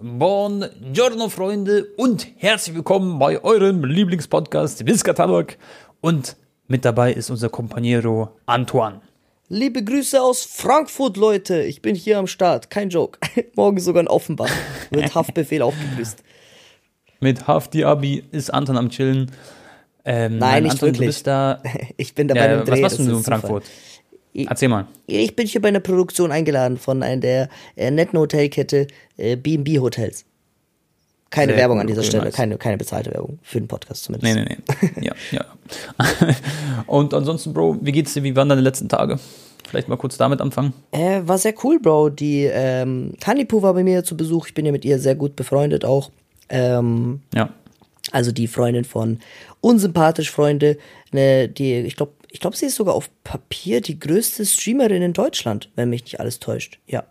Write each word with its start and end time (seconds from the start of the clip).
Buongiorno, 0.00 1.28
Freunde, 1.28 1.84
und 1.96 2.28
herzlich 2.36 2.76
willkommen 2.76 3.18
bei 3.18 3.42
eurem 3.42 3.84
Lieblingspodcast 3.84 4.86
Wiskatalog. 4.86 5.56
Und 6.00 6.36
mit 6.68 6.84
dabei 6.84 7.12
ist 7.12 7.30
unser 7.30 7.48
Companiero 7.48 8.28
Antoine. 8.46 9.00
Liebe 9.48 9.82
Grüße 9.82 10.22
aus 10.22 10.44
Frankfurt, 10.44 11.16
Leute. 11.16 11.62
Ich 11.64 11.82
bin 11.82 11.96
hier 11.96 12.20
am 12.20 12.28
Start. 12.28 12.70
Kein 12.70 12.90
Joke. 12.90 13.18
Morgen 13.56 13.80
sogar 13.80 14.00
in 14.00 14.06
Offenbach. 14.06 14.52
Wird 14.90 15.12
Haftbefehl 15.16 15.62
aufgegrüßt. 15.62 16.22
Mit 17.18 17.48
Hafti 17.48 17.82
Abi 17.82 18.22
ist 18.30 18.54
Anton 18.54 18.76
am 18.76 18.90
Chillen. 18.90 19.32
Ähm, 20.04 20.38
Nein, 20.38 20.62
nicht 20.62 20.74
Anton, 20.74 20.88
wirklich. 20.90 21.00
Du 21.00 21.06
bist 21.06 21.26
da. 21.26 21.60
Ich 21.96 22.14
bin 22.14 22.28
da 22.28 22.34
bei 22.34 22.40
Ja, 22.40 22.46
einem 22.46 22.60
was 22.60 22.68
Dreh. 22.68 22.80
machst 22.82 22.98
du 23.00 23.02
in 23.02 23.10
ist 23.16 23.24
Zufall. 23.24 23.62
Erzähl 24.46 24.68
mal. 24.68 24.86
Ich 25.06 25.34
bin 25.34 25.46
hier 25.46 25.60
bei 25.60 25.68
einer 25.68 25.80
Produktion 25.80 26.30
eingeladen 26.32 26.76
von 26.78 27.02
einer 27.02 27.20
der 27.20 27.48
äh, 27.76 27.90
netten 27.90 28.18
Hotelkette 28.18 28.86
äh, 29.16 29.36
B&B 29.36 29.78
Hotels. 29.78 30.24
Keine 31.30 31.52
Sehr 31.52 31.60
Werbung 31.62 31.80
an 31.80 31.86
dieser 31.86 32.02
Stelle, 32.02 32.24
nice. 32.24 32.34
keine, 32.34 32.56
keine 32.56 32.78
bezahlte 32.78 33.10
Werbung. 33.12 33.38
Für 33.42 33.58
den 33.60 33.68
Podcast 33.68 34.04
zumindest. 34.04 34.34
Nee, 34.34 34.44
nee, 34.44 34.56
nee. 34.92 35.06
Ja, 35.06 35.12
ja. 35.30 35.44
Und 36.86 37.12
ansonsten, 37.12 37.52
Bro, 37.52 37.78
wie 37.82 37.92
geht's 37.92 38.14
dir? 38.14 38.22
Wie 38.22 38.34
waren 38.34 38.48
deine 38.48 38.62
letzten 38.62 38.88
Tage? 38.88 39.18
Vielleicht 39.68 39.88
mal 39.88 39.96
kurz 39.96 40.16
damit 40.16 40.40
anfangen. 40.40 40.72
Äh, 40.92 41.20
war 41.24 41.36
sehr 41.36 41.52
cool, 41.62 41.78
Bro. 41.80 42.08
Die 42.10 42.44
ähm, 42.50 43.12
Hanipu 43.26 43.60
war 43.60 43.74
bei 43.74 43.84
mir 43.84 44.02
zu 44.04 44.16
Besuch. 44.16 44.46
Ich 44.46 44.54
bin 44.54 44.64
ja 44.64 44.72
mit 44.72 44.86
ihr 44.86 44.98
sehr 44.98 45.14
gut 45.14 45.36
befreundet 45.36 45.84
auch. 45.84 46.10
Ähm, 46.48 47.20
Ja. 47.34 47.50
also 48.12 48.32
die 48.32 48.46
Freundin 48.46 48.84
von 48.84 49.18
Unsympathisch 49.60 50.30
Freunde, 50.30 50.78
ne, 51.12 51.46
die, 51.48 51.74
ich 51.80 51.96
glaube, 51.96 52.12
ich 52.30 52.40
glaube, 52.40 52.56
sie 52.56 52.66
ist 52.66 52.76
sogar 52.76 52.94
auf 52.94 53.10
Papier 53.24 53.80
die 53.80 53.98
größte 53.98 54.44
Streamerin 54.46 55.02
in 55.02 55.12
Deutschland, 55.12 55.70
wenn 55.76 55.90
mich 55.90 56.02
nicht 56.04 56.20
alles 56.20 56.38
täuscht. 56.40 56.78
Ja. 56.86 57.04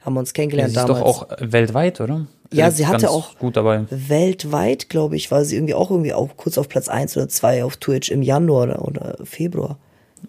Haben 0.00 0.14
wir 0.14 0.20
uns 0.20 0.30
Sie 0.30 0.34
kennengelernt 0.34 0.70
ist 0.70 0.76
damals. 0.76 0.98
doch 0.98 1.06
auch 1.06 1.26
weltweit, 1.40 2.00
oder? 2.00 2.26
Ja, 2.52 2.68
Ist 2.68 2.76
sie 2.76 2.86
hatte 2.86 3.08
auch- 3.10 3.38
gut 3.38 3.56
dabei. 3.56 3.84
Weltweit, 3.90 4.88
glaube 4.88 5.16
ich, 5.16 5.30
war 5.30 5.44
sie 5.44 5.56
irgendwie 5.56 5.74
auch 5.74 5.90
irgendwie 5.90 6.12
auch 6.12 6.36
kurz 6.36 6.58
auf 6.58 6.68
Platz 6.68 6.88
1 6.88 7.16
oder 7.16 7.28
2 7.28 7.64
auf 7.64 7.76
Twitch 7.78 8.10
im 8.10 8.20
Januar 8.22 8.64
oder, 8.64 8.84
oder 8.86 9.16
Februar. 9.24 9.78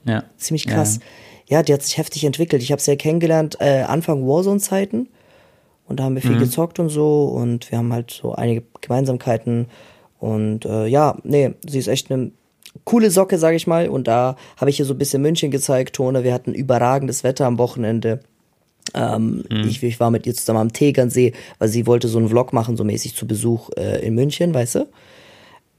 Ja. 0.06 0.24
Ziemlich 0.38 0.66
Ja, 0.66 0.74
krass. 0.76 1.00
Ja, 1.48 1.64
die 1.64 1.74
hat 1.74 1.82
sich 1.82 1.98
heftig 1.98 2.24
entwickelt. 2.24 2.62
Ich 2.64 2.72
habe 2.72 2.82
sie 2.82 2.92
ja 2.92 2.96
kennengelernt 2.98 3.58
äh, 3.60 3.82
Anfang 3.82 4.26
Warzone-Zeiten. 4.26 5.10
Und 5.86 6.00
da 6.00 6.04
haben 6.06 6.16
wir 6.16 6.24
Mhm. 6.24 6.30
viel 6.36 6.40
gezockt 6.40 6.80
und 6.80 6.88
so. 6.90 7.26
Und 7.26 7.70
wir 7.72 7.78
haben 7.80 7.92
halt 7.92 8.12
so 8.12 8.32
einige 8.34 8.64
Gemeinsamkeiten. 8.80 9.68
Und 10.20 10.66
äh, 10.66 10.86
ja, 10.88 11.18
nee, 11.24 11.56
sie 11.68 11.80
ist 11.80 11.88
echt 11.88 12.10
eine 12.12 12.32
coole 12.84 13.12
Socke, 13.12 13.38
sage 13.38 13.56
ich 13.56 13.68
mal. 13.68 13.88
Und 13.90 14.08
da 14.08 14.36
habe 14.58 14.70
ich 14.70 14.80
ihr 14.80 14.86
so 14.86 14.94
ein 14.94 14.98
bisschen 14.98 15.22
München 15.22 15.52
gezeigt, 15.52 15.96
Tone. 15.96 16.24
Wir 16.24 16.34
hatten 16.34 16.54
überragendes 16.54 17.24
Wetter 17.24 17.46
am 17.46 17.58
Wochenende. 17.58 18.20
Ähm, 18.94 19.44
Mhm. 19.50 19.68
ich, 19.68 19.82
ich 19.82 20.00
war 20.00 20.12
mit 20.12 20.28
ihr 20.28 20.34
zusammen 20.36 20.60
am 20.60 20.74
Tegernsee, 20.74 21.34
weil 21.60 21.70
sie 21.70 21.88
wollte 21.88 22.08
so 22.08 22.18
einen 22.20 22.30
Vlog 22.30 22.52
machen, 22.54 22.76
so 22.78 22.84
mäßig 22.84 23.16
zu 23.16 23.26
Besuch 23.26 23.70
äh, 23.78 24.06
in 24.06 24.14
München, 24.16 24.54
weißt 24.54 24.76
du? 24.76 24.88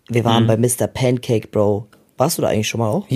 Wir 0.09 0.22
Mhm. 0.22 0.27
waren 0.27 0.47
bei 0.47 0.56
Mr. 0.56 0.87
Pancake, 0.87 1.48
Bro. 1.48 1.87
Warst 2.17 2.39
du 2.39 2.42
da 2.42 2.48
eigentlich 2.48 2.69
schon 2.69 2.81
mal 2.81 2.89
auch? 2.91 3.06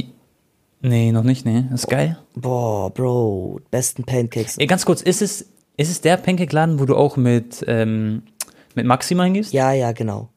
Nee, 0.81 1.11
noch 1.13 1.25
nicht, 1.25 1.45
nee. 1.45 1.65
Ist 1.75 1.89
geil. 1.89 2.19
Boah, 2.37 2.91
Bro, 2.91 3.61
besten 3.71 4.05
Pancakes. 4.05 4.59
Ey, 4.59 4.67
ganz 4.67 4.85
kurz, 4.85 5.01
ist 5.03 5.23
es, 5.23 5.47
ist 5.77 5.91
es 5.91 6.01
der 6.01 6.17
Pancake-Laden, 6.19 6.79
wo 6.79 6.85
du 6.85 6.95
auch 6.95 7.17
mit, 7.17 7.65
ähm, 7.67 8.23
mit 8.75 8.87
Maxi 8.87 9.15
reingehst? 9.15 9.53
Ja, 9.53 9.73
ja, 9.73 9.93
genau. 9.93 10.29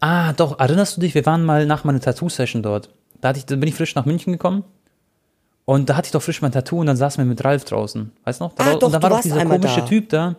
Ah, 0.00 0.32
doch, 0.32 0.58
erinnerst 0.58 0.96
du 0.96 1.00
dich, 1.00 1.14
wir 1.14 1.24
waren 1.26 1.44
mal 1.44 1.66
nach 1.66 1.84
meiner 1.84 2.00
Tattoo-Session 2.00 2.62
dort. 2.62 2.90
Da, 3.20 3.32
ich, 3.32 3.44
da 3.46 3.56
bin 3.56 3.68
ich 3.68 3.74
frisch 3.74 3.94
nach 3.94 4.06
München 4.06 4.32
gekommen. 4.32 4.64
Und 5.64 5.88
da 5.88 5.96
hatte 5.96 6.06
ich 6.06 6.12
doch 6.12 6.22
frisch 6.22 6.42
mein 6.42 6.52
Tattoo 6.52 6.80
und 6.80 6.86
dann 6.86 6.96
saßen 6.96 7.22
wir 7.22 7.28
mit 7.28 7.44
Ralf 7.44 7.64
draußen. 7.64 8.10
Weißt 8.24 8.40
du 8.40 8.44
noch? 8.44 8.54
Da 8.54 8.64
Ah, 8.64 8.66
war, 8.68 8.78
doch, 8.78 8.86
und 8.88 8.92
da 8.92 9.02
war 9.02 9.10
doch 9.10 9.20
dieser 9.20 9.44
komische 9.44 9.80
da. 9.80 9.86
Typ 9.86 10.08
da. 10.08 10.36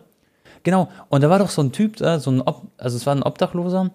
Genau. 0.62 0.88
Und 1.08 1.22
da 1.22 1.30
war 1.30 1.38
doch 1.38 1.48
so 1.50 1.62
ein 1.62 1.72
Typ 1.72 1.96
da, 1.96 2.18
so 2.18 2.30
ein, 2.30 2.42
Ob 2.42 2.62
also 2.76 2.96
es 2.96 3.06
war 3.06 3.14
ein 3.14 3.22
Obdachloser. 3.22 3.90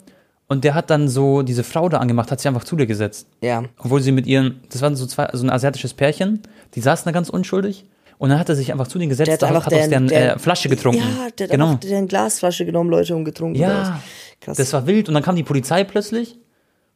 Und 0.47 0.63
der 0.63 0.73
hat 0.73 0.89
dann 0.89 1.09
so 1.09 1.41
diese 1.43 1.63
Frau 1.63 1.89
da 1.89 1.97
angemacht, 1.97 2.31
hat 2.31 2.39
sie 2.39 2.47
einfach 2.47 2.63
zu 2.63 2.75
dir 2.77 2.87
gesetzt. 2.87 3.27
Ja. 3.41 3.63
Obwohl 3.79 4.01
sie 4.01 4.13
mit 4.13 4.25
ihren, 4.25 4.61
das 4.71 4.81
waren 4.81 4.95
so 4.95 5.05
zwei, 5.05 5.27
so 5.33 5.45
ein 5.45 5.49
asiatisches 5.49 5.93
Pärchen, 5.93 6.41
die 6.73 6.79
saßen 6.79 7.03
da 7.05 7.11
ganz 7.11 7.29
unschuldig. 7.29 7.85
Und 8.17 8.29
dann 8.29 8.39
hat 8.39 8.49
er 8.49 8.55
sich 8.55 8.71
einfach 8.71 8.87
zu 8.87 8.97
denen 8.97 9.09
gesetzt, 9.09 9.27
Der 9.27 9.33
hat 9.35 9.41
hat, 9.43 9.49
einfach 9.49 9.65
hat 9.67 9.73
aus 9.73 9.89
deren 9.89 10.07
der, 10.07 10.35
äh, 10.37 10.39
Flasche 10.39 10.69
getrunken. 10.69 11.01
Ja, 11.01 11.29
der 11.37 11.43
hat 11.47 11.51
genau. 11.51 11.75
deren 11.75 12.07
Glasflasche 12.07 12.65
genommen, 12.65 12.89
Leute, 12.89 13.15
und 13.15 13.25
getrunken. 13.25 13.59
Ja. 13.59 13.99
Krass. 14.41 14.57
das 14.57 14.73
war 14.73 14.87
wild. 14.87 15.07
Und 15.07 15.15
dann 15.15 15.23
kam 15.23 15.35
die 15.35 15.43
Polizei 15.43 15.83
plötzlich. 15.83 16.39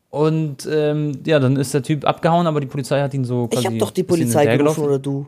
Und 0.10 0.68
ähm, 0.70 1.22
ja, 1.26 1.40
dann 1.40 1.56
ist 1.56 1.74
der 1.74 1.84
Typ 1.84 2.06
abgehauen, 2.06 2.46
aber 2.46 2.60
die 2.60 2.68
Polizei 2.68 3.02
hat 3.02 3.14
ihn 3.14 3.24
so 3.24 3.48
quasi 3.48 3.62
ich 3.62 3.66
habe 3.68 3.78
doch 3.78 3.92
die 3.92 4.04
Polizei 4.04 4.58
gerufen 4.58 4.84
oder 4.84 5.00
du. 5.00 5.28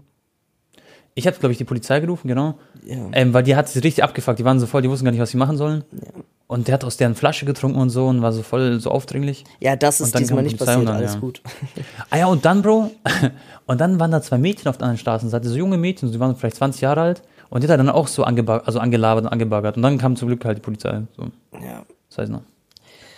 Ich 1.16 1.28
habe, 1.28 1.38
glaube 1.38 1.52
ich, 1.52 1.58
die 1.58 1.64
Polizei 1.64 2.00
gerufen, 2.00 2.28
genau. 2.28 2.56
Ja. 2.86 2.98
Ähm, 3.12 3.34
weil 3.34 3.44
die 3.44 3.56
hat 3.56 3.70
sich 3.70 3.84
richtig 3.84 4.04
abgefuckt. 4.04 4.40
Die 4.40 4.46
waren 4.46 4.60
so 4.60 4.66
voll, 4.66 4.82
die 4.82 4.90
wussten 4.90 5.06
gar 5.06 5.12
nicht, 5.12 5.22
was 5.22 5.30
sie 5.30 5.38
machen 5.38 5.58
sollen. 5.58 5.84
Und 6.48 6.68
der 6.68 6.74
hat 6.74 6.84
aus 6.84 6.98
deren 6.98 7.16
Flasche 7.16 7.46
getrunken 7.46 7.80
und 7.80 7.90
so 7.90 8.08
und 8.08 8.22
war 8.22 8.34
so 8.34 8.42
voll 8.42 8.80
so 8.80 8.90
aufdringlich. 8.92 9.44
Ja, 9.60 9.76
das 9.76 10.02
ist 10.02 10.14
dann 10.14 10.22
diesmal 10.24 10.44
nicht 10.44 10.58
passiert, 10.58 10.88
dann, 10.88 10.96
alles 10.96 11.14
ja. 11.14 11.20
gut. 11.20 11.42
Ah 12.10 12.18
ja, 12.18 12.28
und 12.28 12.46
dann, 12.46 12.62
Bro, 12.62 12.92
und 13.66 13.82
dann 13.82 14.00
waren 14.00 14.12
da 14.12 14.22
zwei 14.22 14.38
Mädchen 14.38 14.68
auf 14.68 14.78
der 14.78 14.86
anderen 14.86 15.00
Straßenseite, 15.00 15.48
so 15.48 15.56
junge 15.56 15.78
Mädchen, 15.78 16.12
die 16.12 16.20
waren 16.20 16.36
vielleicht 16.36 16.58
20 16.58 16.82
Jahre 16.82 17.02
alt. 17.02 17.24
Und 17.50 17.62
die 17.62 17.68
hat 17.68 17.74
er 17.74 17.78
dann 17.78 17.90
auch 17.90 18.08
so 18.08 18.24
angeba 18.24 18.58
also 18.66 18.80
angelabert 18.80 19.26
und 19.26 19.32
angebaggert. 19.32 19.78
Und 19.78 19.84
dann 19.84 20.00
kam 20.00 20.16
zum 20.16 20.28
Glück 20.28 20.44
halt 20.44 20.58
die 20.58 20.62
Polizei. 20.62 21.04
So, 21.16 21.28
Ja. 21.54 21.86
Das 22.16 22.24
heißt 22.24 22.32
noch. 22.32 22.42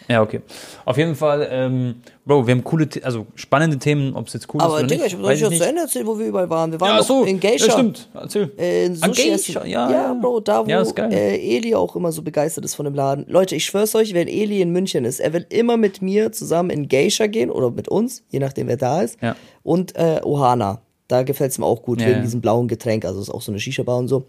Ja, 0.07 0.22
okay. 0.22 0.41
Auf 0.85 0.97
jeden 0.97 1.16
Fall, 1.16 1.47
ähm, 1.50 1.95
Bro, 2.25 2.45
wir 2.45 2.53
haben 2.53 2.63
coole, 2.63 2.88
The 2.91 3.03
also 3.03 3.25
spannende 3.33 3.79
Themen, 3.79 4.16
ob 4.16 4.28
es 4.28 4.33
jetzt 4.33 4.47
cool 4.53 4.59
ist 4.59 4.66
Aber 4.66 4.75
oder 4.75 4.83
Digga, 4.83 5.03
nicht. 5.03 5.07
ich 5.07 5.13
habe 5.17 5.23
euch 5.23 5.31
weiß 5.31 5.39
schon 5.39 5.53
ich 5.53 5.59
zu. 5.59 5.67
Ende 5.67 5.81
erzählt, 5.81 6.06
wo 6.06 6.19
wir 6.19 6.28
überall 6.28 6.47
waren. 6.47 6.72
Wir 6.72 6.79
waren 6.79 6.97
Ja, 6.97 7.01
so, 7.03 7.23
in 7.23 7.39
Geisha. 7.39 7.66
Ja, 7.66 7.72
stimmt. 7.72 8.09
Erzähl. 8.13 8.51
Äh, 8.56 8.85
in 8.85 8.95
Sushi 8.95 9.29
Geisha, 9.29 9.66
ja, 9.66 9.89
ja. 9.89 10.13
Bro, 10.13 10.41
da 10.41 10.63
wo 10.63 10.69
Ja, 10.69 10.81
ist 10.81 10.95
äh, 11.00 11.57
Eli 11.57 11.73
auch 11.73 11.95
immer 11.95 12.11
so 12.11 12.22
begeistert 12.22 12.63
ist 12.66 12.75
von 12.75 12.85
dem 12.85 12.94
Laden. 12.94 13.25
Leute, 13.28 13.56
ich 13.56 13.66
schwör's 13.66 13.95
euch, 13.95 14.13
wenn 14.13 14.28
Eli 14.28 14.61
in 14.61 14.69
München 14.69 15.06
ist, 15.06 15.19
er 15.19 15.33
will 15.33 15.47
immer 15.50 15.75
mit 15.75 16.03
mir 16.03 16.31
zusammen 16.31 16.69
in 16.69 16.88
Geisha 16.88 17.25
gehen 17.25 17.50
oder 17.50 17.72
mit 17.72 17.88
uns, 17.88 18.23
je 18.29 18.38
nachdem 18.38 18.67
wer 18.67 18.77
da 18.77 19.01
ist. 19.01 19.19
Ja. 19.22 19.35
Und 19.63 19.95
äh, 19.95 20.22
Ohana. 20.23 20.81
Da 21.07 21.22
gefällt's 21.23 21.57
mir 21.59 21.66
auch 21.67 21.83
gut, 21.83 22.00
wegen 22.00 22.22
diesem 22.23 22.41
blauen 22.41 22.67
Getränk. 22.67 23.06
Also 23.06 23.22
ist 23.22 23.29
auch 23.29 23.41
so 23.41 23.51
eine 23.51 23.59
Shisha-Bar 23.59 23.97
und 23.97 24.07
so. 24.07 24.25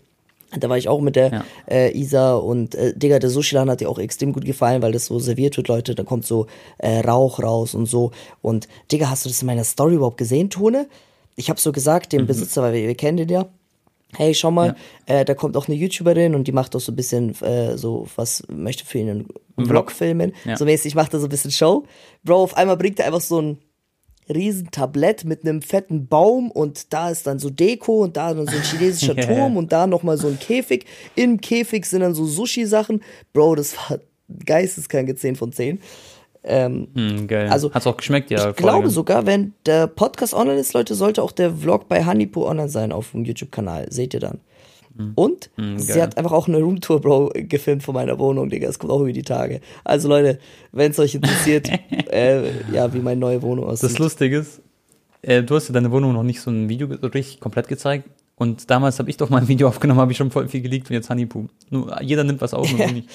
Da 0.58 0.68
war 0.68 0.78
ich 0.78 0.88
auch 0.88 1.00
mit 1.00 1.16
der 1.16 1.30
Ja. 1.32 1.44
äh, 1.68 1.96
Isa 1.98 2.36
und 2.36 2.74
äh, 2.74 2.96
Digga, 2.96 3.18
der 3.18 3.30
Sushi-Laden 3.30 3.70
hat 3.70 3.80
dir 3.80 3.90
auch 3.90 3.98
extrem 3.98 4.32
gut 4.32 4.44
gefallen, 4.44 4.80
weil 4.82 4.92
das 4.92 5.06
so 5.06 5.18
serviert 5.18 5.56
wird, 5.56 5.68
Leute. 5.68 5.94
Da 5.94 6.04
kommt 6.04 6.24
so 6.24 6.46
äh, 6.78 7.00
Rauch 7.00 7.40
raus 7.42 7.74
und 7.74 7.86
so. 7.86 8.12
Und 8.42 8.68
Digga, 8.92 9.10
hast 9.10 9.24
du 9.24 9.28
das 9.28 9.40
in 9.42 9.46
meiner 9.46 9.64
Story 9.64 9.94
überhaupt 9.96 10.18
gesehen, 10.18 10.48
Tone? 10.50 10.86
Ich 11.34 11.50
habe 11.50 11.60
so 11.60 11.72
gesagt, 11.72 12.12
dem 12.12 12.26
Besitzer, 12.26 12.62
weil 12.62 12.72
wir, 12.74 12.86
wir 12.86 12.94
kennen 12.94 13.18
den 13.18 13.28
ja, 13.28 13.46
hey, 14.16 14.34
schau 14.34 14.50
mal, 14.50 14.76
äh, 15.06 15.24
da 15.24 15.34
kommt 15.34 15.56
auch 15.56 15.66
eine 15.68 15.76
YouTuberin 15.76 16.34
und 16.34 16.46
die 16.46 16.52
macht 16.52 16.74
auch 16.76 16.80
so 16.80 16.92
ein 16.92 16.96
bisschen 16.96 17.34
äh, 17.42 17.76
so, 17.76 18.06
was 18.16 18.44
möchte 18.48 18.86
für 18.86 18.98
ihn 18.98 19.10
einen 19.10 19.24
Vlog, 19.56 19.66
Vlog. 19.66 19.90
filmen. 19.92 20.32
Ja. 20.44 20.56
So 20.56 20.64
mäßig 20.64 20.94
macht 20.94 21.12
er 21.12 21.20
so 21.20 21.26
ein 21.26 21.28
bisschen 21.28 21.50
Show. 21.50 21.84
Bro, 22.24 22.36
auf 22.44 22.56
einmal 22.56 22.76
bringt 22.76 23.00
er 23.00 23.06
einfach 23.06 23.20
so 23.20 23.40
ein 23.42 23.58
riesen 24.28 24.70
Tablett 24.70 25.24
mit 25.24 25.42
einem 25.44 25.62
fetten 25.62 26.06
Baum 26.08 26.50
und 26.50 26.92
da 26.92 27.10
ist 27.10 27.26
dann 27.26 27.38
so 27.38 27.50
Deko 27.50 28.02
und 28.02 28.16
da 28.16 28.34
dann 28.34 28.46
so 28.46 28.56
ein 28.56 28.62
chinesischer. 28.62 29.16
Turm 29.16 29.56
und 29.56 29.72
da 29.72 29.86
nochmal 29.86 30.18
so 30.18 30.28
ein 30.28 30.38
Käfig. 30.38 30.86
Im 31.14 31.40
Käfig 31.40 31.86
sind 31.86 32.00
dann 32.00 32.14
so 32.14 32.24
Sushi-Sachen. 32.26 33.02
Bro, 33.32 33.56
das 33.56 33.76
war 33.76 33.98
geisteskranke 34.44 35.14
10 35.14 35.36
von 35.36 35.52
10. 35.52 35.80
Ähm, 36.44 36.88
Hm, 36.94 37.26
geil. 37.26 37.48
Also, 37.48 37.72
Hat's 37.72 37.86
auch 37.86 37.96
geschmeckt, 37.96 38.30
ja. 38.30 38.50
ich 38.50 38.56
glaube 38.56 38.78
Folge. 38.78 38.90
sogar, 38.90 39.26
wenn 39.26 39.52
der 39.66 39.88
Podcast 39.88 40.32
online 40.32 40.60
ist, 40.60 40.74
Leute, 40.74 40.94
sollte 40.94 41.22
auch 41.22 41.32
der 41.32 41.52
Vlog 41.52 41.88
bei 41.88 42.06
Honeypoo 42.06 42.46
online 42.46 42.68
sein 42.68 42.92
auf 42.92 43.10
dem 43.12 43.24
YouTube-Kanal. 43.24 43.90
Seht 43.90 44.14
ihr 44.14 44.20
dann. 44.20 44.40
Und 45.14 45.50
sie 45.76 45.86
geil. 45.88 46.02
hat 46.02 46.16
einfach 46.16 46.32
auch 46.32 46.48
eine 46.48 46.58
Roomtour, 46.58 47.00
Bro, 47.00 47.32
gefilmt 47.34 47.82
von 47.82 47.94
meiner 47.94 48.18
Wohnung, 48.18 48.48
Digga. 48.48 48.68
Es 48.68 48.78
kommt 48.78 48.92
auch 48.92 49.00
über 49.00 49.12
die 49.12 49.22
Tage. 49.22 49.60
Also 49.84 50.08
Leute, 50.08 50.38
wenn 50.72 50.90
es 50.90 50.98
euch 50.98 51.14
interessiert, 51.14 51.68
äh, 52.10 52.50
ja, 52.72 52.92
wie 52.94 53.00
meine 53.00 53.20
neue 53.20 53.42
Wohnung 53.42 53.66
aussieht. 53.66 53.90
Das 53.90 53.98
Lustige 53.98 54.38
ist, 54.38 54.60
äh, 55.22 55.42
du 55.42 55.54
hast 55.56 55.68
ja 55.68 55.74
deine 55.74 55.90
Wohnung 55.90 56.12
noch 56.12 56.22
nicht 56.22 56.40
so 56.40 56.50
ein 56.50 56.68
Video 56.68 56.88
so 57.00 57.06
richtig 57.08 57.40
komplett 57.40 57.68
gezeigt. 57.68 58.08
Und 58.38 58.70
damals 58.70 58.98
habe 58.98 59.08
ich 59.08 59.16
doch 59.16 59.30
mal 59.30 59.38
ein 59.40 59.48
Video 59.48 59.66
aufgenommen, 59.68 60.00
habe 60.00 60.12
ich 60.12 60.18
schon 60.18 60.30
voll 60.30 60.48
viel 60.48 60.60
geleakt 60.62 60.88
und 60.90 60.94
jetzt 60.94 61.08
Honeypoo. 61.10 61.46
Nur, 61.70 62.00
jeder 62.02 62.22
nimmt 62.24 62.40
was 62.40 62.54
auf 62.54 62.70
und 62.70 62.78
du 62.78 62.86
nicht. 62.92 63.08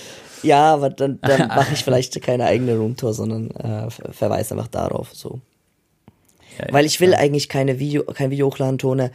Ja, 0.44 0.74
aber 0.74 0.90
dann, 0.90 1.20
dann 1.22 1.48
mache 1.48 1.74
ich 1.74 1.84
vielleicht 1.84 2.20
keine 2.22 2.46
eigene 2.46 2.76
Roomtour, 2.78 3.14
sondern 3.14 3.52
äh, 3.52 3.90
ver- 3.92 4.12
verweise 4.14 4.56
einfach 4.56 4.68
darauf. 4.68 5.14
So. 5.14 5.40
Ja, 6.60 6.66
Weil 6.74 6.86
ich 6.86 7.00
will 7.00 7.14
eigentlich 7.14 7.50
keine 7.50 7.80
Video, 7.80 8.04
kein 8.04 8.32
Video 8.32 8.48
hochladen, 8.48 8.78
Tone. 8.80 9.12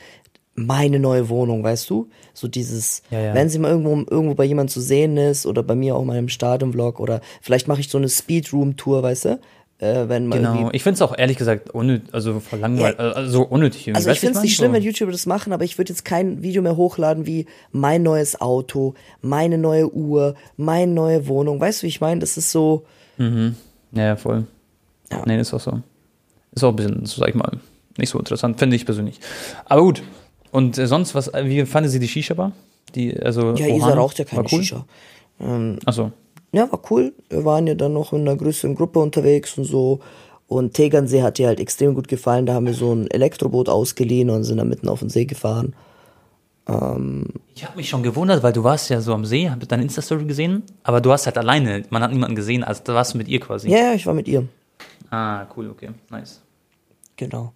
Meine 0.56 0.98
neue 0.98 1.28
Wohnung, 1.28 1.62
weißt 1.62 1.88
du? 1.90 2.08
So 2.34 2.48
dieses, 2.48 3.02
Ja, 3.10 3.20
ja. 3.20 3.34
wenn 3.34 3.48
sie 3.48 3.58
mal 3.58 3.70
irgendwo, 3.70 4.10
irgendwo 4.10 4.34
bei 4.34 4.44
jemand 4.44 4.70
zu 4.70 4.80
sehen 4.80 5.16
ist 5.16 5.46
oder 5.46 5.62
bei 5.62 5.74
mir 5.74 5.94
auch 5.94 6.04
mal 6.04 6.18
im 6.18 6.28
Stadionvlog 6.28 6.98
oder 6.98 7.20
vielleicht 7.42 7.68
mache 7.68 7.80
ich 7.80 7.88
so 7.88 7.98
eine 7.98 8.08
Speedroom-Tour, 8.08 9.02
weißt 9.02 9.24
du? 9.26 9.40
Äh, 9.78 10.08
wenn 10.08 10.26
mal 10.26 10.38
Genau. 10.38 10.70
Ich 10.72 10.82
finde 10.82 10.94
es 10.94 11.02
auch 11.02 11.16
ehrlich 11.16 11.36
gesagt 11.36 11.68
unnötig, 11.70 12.08
also 12.14 12.40
voll 12.40 12.60
langweilig, 12.60 12.98
also 12.98 13.42
unnötig. 13.42 13.94
Also 13.94 14.10
ich 14.10 14.20
finde 14.20 14.36
es 14.36 14.42
nicht 14.42 14.52
ich 14.52 14.56
schlimm, 14.56 14.72
wenn 14.72 14.82
YouTuber 14.82 15.12
das 15.12 15.26
machen, 15.26 15.52
aber 15.52 15.64
ich 15.64 15.76
würde 15.76 15.92
jetzt 15.92 16.06
kein 16.06 16.42
Video 16.42 16.62
mehr 16.62 16.78
hochladen 16.78 17.26
wie 17.26 17.44
mein 17.72 18.02
neues 18.02 18.40
Auto, 18.40 18.94
meine 19.20 19.58
neue 19.58 19.92
Uhr, 19.92 20.34
meine 20.56 20.90
neue 20.90 21.26
Wohnung. 21.28 21.60
Weißt 21.60 21.82
du, 21.82 21.84
wie 21.84 21.88
ich 21.88 22.00
meine? 22.00 22.20
Das 22.20 22.38
ist 22.38 22.50
so. 22.50 22.86
Ja, 23.18 23.52
ja, 23.92 24.16
voll. 24.16 24.46
Ja. 25.10 25.22
Nee, 25.26 25.38
ist 25.38 25.52
auch 25.52 25.60
so. 25.60 25.82
Ist 26.52 26.64
auch 26.64 26.70
ein 26.70 26.76
bisschen, 26.76 27.04
so 27.04 27.20
sag 27.20 27.28
ich 27.28 27.34
mal, 27.34 27.58
nicht 27.98 28.08
so 28.08 28.18
interessant, 28.18 28.58
finde 28.58 28.76
ich 28.76 28.86
persönlich. 28.86 29.20
Aber 29.66 29.82
gut. 29.82 30.02
Und 30.56 30.78
äh, 30.78 30.86
sonst, 30.86 31.14
was, 31.14 31.30
wie 31.34 31.66
fanden 31.66 31.90
Sie 31.90 31.98
die 31.98 32.08
Shisha-Bar? 32.08 32.52
Die, 32.94 33.14
also, 33.20 33.52
Ja, 33.54 33.66
Ohan? 33.66 33.76
Isa 33.76 33.94
raucht 33.94 34.18
ja 34.18 34.24
keine 34.24 34.44
War 34.44 34.52
cool? 34.52 34.62
Shisha. 34.62 34.86
Achso. 35.84 36.12
Ja, 36.52 36.72
war 36.72 36.80
cool. 36.90 37.12
Wir 37.28 37.44
waren 37.44 37.66
ja 37.66 37.74
dann 37.74 37.92
noch 37.92 38.14
in 38.14 38.22
einer 38.22 38.36
größeren 38.36 38.74
Gruppe 38.74 39.00
unterwegs 39.00 39.58
und 39.58 39.64
so. 39.64 40.00
Und 40.48 40.72
Tegernsee 40.72 41.22
hat 41.22 41.36
dir 41.36 41.48
halt 41.48 41.60
extrem 41.60 41.94
gut 41.94 42.08
gefallen. 42.08 42.46
Da 42.46 42.54
haben 42.54 42.64
wir 42.64 42.72
so 42.72 42.94
ein 42.94 43.06
Elektroboot 43.10 43.68
ausgeliehen 43.68 44.30
und 44.30 44.44
sind 44.44 44.56
dann 44.56 44.70
mitten 44.70 44.88
auf 44.88 45.00
den 45.00 45.10
See 45.10 45.26
gefahren. 45.26 45.74
Ich 47.54 47.64
habe 47.64 47.76
mich 47.76 47.88
schon 47.90 48.02
gewundert, 48.02 48.42
weil 48.42 48.54
du 48.54 48.64
warst 48.64 48.88
ja 48.88 49.02
so 49.02 49.12
am 49.12 49.26
See, 49.26 49.50
hab 49.50 49.68
deine 49.68 49.82
Insta-Story 49.82 50.24
gesehen, 50.24 50.62
aber 50.82 51.02
du 51.02 51.10
warst 51.10 51.26
halt 51.26 51.38
alleine, 51.38 51.84
man 51.90 52.02
hat 52.02 52.10
niemanden 52.10 52.34
gesehen, 52.34 52.64
also 52.64 52.82
da 52.82 52.94
warst 52.94 53.14
du 53.14 53.18
mit 53.18 53.28
ihr 53.28 53.38
quasi. 53.38 53.68
Ja, 53.70 53.78
ja, 53.78 53.94
ich 53.94 54.04
war 54.04 54.14
mit 54.14 54.26
ihr. 54.26 54.48
Ah, 55.10 55.46
cool, 55.56 55.70
okay, 55.70 55.90
nice. 56.10 56.40
Genau. 57.16 57.52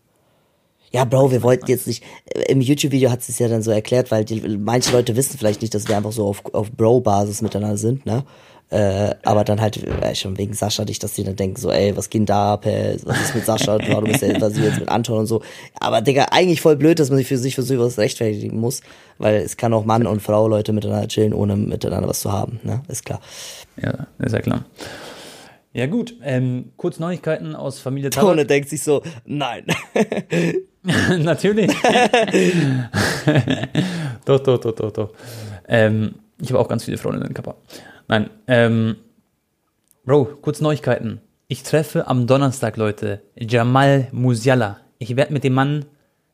Ja, 0.92 1.04
Bro, 1.04 1.30
wir 1.30 1.42
wollten 1.42 1.66
jetzt 1.66 1.86
nicht. 1.86 2.02
äh, 2.26 2.50
Im 2.50 2.60
YouTube-Video 2.60 3.10
hat 3.10 3.22
sie 3.22 3.32
es 3.32 3.38
ja 3.38 3.48
dann 3.48 3.62
so 3.62 3.70
erklärt, 3.70 4.10
weil 4.10 4.24
die, 4.24 4.40
manche 4.58 4.92
Leute 4.92 5.16
wissen 5.16 5.38
vielleicht 5.38 5.62
nicht, 5.62 5.74
dass 5.74 5.88
wir 5.88 5.96
einfach 5.96 6.12
so 6.12 6.26
auf, 6.26 6.42
auf 6.52 6.70
Bro-Basis 6.72 7.42
miteinander 7.42 7.76
sind, 7.76 8.06
ne? 8.06 8.24
Äh, 8.70 9.16
aber 9.24 9.42
dann 9.42 9.60
halt 9.60 9.82
äh, 9.82 10.14
schon 10.14 10.38
wegen 10.38 10.54
Sascha 10.54 10.84
nicht, 10.84 11.02
dass 11.02 11.14
die 11.14 11.24
dann 11.24 11.34
denken 11.34 11.60
so, 11.60 11.72
ey, 11.72 11.96
was 11.96 12.08
geht 12.08 12.20
denn 12.20 12.26
da 12.26 12.52
ab, 12.52 12.66
ey, 12.66 13.00
was 13.02 13.20
ist 13.20 13.34
mit 13.34 13.44
Sascha, 13.44 13.78
du 13.78 14.02
bist 14.02 14.22
ja 14.22 14.40
was 14.40 14.52
ist 14.52 14.60
jetzt 14.60 14.78
mit 14.78 14.88
Anton 14.88 15.18
und 15.18 15.26
so. 15.26 15.42
Aber 15.80 16.00
Digga, 16.00 16.26
eigentlich 16.30 16.60
voll 16.60 16.76
blöd, 16.76 17.00
dass 17.00 17.08
man 17.08 17.18
sich 17.18 17.26
für 17.26 17.36
sich 17.36 17.56
für 17.56 17.62
sowas 17.62 17.98
rechtfertigen 17.98 18.60
muss, 18.60 18.82
weil 19.18 19.40
es 19.40 19.56
kann 19.56 19.74
auch 19.74 19.84
Mann 19.84 20.06
und 20.06 20.22
Frau 20.22 20.46
Leute 20.46 20.72
miteinander 20.72 21.08
chillen, 21.08 21.34
ohne 21.34 21.56
miteinander 21.56 22.08
was 22.08 22.20
zu 22.20 22.30
haben, 22.30 22.60
ne? 22.62 22.82
Ist 22.86 23.04
klar. 23.04 23.20
Ja, 23.82 24.06
ist 24.20 24.32
ja 24.34 24.40
klar. 24.40 24.64
Ja 25.72 25.86
gut, 25.86 26.14
ähm, 26.22 26.72
kurz 26.76 26.98
Neuigkeiten 26.98 27.54
aus 27.54 27.78
Familie 27.78 28.10
Tone 28.10 28.30
Tabak. 28.30 28.48
denkt 28.48 28.68
sich 28.68 28.82
so, 28.82 29.02
nein. 29.24 29.66
Natürlich. 30.82 31.70
doch, 34.24 34.40
doch, 34.40 34.58
doch, 34.58 34.72
doch, 34.72 34.90
doch. 34.90 35.12
Ähm, 35.68 36.16
ich 36.40 36.50
habe 36.50 36.58
auch 36.58 36.68
ganz 36.68 36.84
viele 36.84 36.98
Freundinnen 36.98 37.28
in 37.28 37.34
Kappa. 37.34 37.54
Nein, 38.08 38.30
ähm, 38.48 38.96
Bro, 40.04 40.24
kurz 40.42 40.60
Neuigkeiten. 40.60 41.20
Ich 41.46 41.62
treffe 41.62 42.08
am 42.08 42.26
Donnerstag, 42.26 42.76
Leute, 42.76 43.22
Jamal 43.36 44.08
Musiala. 44.10 44.78
Ich 44.98 45.14
werde 45.14 45.32
mit 45.32 45.44
dem 45.44 45.52
Mann, 45.52 45.84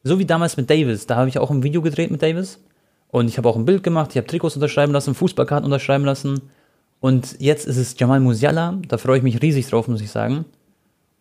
so 0.03 0.19
wie 0.19 0.25
damals 0.25 0.57
mit 0.57 0.71
Davis, 0.71 1.07
da 1.07 1.17
habe 1.17 1.29
ich 1.29 1.39
auch 1.39 1.51
ein 1.51 1.63
Video 1.63 1.83
gedreht 1.83 2.11
mit 2.11 2.23
Davis. 2.23 2.63
Und 3.09 3.29
ich 3.29 3.37
habe 3.37 3.49
auch 3.49 3.57
ein 3.57 3.67
Bild 3.67 3.83
gemacht, 3.83 4.13
ich 4.13 4.17
habe 4.17 4.27
Trikots 4.27 4.55
unterschreiben 4.55 4.93
lassen, 4.93 5.15
Fußballkarten 5.15 5.65
unterschreiben 5.65 6.05
lassen. 6.05 6.51
Und 7.01 7.37
jetzt 7.41 7.67
ist 7.67 7.77
es 7.77 7.99
Jamal 7.99 8.21
Musiala, 8.21 8.79
da 8.89 8.99
freue 8.99 9.19
ich 9.19 9.23
mich 9.23 9.43
riesig 9.43 9.69
drauf, 9.69 9.87
muss 9.89 10.01
ich 10.01 10.11
sagen. 10.11 10.45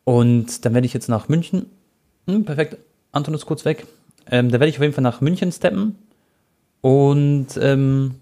Und 0.03 0.65
dann 0.65 0.73
werde 0.73 0.87
ich 0.87 0.93
jetzt 0.93 1.09
nach 1.09 1.27
München. 1.29 1.67
Hm, 2.27 2.45
perfekt, 2.45 2.77
Anton 3.11 3.33
ist 3.33 3.45
kurz 3.45 3.65
weg. 3.65 3.85
Ähm, 4.31 4.49
da 4.49 4.53
werde 4.59 4.67
ich 4.69 4.77
auf 4.77 4.81
jeden 4.81 4.93
Fall 4.93 5.03
nach 5.03 5.21
München 5.21 5.51
steppen. 5.51 5.95
Und 6.81 7.47
ähm, 7.59 8.15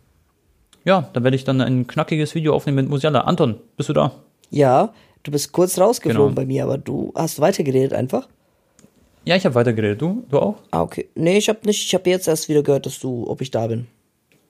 ja, 0.86 1.10
da 1.14 1.24
werde 1.24 1.36
ich 1.36 1.44
dann 1.44 1.62
ein 1.62 1.88
knackiges 1.88 2.36
Video 2.36 2.54
aufnehmen 2.56 2.78
mit 2.78 2.90
Musiala. 2.90 3.22
Anton, 3.22 3.56
bist 3.78 3.90
du 3.90 3.94
da? 3.94 4.12
Ja, 4.50 4.94
du 5.24 5.32
bist 5.32 5.52
kurz 5.52 5.78
rausgeflogen 5.80 6.36
Genau. 6.36 6.42
bei 6.42 6.46
mir, 6.46 6.64
aber 6.64 6.78
du 6.78 7.12
hast 7.16 7.40
weitergeredet 7.40 7.94
einfach. 7.94 8.28
Ja, 9.26 9.36
ich 9.38 9.46
habe 9.46 9.56
weitergeredet. 9.56 10.02
Du? 10.02 10.24
Du 10.30 10.40
auch? 10.40 10.56
Ah, 10.72 10.82
okay. 10.82 11.08
Nee, 11.16 11.38
ich 11.38 11.48
hab 11.48 11.66
nicht, 11.66 11.86
ich 11.86 11.94
hab 11.96 12.06
jetzt 12.08 12.28
erst 12.28 12.50
wieder 12.50 12.62
gehört, 12.64 12.86
dass 12.86 13.00
du, 13.00 13.26
ob 13.30 13.40
ich 13.42 13.52
da 13.52 13.68
bin. 13.68 13.88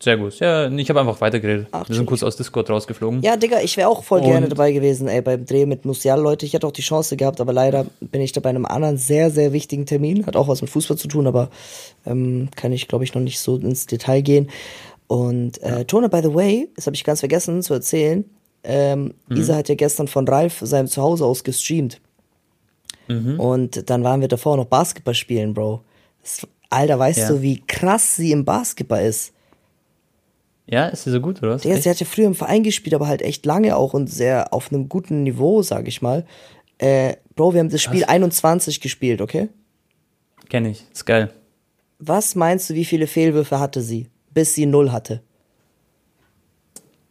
Sehr 0.03 0.17
gut. 0.17 0.37
Ja, 0.39 0.69
ich 0.69 0.89
habe 0.89 0.99
einfach 0.99 1.21
weitergeredet. 1.21 1.67
Ach, 1.71 1.87
Wir 1.87 1.95
sind 1.95 2.05
kurz 2.07 2.23
aus 2.23 2.35
Discord 2.35 2.69
rausgeflogen. 2.69 3.21
Ja, 3.21 3.37
Digga, 3.37 3.61
ich 3.61 3.77
wäre 3.77 3.87
auch 3.87 4.03
voll 4.03 4.19
Und- 4.19 4.25
gerne 4.25 4.49
dabei 4.49 4.73
gewesen, 4.73 5.07
ey, 5.07 5.21
beim 5.21 5.45
Dreh 5.45 5.65
mit 5.65 5.85
Musial, 5.85 6.19
Leute. 6.19 6.45
Ich 6.45 6.53
hatte 6.53 6.67
auch 6.67 6.73
die 6.73 6.81
Chance 6.81 7.15
gehabt, 7.15 7.39
aber 7.39 7.53
leider 7.53 7.85
bin 8.01 8.19
ich 8.19 8.33
da 8.33 8.41
bei 8.41 8.49
einem 8.49 8.65
anderen 8.65 8.97
sehr, 8.97 9.31
sehr 9.31 9.53
wichtigen 9.53 9.85
Termin. 9.85 10.25
Hat 10.25 10.35
auch 10.35 10.49
was 10.49 10.59
mit 10.61 10.69
Fußball 10.69 10.97
zu 10.97 11.07
tun, 11.07 11.25
aber 11.25 11.49
ähm, 12.05 12.49
kann 12.57 12.73
ich, 12.73 12.89
glaube 12.89 13.05
ich, 13.05 13.13
noch 13.13 13.21
nicht 13.21 13.39
so 13.39 13.55
ins 13.55 13.85
Detail 13.85 14.21
gehen. 14.21 14.49
Und 15.07 15.61
äh, 15.63 15.85
Tone, 15.85 16.09
by 16.09 16.19
the 16.21 16.33
way, 16.35 16.67
das 16.75 16.85
habe 16.85 16.97
ich 16.97 17.05
ganz 17.05 17.21
vergessen 17.21 17.61
zu 17.63 17.73
erzählen. 17.73 18.25
Ähm, 18.65 19.13
Mhm. 19.29 19.37
Isa 19.37 19.55
hat 19.55 19.69
ja 19.69 19.75
gestern 19.75 20.09
von 20.09 20.27
Ralf 20.27 20.59
seinem 20.63 20.87
Zuhause 20.89 21.23
aus 21.25 21.45
gestreamt. 21.45 22.01
Mhm. 23.07 23.39
Und 23.39 23.89
dann 23.89 24.03
waren 24.03 24.19
wir 24.19 24.27
davor 24.27 24.57
noch 24.57 24.65
Basketball 24.65 25.13
spielen, 25.13 25.53
Bro. 25.53 25.81
Das, 26.21 26.45
Alter, 26.69 26.99
weißt 26.99 27.19
Ja. 27.19 27.27
du, 27.29 27.41
wie 27.41 27.61
krass 27.65 28.17
sie 28.17 28.31
im 28.33 28.43
Basketball 28.43 29.05
ist? 29.05 29.31
Ja, 30.73 30.87
ist 30.87 31.03
sie 31.03 31.11
so 31.11 31.21
gut, 31.21 31.41
oder 31.43 31.51
was? 31.53 31.63
Echt? 31.65 31.83
sie 31.83 31.89
hat 31.89 31.99
ja 31.99 32.05
früher 32.07 32.25
im 32.25 32.33
Verein 32.35 32.63
gespielt, 32.63 32.95
aber 32.95 33.07
halt 33.07 33.21
echt 33.21 33.45
lange 33.45 33.75
auch 33.75 33.93
und 33.93 34.07
sehr 34.07 34.53
auf 34.53 34.71
einem 34.71 34.89
guten 34.89 35.21
Niveau, 35.23 35.61
sag 35.61 35.87
ich 35.87 36.01
mal. 36.01 36.25
Äh, 36.79 37.13
Bro, 37.35 37.53
wir 37.53 37.59
haben 37.59 37.69
das 37.69 37.81
Spiel 37.81 38.03
21 38.05 38.81
gespielt, 38.81 39.21
okay? 39.21 39.49
Kenn 40.49 40.65
ich. 40.65 40.83
Ist 40.91 41.05
geil. 41.05 41.29
Was 41.99 42.33
meinst 42.35 42.69
du, 42.69 42.73
wie 42.73 42.85
viele 42.85 43.05
Fehlwürfe 43.07 43.59
hatte 43.59 43.81
sie, 43.81 44.07
bis 44.33 44.55
sie 44.55 44.65
null 44.65 44.91
hatte? 44.91 45.21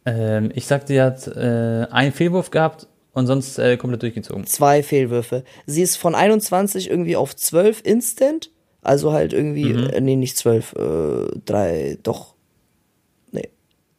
Ähm, 0.05 0.51
ich 0.53 0.65
sagte, 0.65 0.87
sie 0.93 1.01
hat 1.01 1.27
äh, 1.27 1.87
einen 1.89 2.11
Fehlwurf 2.11 2.51
gehabt 2.51 2.87
und 3.13 3.27
sonst 3.27 3.57
äh, 3.59 3.77
komplett 3.77 4.01
durchgezogen. 4.01 4.45
Zwei 4.45 4.83
Fehlwürfe. 4.83 5.43
Sie 5.65 5.81
ist 5.81 5.95
von 5.95 6.15
21 6.15 6.89
irgendwie 6.89 7.15
auf 7.15 7.35
12 7.35 7.81
instant, 7.85 8.51
also 8.81 9.13
halt 9.13 9.31
irgendwie, 9.33 9.71
äh, 9.71 10.01
nee, 10.01 10.15
nicht 10.17 10.35
12, 10.37 10.73
äh, 10.73 11.39
drei, 11.45 11.97
doch, 12.03 12.32
nee, 12.32 12.32
s- 12.32 12.32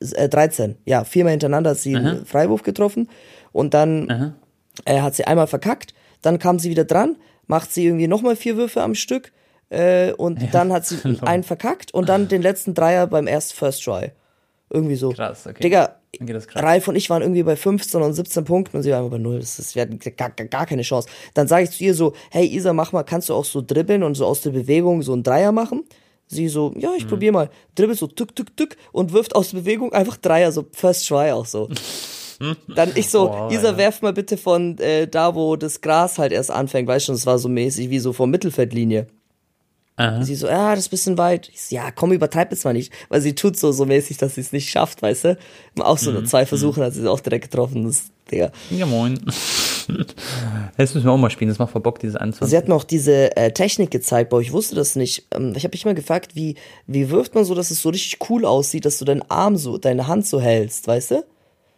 äh, 0.00 0.28
13. 0.28 0.76
Ja, 0.84 1.04
viermal 1.04 1.32
hintereinander 1.32 1.70
hat 1.70 1.78
sie 1.78 1.96
einen 1.96 2.26
Freiwurf 2.26 2.62
getroffen 2.62 3.08
und 3.52 3.74
dann 3.74 4.10
Aha. 4.10 4.34
äh, 4.84 5.00
hat 5.00 5.14
sie 5.14 5.24
einmal 5.24 5.46
verkackt, 5.46 5.94
dann 6.22 6.38
kam 6.38 6.58
sie 6.58 6.70
wieder 6.70 6.84
dran, 6.84 7.16
macht 7.46 7.72
sie 7.72 7.86
irgendwie 7.86 8.08
nochmal 8.08 8.36
vier 8.36 8.56
Würfe 8.56 8.82
am 8.82 8.94
Stück 8.94 9.32
äh, 9.70 10.12
und 10.12 10.54
dann 10.54 10.72
hat 10.72 10.86
sie 10.86 10.98
einen 11.22 11.42
verkackt 11.42 11.92
und 11.92 12.08
dann 12.08 12.28
den 12.28 12.42
letzten 12.42 12.74
Dreier 12.74 13.06
beim 13.06 13.26
ersten 13.26 13.56
First 13.56 13.84
Try. 13.84 14.12
Irgendwie 14.70 14.96
so. 14.96 15.10
Krass, 15.10 15.46
okay. 15.46 15.62
Digga. 15.62 15.96
Ralf 16.54 16.88
und 16.88 16.96
ich 16.96 17.10
waren 17.10 17.22
irgendwie 17.22 17.42
bei 17.42 17.56
15 17.56 18.00
und 18.00 18.12
17 18.12 18.44
Punkten 18.44 18.76
und 18.76 18.82
sie 18.84 18.90
war 18.90 18.98
einfach 18.98 19.10
bei 19.10 19.18
null. 19.18 19.40
Das 19.40 19.58
ist, 19.58 19.74
wir 19.74 19.82
hatten 19.82 19.98
gar, 19.98 20.30
gar, 20.30 20.46
gar 20.46 20.66
keine 20.66 20.82
Chance. 20.82 21.08
Dann 21.34 21.48
sage 21.48 21.64
ich 21.64 21.70
zu 21.70 21.82
ihr 21.82 21.94
so, 21.94 22.12
hey 22.30 22.46
Isa, 22.46 22.72
mach 22.72 22.92
mal, 22.92 23.02
kannst 23.02 23.28
du 23.28 23.34
auch 23.34 23.44
so 23.44 23.62
dribbeln 23.62 24.04
und 24.04 24.14
so 24.14 24.26
aus 24.26 24.40
der 24.42 24.50
Bewegung 24.50 25.02
so 25.02 25.12
einen 25.12 25.24
Dreier 25.24 25.50
machen? 25.50 25.84
Sie 26.34 26.48
so, 26.48 26.74
ja, 26.76 26.90
Mhm. 26.90 26.96
ich 26.98 27.08
probier 27.08 27.32
mal. 27.32 27.48
Dribbelt 27.74 27.98
so 27.98 28.06
tück, 28.06 28.36
tück, 28.36 28.56
tück 28.56 28.76
und 28.92 29.12
wirft 29.12 29.34
aus 29.34 29.52
Bewegung 29.52 29.92
einfach 29.92 30.16
Dreier, 30.18 30.52
so 30.52 30.66
First 30.72 31.08
Try 31.08 31.30
auch 31.32 31.46
so. 31.46 31.68
Dann 32.74 32.90
ich 32.96 33.08
so, 33.10 33.28
Boah, 33.28 33.50
Isa, 33.50 33.70
ja. 33.70 33.76
werf 33.78 34.02
mal 34.02 34.12
bitte 34.12 34.36
von 34.36 34.76
äh, 34.78 35.06
da, 35.06 35.34
wo 35.34 35.56
das 35.56 35.80
Gras 35.80 36.18
halt 36.18 36.32
erst 36.32 36.50
anfängt. 36.50 36.88
Weißt 36.88 37.08
du, 37.08 37.12
es 37.12 37.26
war 37.26 37.38
so 37.38 37.48
mäßig 37.48 37.90
wie 37.90 38.00
so 38.00 38.12
vor 38.12 38.26
Mittelfeldlinie. 38.26 39.06
Aha. 39.96 40.22
Sie 40.24 40.34
so, 40.34 40.48
ja, 40.48 40.70
das 40.74 40.80
ist 40.80 40.86
ein 40.88 40.90
bisschen 40.90 41.18
weit. 41.18 41.48
Ich 41.52 41.62
so, 41.62 41.74
ja, 41.76 41.90
komm, 41.92 42.10
übertreib 42.12 42.50
jetzt 42.50 42.64
mal 42.64 42.72
nicht. 42.72 42.92
Weil 43.08 43.20
sie 43.20 43.34
tut 43.34 43.56
so, 43.56 43.70
so 43.70 43.86
mäßig, 43.86 44.16
dass 44.16 44.34
sie 44.34 44.40
es 44.40 44.50
nicht 44.52 44.68
schafft, 44.68 45.02
weißt 45.02 45.24
du? 45.24 45.38
Auch 45.78 45.98
so 45.98 46.10
Mhm. 46.10 46.26
zwei 46.26 46.46
Versuche 46.46 46.82
hat 46.82 46.94
sie 46.94 47.00
es 47.02 47.06
auch 47.06 47.20
direkt 47.20 47.50
getroffen. 47.50 47.84
Das, 47.84 48.04
Digga. 48.30 48.50
Ja, 48.70 48.86
moin. 48.86 49.20
das 50.76 50.94
müssen 50.94 51.04
wir 51.04 51.12
auch 51.12 51.16
mal 51.18 51.30
spielen. 51.30 51.48
Das 51.48 51.58
macht 51.58 51.72
voll 51.72 51.82
Bock, 51.82 51.98
diese 51.98 52.20
21. 52.20 52.50
Sie 52.50 52.56
hat 52.56 52.68
mir 52.68 52.74
auch 52.74 52.84
diese 52.84 53.36
äh, 53.36 53.52
Technik 53.52 53.90
gezeigt, 53.90 54.30
boah, 54.30 54.40
ich 54.40 54.52
wusste 54.52 54.74
das 54.74 54.96
nicht. 54.96 55.26
Ähm, 55.32 55.52
ich 55.56 55.64
habe 55.64 55.74
mich 55.74 55.84
mal 55.84 55.94
gefragt, 55.94 56.34
wie, 56.34 56.56
wie 56.86 57.10
wirft 57.10 57.34
man 57.34 57.44
so, 57.44 57.54
dass 57.54 57.70
es 57.70 57.82
so 57.82 57.90
richtig 57.90 58.18
cool 58.30 58.44
aussieht, 58.44 58.84
dass 58.86 58.98
du 58.98 59.04
deinen 59.04 59.22
Arm 59.30 59.56
so, 59.56 59.78
deine 59.78 60.06
Hand 60.08 60.26
so 60.26 60.40
hältst, 60.40 60.86
weißt 60.88 61.10
du? 61.12 61.24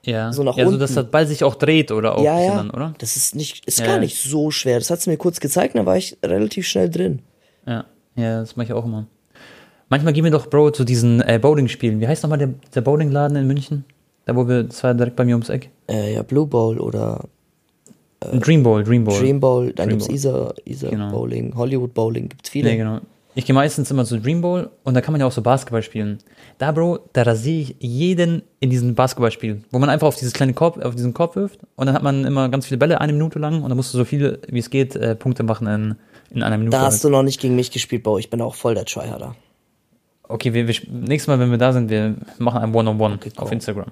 ja, 0.04 0.32
so 0.32 0.44
nach 0.44 0.56
ja, 0.56 0.62
so 0.64 0.68
unten. 0.68 0.80
dass 0.80 0.94
der 0.94 1.02
Ball 1.02 1.26
sich 1.26 1.42
auch 1.42 1.56
dreht 1.56 1.90
oder 1.90 2.16
auch 2.16 2.22
ja, 2.22 2.40
ja. 2.40 2.54
dann, 2.54 2.70
oder? 2.70 2.94
Das 2.98 3.16
ist 3.16 3.34
nicht, 3.34 3.66
ist 3.66 3.80
Ja, 3.80 3.86
gar 3.86 3.98
nicht 3.98 4.16
so 4.22 4.52
schwer. 4.52 4.78
Das 4.78 4.88
hat 4.88 5.00
sie 5.02 5.10
mir 5.10 5.16
kurz 5.16 5.40
gezeigt, 5.40 5.74
dann 5.74 5.84
war 5.84 5.96
ich 5.96 6.16
relativ 6.24 6.68
schnell 6.68 6.88
drin. 6.88 7.22
Ja, 7.66 7.84
ja, 8.16 8.40
das 8.40 8.56
mache 8.56 8.66
ich 8.66 8.72
auch 8.72 8.84
immer. 8.84 9.06
Manchmal 9.88 10.12
gehen 10.12 10.24
wir 10.24 10.32
doch, 10.32 10.48
Bro, 10.48 10.70
zu 10.72 10.84
diesen 10.84 11.20
äh, 11.20 11.38
Bowling 11.40 11.68
spielen. 11.68 12.00
Wie 12.00 12.08
heißt 12.08 12.22
nochmal 12.22 12.38
der, 12.38 12.50
der 12.74 12.80
Bowlingladen 12.80 13.36
in 13.36 13.46
München? 13.46 13.84
Da, 14.24 14.34
wo 14.34 14.48
wir, 14.48 14.64
das 14.64 14.82
war 14.82 14.94
direkt 14.94 15.14
bei 15.14 15.24
mir 15.24 15.34
ums 15.34 15.48
Eck. 15.48 15.70
Äh, 15.88 16.14
ja, 16.14 16.22
Blue 16.22 16.46
Bowl 16.46 16.78
oder 16.78 17.24
Dream 18.20 18.62
Bowl, 18.62 18.82
Dream 18.82 19.04
Bowl. 19.04 19.18
Dream 19.18 19.40
Bowl, 19.40 19.72
dann 19.72 19.88
gibt's 19.90 20.06
Bowl. 20.06 20.14
Isa, 20.14 20.54
Isa 20.64 20.88
Genau. 20.88 21.10
Bowling, 21.10 21.54
Hollywood 21.54 21.94
Bowling, 21.94 22.28
gibt's 22.28 22.48
viele. 22.48 22.70
Nee, 22.70 22.76
genau. 22.78 23.00
Ich 23.34 23.44
gehe 23.44 23.54
meistens 23.54 23.90
immer 23.90 24.06
zu 24.06 24.18
Dream 24.18 24.40
Bowl 24.40 24.70
und 24.82 24.94
da 24.94 25.02
kann 25.02 25.12
man 25.12 25.20
ja 25.20 25.26
auch 25.26 25.32
so 25.32 25.42
Basketball 25.42 25.82
spielen. 25.82 26.18
Da, 26.56 26.72
Bro, 26.72 27.00
da 27.12 27.22
rasiere 27.22 27.60
ich 27.60 27.76
jeden 27.78 28.42
in 28.60 28.70
diesem 28.70 28.94
Basketballspiel, 28.94 29.62
wo 29.70 29.78
man 29.78 29.90
einfach 29.90 30.06
auf 30.06 30.16
dieses 30.16 30.32
kleine 30.32 30.54
Korb, 30.54 30.82
auf 30.82 30.94
diesen 30.94 31.12
Korb 31.12 31.36
wirft 31.36 31.60
und 31.76 31.86
dann 31.86 31.94
hat 31.94 32.02
man 32.02 32.24
immer 32.24 32.48
ganz 32.48 32.66
viele 32.66 32.78
Bälle 32.78 33.00
eine 33.00 33.12
Minute 33.12 33.38
lang 33.38 33.62
und 33.62 33.68
dann 33.68 33.76
musst 33.76 33.92
du 33.92 33.98
so 33.98 34.06
viele, 34.06 34.40
wie 34.48 34.58
es 34.58 34.70
geht, 34.70 34.96
äh, 34.96 35.14
Punkte 35.14 35.42
machen 35.42 35.66
in, 35.66 35.96
in 36.30 36.42
einer 36.42 36.58
Minute. 36.58 36.76
Da 36.76 36.82
hast 36.84 37.02
du 37.04 37.08
noch 37.08 37.22
nicht 37.22 37.40
gegen 37.40 37.56
mich 37.56 37.70
gespielt, 37.70 38.02
Bro. 38.02 38.18
Ich 38.18 38.30
bin 38.30 38.40
auch 38.40 38.54
voll 38.54 38.74
der 38.74 38.84
Tryharder. 38.84 39.34
Okay, 40.28 40.52
wir, 40.54 40.66
wir, 40.66 40.74
nächstes 40.90 41.28
Mal, 41.28 41.38
wenn 41.38 41.50
wir 41.50 41.58
da 41.58 41.72
sind, 41.72 41.88
wir 41.88 42.16
machen 42.38 42.60
ein 42.60 42.74
One-on-One 42.74 43.14
Okay, 43.14 43.30
auf. 43.36 43.52
Instagram. 43.52 43.86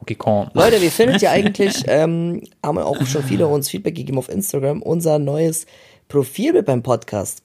Okay, 0.00 0.14
Korn. 0.14 0.50
Leute, 0.54 0.80
wie 0.80 0.88
findet 0.88 1.20
ihr 1.22 1.30
eigentlich, 1.32 1.84
ähm, 1.86 2.42
haben 2.64 2.78
auch 2.78 3.04
schon 3.06 3.22
viele 3.22 3.46
uns 3.46 3.68
Feedback 3.68 3.94
gegeben 3.94 4.16
auf 4.18 4.28
Instagram, 4.30 4.80
unser 4.82 5.18
neues 5.18 5.66
Profilbild 6.08 6.64
beim 6.64 6.82
Podcast. 6.82 7.42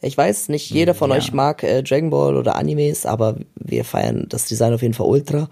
Ich 0.00 0.16
weiß, 0.16 0.50
nicht 0.50 0.70
jeder 0.70 0.94
von 0.94 1.10
Ja. 1.10 1.16
euch 1.16 1.32
mag 1.32 1.62
äh, 1.62 1.82
Dragon 1.82 2.10
Ball 2.10 2.36
oder 2.36 2.54
Animes, 2.56 3.06
aber 3.06 3.36
wir 3.56 3.84
feiern 3.84 4.26
das 4.28 4.44
Design 4.44 4.74
auf 4.74 4.82
jeden 4.82 4.94
Fall 4.94 5.06
ultra. 5.06 5.48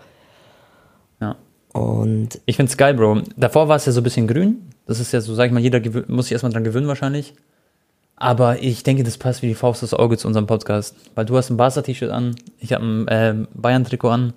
Ja. 1.21 1.37
Und 1.73 2.41
Ich 2.47 2.57
find's 2.57 2.77
geil, 2.77 2.95
Bro. 2.95 3.23
Davor 3.37 3.69
war 3.69 3.77
es 3.77 3.87
ja 3.87 3.93
so 3.93 4.01
ein 4.01 4.05
bisschen 4.05 4.29
grün. 4.29 4.69
Das 4.87 5.01
ist 5.01 5.13
ja 5.13 5.21
so, 5.21 5.35
sag 5.35 5.47
ich 5.47 5.53
mal, 5.53 5.61
jeder 5.61 5.81
muss 6.09 6.27
sich 6.27 6.33
erstmal 6.33 6.53
dran 6.53 6.63
gewöhnen 6.65 6.87
wahrscheinlich. 6.87 7.35
Aber 8.17 8.63
ich 8.63 8.83
denke, 8.83 9.05
das 9.05 9.19
passt 9.19 9.43
wie 9.43 9.49
die 9.49 9.55
Faust 9.55 9.85
aufs 9.85 9.93
Auge 9.95 10.17
zu 10.17 10.27
unserem 10.27 10.47
Podcast. 10.47 10.97
Weil 11.15 11.27
du 11.27 11.37
hast 11.37 11.51
ein 11.51 11.59
Barca-T-Shirt 11.59 12.11
an, 12.11 12.35
ich 12.59 12.73
habe 12.73 12.85
ein 12.85 13.07
ähm, 13.11 13.49
Bayern-Trikot 13.55 14.09
an. 14.09 14.33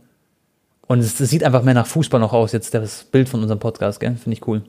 Und 0.88 1.00
es, 1.00 1.20
es 1.20 1.30
sieht 1.30 1.44
einfach 1.44 1.64
mehr 1.64 1.76
nach 1.76 1.88
Fußball 1.88 2.20
noch 2.20 2.34
aus, 2.34 2.52
jetzt 2.52 2.74
das 2.74 3.06
Bild 3.06 3.30
von 3.30 3.42
unserem 3.42 3.60
Podcast, 3.60 4.00
gell? 4.00 4.16
Finde 4.16 4.36
ich 4.38 4.48
cool. 4.48 4.64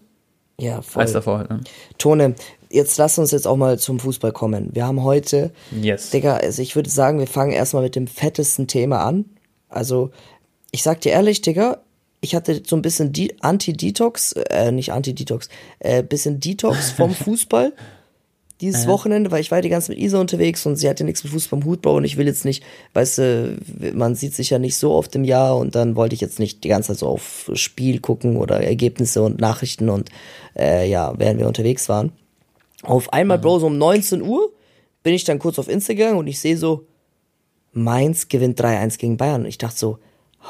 ja, 0.59 0.83
voll. 0.83 1.03
Als 1.03 1.13
davor 1.13 1.39
halt, 1.39 1.51
ne? 1.51 1.61
Tone, 1.99 2.35
jetzt 2.69 2.99
lass 2.99 3.19
uns 3.19 3.31
jetzt 3.33 3.47
auch 3.47 3.57
mal 3.57 3.79
zum 3.79 3.99
Fußball 3.99 4.31
kommen. 4.31 4.69
Wir 4.73 4.87
haben 4.87 5.03
heute 5.03 5.51
Yes. 5.73 6.11
Digga, 6.11 6.37
also 6.37 6.63
ich 6.63 6.77
würde 6.77 6.91
sagen, 6.91 7.19
wir 7.19 7.27
fangen 7.27 7.53
erstmal 7.53 7.83
mit 7.83 7.97
dem 7.97 8.07
fettesten 8.07 8.69
Thema 8.69 9.05
an. 9.05 9.25
Also, 9.69 10.11
ich 10.71 10.83
sag 10.83 11.01
dir 11.01 11.13
ehrlich, 11.13 11.41
Digga, 11.41 11.79
ich 12.21 12.35
hatte 12.35 12.63
so 12.67 12.77
ein 12.77 12.83
bisschen 12.83 13.13
Anti-Detox, 13.41 14.33
äh, 14.33 14.71
nicht 14.73 14.93
Anti-Detox, 14.93 15.49
äh, 15.79 16.03
bisschen 16.03 16.39
Detox 16.39 16.93
vom 16.93 17.15
Fußball 17.15 17.73
dieses 18.61 18.87
Wochenende, 18.87 19.31
weil 19.31 19.41
ich 19.41 19.51
war 19.51 19.63
die 19.63 19.69
ganze 19.69 19.89
Zeit 19.89 19.97
mit 19.97 20.05
Isa 20.05 20.21
unterwegs 20.21 20.67
und 20.67 20.77
sie 20.77 20.89
hatte 20.89 21.05
nichts 21.05 21.25
mit 21.25 21.33
Fußball 21.33 21.61
am 21.61 21.65
Hut, 21.65 21.83
Bro, 21.83 21.97
und 21.97 22.05
ich 22.05 22.17
will 22.17 22.27
jetzt 22.27 22.45
nicht, 22.45 22.63
weißt 22.95 23.19
du, 23.19 23.59
man 23.95 24.15
sieht 24.15 24.35
sich 24.35 24.51
ja 24.51 24.59
nicht 24.59 24.77
so 24.77 24.93
oft 24.93 25.15
im 25.15 25.25
Jahr 25.25 25.57
und 25.57 25.75
dann 25.75 25.97
wollte 25.97 26.15
ich 26.15 26.21
jetzt 26.21 26.39
nicht 26.39 26.63
die 26.65 26.69
ganze 26.69 26.89
Zeit 26.89 26.99
so 26.99 27.09
auf 27.09 27.51
Spiel 27.55 28.01
gucken 28.01 28.37
oder 28.37 28.61
Ergebnisse 28.61 29.23
und 29.23 29.41
Nachrichten 29.41 29.89
und 29.89 30.11
äh, 30.57 30.89
ja, 30.89 31.15
während 31.17 31.41
wir 31.41 31.47
unterwegs 31.47 31.89
waren. 31.89 32.13
Auf 32.83 33.13
einmal, 33.13 33.39
Bro, 33.39 33.61
so 33.61 33.67
um 33.67 33.79
19 33.79 34.23
Uhr 34.23 34.51
bin 35.03 35.15
ich 35.15 35.25
dann 35.25 35.39
kurz 35.39 35.59
auf 35.59 35.69
Insta 35.69 35.95
gegangen 35.95 36.19
und 36.19 36.27
ich 36.27 36.41
sehe 36.41 36.57
so, 36.57 36.87
Mainz 37.73 38.29
gewinnt 38.29 38.61
3-1 38.61 38.99
gegen 38.99 39.17
Bayern. 39.17 39.43
Und 39.43 39.49
ich 39.49 39.59
dachte 39.59 39.79
so, 39.79 39.99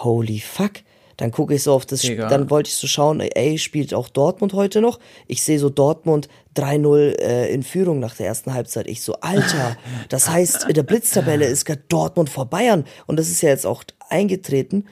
holy 0.02 0.40
fuck. 0.40 0.72
Dann 1.20 1.32
gucke 1.32 1.54
ich 1.54 1.62
so 1.62 1.74
auf 1.74 1.84
das 1.84 2.00
Spiel, 2.00 2.16
Digga. 2.16 2.28
dann 2.28 2.48
wollte 2.48 2.68
ich 2.68 2.76
so 2.76 2.86
schauen, 2.86 3.20
ey, 3.20 3.58
spielt 3.58 3.92
auch 3.92 4.08
Dortmund 4.08 4.54
heute 4.54 4.80
noch? 4.80 4.98
Ich 5.26 5.42
sehe 5.42 5.58
so 5.58 5.68
Dortmund 5.68 6.28
3-0 6.56 7.18
äh, 7.20 7.52
in 7.52 7.62
Führung 7.62 8.00
nach 8.00 8.16
der 8.16 8.26
ersten 8.26 8.54
Halbzeit. 8.54 8.86
Ich 8.86 9.02
so, 9.02 9.16
Alter, 9.20 9.76
das 10.08 10.30
heißt, 10.30 10.64
in 10.68 10.72
der 10.72 10.82
Blitztabelle 10.82 11.44
ist 11.44 11.66
gerade 11.66 11.82
Dortmund 11.88 12.30
vor 12.30 12.46
Bayern. 12.46 12.86
Und 13.06 13.18
das 13.18 13.28
ist 13.28 13.42
ja 13.42 13.50
jetzt 13.50 13.66
auch 13.66 13.84
eingetreten. 14.08 14.86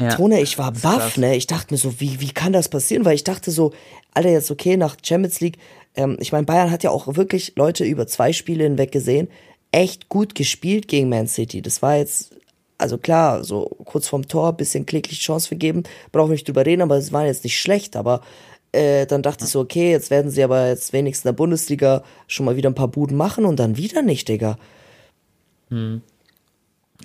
Ja. 0.00 0.10
Tone, 0.10 0.40
ich 0.40 0.58
war 0.58 0.70
baff, 0.70 1.16
ne? 1.16 1.34
Ich 1.34 1.48
dachte 1.48 1.74
mir 1.74 1.78
so, 1.78 2.00
wie, 2.00 2.20
wie 2.20 2.30
kann 2.30 2.52
das 2.52 2.68
passieren? 2.68 3.04
Weil 3.04 3.16
ich 3.16 3.24
dachte 3.24 3.50
so, 3.50 3.72
Alter, 4.14 4.30
jetzt 4.30 4.52
okay, 4.52 4.76
nach 4.76 4.96
Champions 5.02 5.40
League, 5.40 5.58
ähm, 5.96 6.18
ich 6.20 6.30
meine, 6.30 6.46
Bayern 6.46 6.70
hat 6.70 6.84
ja 6.84 6.90
auch 6.90 7.16
wirklich 7.16 7.54
Leute 7.56 7.84
über 7.84 8.06
zwei 8.06 8.32
Spiele 8.32 8.62
hinweg 8.62 8.92
gesehen, 8.92 9.26
echt 9.72 10.08
gut 10.08 10.36
gespielt 10.36 10.86
gegen 10.86 11.08
Man 11.08 11.26
City. 11.26 11.62
Das 11.62 11.82
war 11.82 11.96
jetzt, 11.96 12.35
also 12.78 12.98
klar, 12.98 13.42
so 13.44 13.64
kurz 13.84 14.08
vorm 14.08 14.26
Tor, 14.28 14.52
bisschen 14.52 14.84
kläglich 14.86 15.20
Chance 15.20 15.48
vergeben, 15.48 15.82
brauchen 16.12 16.28
wir 16.30 16.34
nicht 16.34 16.46
drüber 16.48 16.66
reden, 16.66 16.82
aber 16.82 16.96
es 16.96 17.12
war 17.12 17.24
jetzt 17.26 17.44
nicht 17.44 17.58
schlecht, 17.60 17.96
aber 17.96 18.20
äh, 18.72 19.06
dann 19.06 19.22
dachte 19.22 19.44
ich 19.44 19.50
so, 19.50 19.60
okay, 19.60 19.90
jetzt 19.92 20.10
werden 20.10 20.30
sie 20.30 20.42
aber 20.42 20.68
jetzt 20.68 20.92
wenigstens 20.92 21.24
in 21.24 21.28
der 21.28 21.36
Bundesliga 21.36 22.02
schon 22.26 22.44
mal 22.46 22.56
wieder 22.56 22.68
ein 22.70 22.74
paar 22.74 22.88
Buden 22.88 23.16
machen 23.16 23.44
und 23.46 23.58
dann 23.58 23.76
wieder 23.76 24.02
nicht, 24.02 24.28
Digga. 24.28 24.58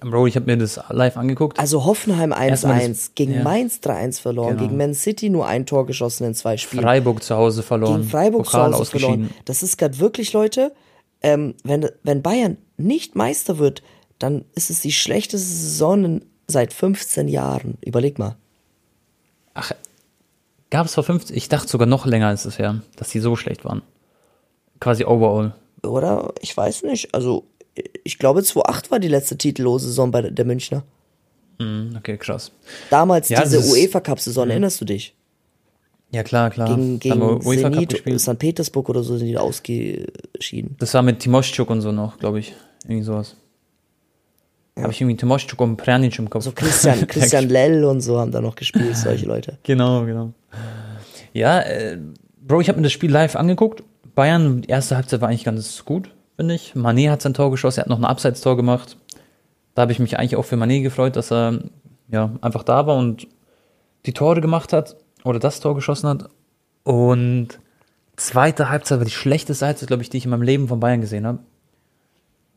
Bro, 0.01 0.27
ich 0.27 0.35
habe 0.35 0.45
mir 0.47 0.57
das 0.57 0.79
live 0.89 1.17
angeguckt. 1.17 1.59
Also 1.59 1.85
Hoffenheim 1.85 2.31
Erstmal 2.31 2.79
1-1, 2.79 2.87
das- 2.89 3.11
gegen 3.15 3.33
ja. 3.35 3.43
Mainz 3.43 3.79
3-1 3.81 4.19
verloren, 4.19 4.55
Genau. 4.57 4.61
gegen 4.63 4.77
Man 4.77 4.93
City 4.93 5.29
nur 5.29 5.45
ein 5.47 5.65
Tor 5.65 5.85
geschossen 5.85 6.25
in 6.25 6.33
zwei 6.33 6.57
Spielen. 6.57 6.83
Freiburg 6.83 7.21
zu 7.23 7.35
Hause 7.35 7.61
verloren. 7.63 7.97
gegen 8.01 8.09
Freiburg 8.09 8.45
zu 8.45 8.51
Pokal 8.51 8.71
Hause 8.71 8.81
ausgeschieden. 8.81 9.13
verloren. 9.25 9.35
Das 9.45 9.63
ist 9.63 9.77
gerade 9.77 9.99
wirklich, 9.99 10.33
Leute, 10.33 10.73
ähm, 11.21 11.55
wenn, 11.63 11.87
wenn 12.03 12.21
Bayern 12.21 12.57
nicht 12.77 13.15
Meister 13.15 13.57
wird, 13.59 13.83
dann 14.23 14.45
ist 14.55 14.69
es 14.69 14.81
die 14.81 14.91
schlechteste 14.91 15.47
Saison 15.47 16.21
seit 16.47 16.73
15 16.73 17.27
Jahren. 17.27 17.77
Überleg 17.85 18.19
mal. 18.19 18.35
Ach, 19.53 19.71
gab 20.69 20.85
es 20.85 20.93
vor 20.95 21.03
50? 21.03 21.35
Ich 21.35 21.49
dachte 21.49 21.67
sogar 21.67 21.87
noch 21.87 22.05
länger 22.05 22.27
als 22.27 22.45
es 22.45 22.57
her, 22.59 22.81
dass 22.95 23.09
die 23.09 23.19
so 23.19 23.35
schlecht 23.35 23.65
waren. 23.65 23.81
Quasi 24.79 25.03
overall. 25.05 25.53
Oder? 25.83 26.33
Ich 26.41 26.55
weiß 26.55 26.83
nicht. 26.83 27.13
Also, 27.13 27.45
ich 28.03 28.17
glaube, 28.19 28.43
2008 28.43 28.91
war 28.91 28.99
die 28.99 29.07
letzte 29.07 29.37
titellose 29.37 29.87
Saison 29.87 30.11
bei 30.11 30.21
der, 30.21 30.45
Münchner. 30.45 30.83
Hm, 31.59 31.95
Okay, 31.97 32.17
krass. 32.17 32.51
Damals 32.89 33.29
Ja, 33.29 33.43
diese 33.43 33.57
das 33.57 33.65
ist- 33.67 33.73
UEFA-Cup-Saison, 33.73 34.49
erinnerst 34.49 34.81
du 34.81 34.85
dich? 34.85 35.15
Ja, 36.13 36.23
klar, 36.23 36.49
klar. 36.49 36.67
Gegen, 36.75 36.99
gegen 36.99 37.41
Zenit. 37.41 38.19
St. 38.19 38.37
Petersburg 38.37 38.89
oder 38.89 39.01
so 39.01 39.17
sind 39.17 39.27
die 39.27 39.33
da 39.33 39.39
ausgeschieden. 39.41 40.75
Das 40.79 40.93
war 40.93 41.01
mit 41.03 41.19
Timoschuk 41.19 41.69
und 41.69 41.79
so 41.81 41.91
noch, 41.93 42.19
glaube 42.19 42.39
ich. 42.39 42.53
Irgendwie 42.83 43.03
sowas. 43.03 43.37
Habe 44.77 44.91
ich 44.91 45.01
irgendwie 45.01 45.17
Timoschuk 45.17 45.59
und 45.59 45.77
Pranic 45.77 46.17
im 46.17 46.29
Kopf. 46.29 46.43
So 46.43 46.51
Christian, 46.51 47.07
Christian 47.07 47.49
Lell 47.49 47.83
und 47.83 48.01
so 48.01 48.19
haben 48.19 48.31
da 48.31 48.41
noch 48.41 48.55
gespielt, 48.55 48.95
solche 48.95 49.25
Leute. 49.25 49.57
Genau, 49.63 50.05
genau. 50.05 50.33
Ja, 51.33 51.59
äh, 51.61 51.97
Bro, 52.41 52.61
ich 52.61 52.69
habe 52.69 52.77
mir 52.77 52.83
das 52.83 52.91
Spiel 52.91 53.11
live 53.11 53.35
angeguckt. 53.35 53.83
Bayern, 54.15 54.61
die 54.61 54.69
erste 54.69 54.95
Halbzeit 54.95 55.21
war 55.21 55.29
eigentlich 55.29 55.43
ganz 55.43 55.85
gut, 55.85 56.13
finde 56.35 56.55
ich. 56.55 56.73
Mané 56.75 57.09
hat 57.09 57.21
sein 57.21 57.33
Tor 57.33 57.51
geschossen, 57.51 57.79
er 57.79 57.83
hat 57.83 57.89
noch 57.89 57.99
ein 57.99 58.05
Abseitstor 58.05 58.57
gemacht. 58.57 58.97
Da 59.75 59.83
habe 59.83 59.91
ich 59.91 59.99
mich 59.99 60.17
eigentlich 60.17 60.35
auch 60.35 60.43
für 60.45 60.55
Mané 60.55 60.81
gefreut, 60.81 61.15
dass 61.15 61.31
er 61.31 61.59
ja 62.09 62.31
einfach 62.41 62.63
da 62.63 62.87
war 62.87 62.97
und 62.97 63.27
die 64.05 64.13
Tore 64.13 64.41
gemacht 64.41 64.73
hat 64.73 64.97
oder 65.23 65.39
das 65.39 65.59
Tor 65.59 65.75
geschossen 65.75 66.09
hat. 66.09 66.29
Und 66.83 67.59
zweite 68.17 68.69
Halbzeit 68.69 68.99
war 68.99 69.05
die 69.05 69.11
schlechteste 69.11 69.65
Halbzeit, 69.65 69.87
glaube 69.87 70.03
ich, 70.03 70.09
die 70.09 70.17
ich 70.17 70.25
in 70.25 70.31
meinem 70.31 70.41
Leben 70.41 70.67
von 70.67 70.79
Bayern 70.79 71.01
gesehen 71.01 71.25
habe. 71.25 71.39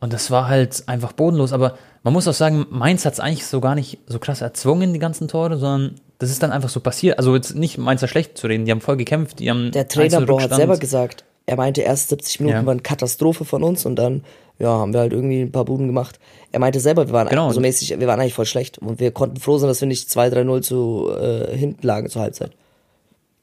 Und 0.05 0.13
das 0.13 0.31
war 0.31 0.49
halt 0.49 0.83
einfach 0.87 1.13
bodenlos. 1.13 1.55
Aber 1.55 1.79
man 2.03 2.13
muss 2.13 2.29
auch 2.29 2.35
sagen, 2.35 2.67
Mainz 2.69 3.07
hat 3.07 3.15
es 3.15 3.21
eigentlich 3.21 3.47
so 3.47 3.63
gar 3.63 3.75
nicht 3.75 4.01
so 4.07 4.19
krass 4.19 4.43
erzwungen, 4.43 4.93
die 4.93 4.99
ganzen 4.99 5.29
Tore, 5.29 5.57
sondern 5.57 5.95
das 6.19 6.29
ist 6.29 6.43
dann 6.43 6.53
einfach 6.53 6.69
so 6.69 6.81
passiert. 6.81 7.17
Also 7.17 7.35
jetzt 7.35 7.55
nicht 7.55 7.79
Mainzer 7.79 8.07
schlecht 8.07 8.37
zu 8.37 8.47
reden, 8.47 8.67
die 8.67 8.71
haben 8.71 8.83
voll 8.83 8.99
gekämpft. 8.99 9.39
Die 9.39 9.49
haben 9.49 9.73
Der 9.73 9.89
Trainer 9.89 10.19
1-0 10.21 10.27
Bro 10.27 10.43
hat 10.43 10.55
selber 10.55 10.77
gesagt, 10.77 11.25
er 11.47 11.57
meinte 11.57 11.81
erst 11.81 12.11
70 12.11 12.41
Minuten 12.41 12.59
Ja. 12.59 12.67
waren 12.67 12.83
Katastrophe 12.83 13.47
von 13.47 13.63
uns 13.63 13.87
und 13.87 13.97
dann 13.97 14.25
ja, 14.59 14.69
haben 14.69 14.93
wir 14.93 15.01
halt 15.01 15.15
irgendwie 15.15 15.41
ein 15.41 15.53
paar 15.53 15.65
Buden 15.65 15.87
gemacht. 15.87 16.19
Er 16.53 16.61
meinte 16.61 16.81
selber, 16.81 17.07
wir 17.09 17.15
waren 17.15 17.29
Genau. 17.31 17.51
so 17.53 17.61
mäßig, 17.61 17.99
wir 17.99 18.07
waren 18.07 18.21
eigentlich 18.21 18.35
voll 18.35 18.45
schlecht 18.45 18.77
und 18.77 19.01
wir 19.01 19.11
konnten 19.11 19.39
froh 19.39 19.57
sein, 19.57 19.69
dass 19.69 19.81
wir 19.81 19.89
nicht 19.89 20.11
2-3-0 20.11 20.61
zu 20.61 21.11
äh, 21.19 21.57
hinten 21.57 21.87
lagen 21.87 22.11
zur 22.11 22.21
Halbzeit. 22.21 22.51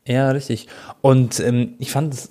Ja, 0.05 0.29
richtig. 0.29 0.67
Und 1.01 1.39
ähm, 1.39 1.73
ich 1.79 1.89
fand, 1.89 2.13
das, 2.13 2.29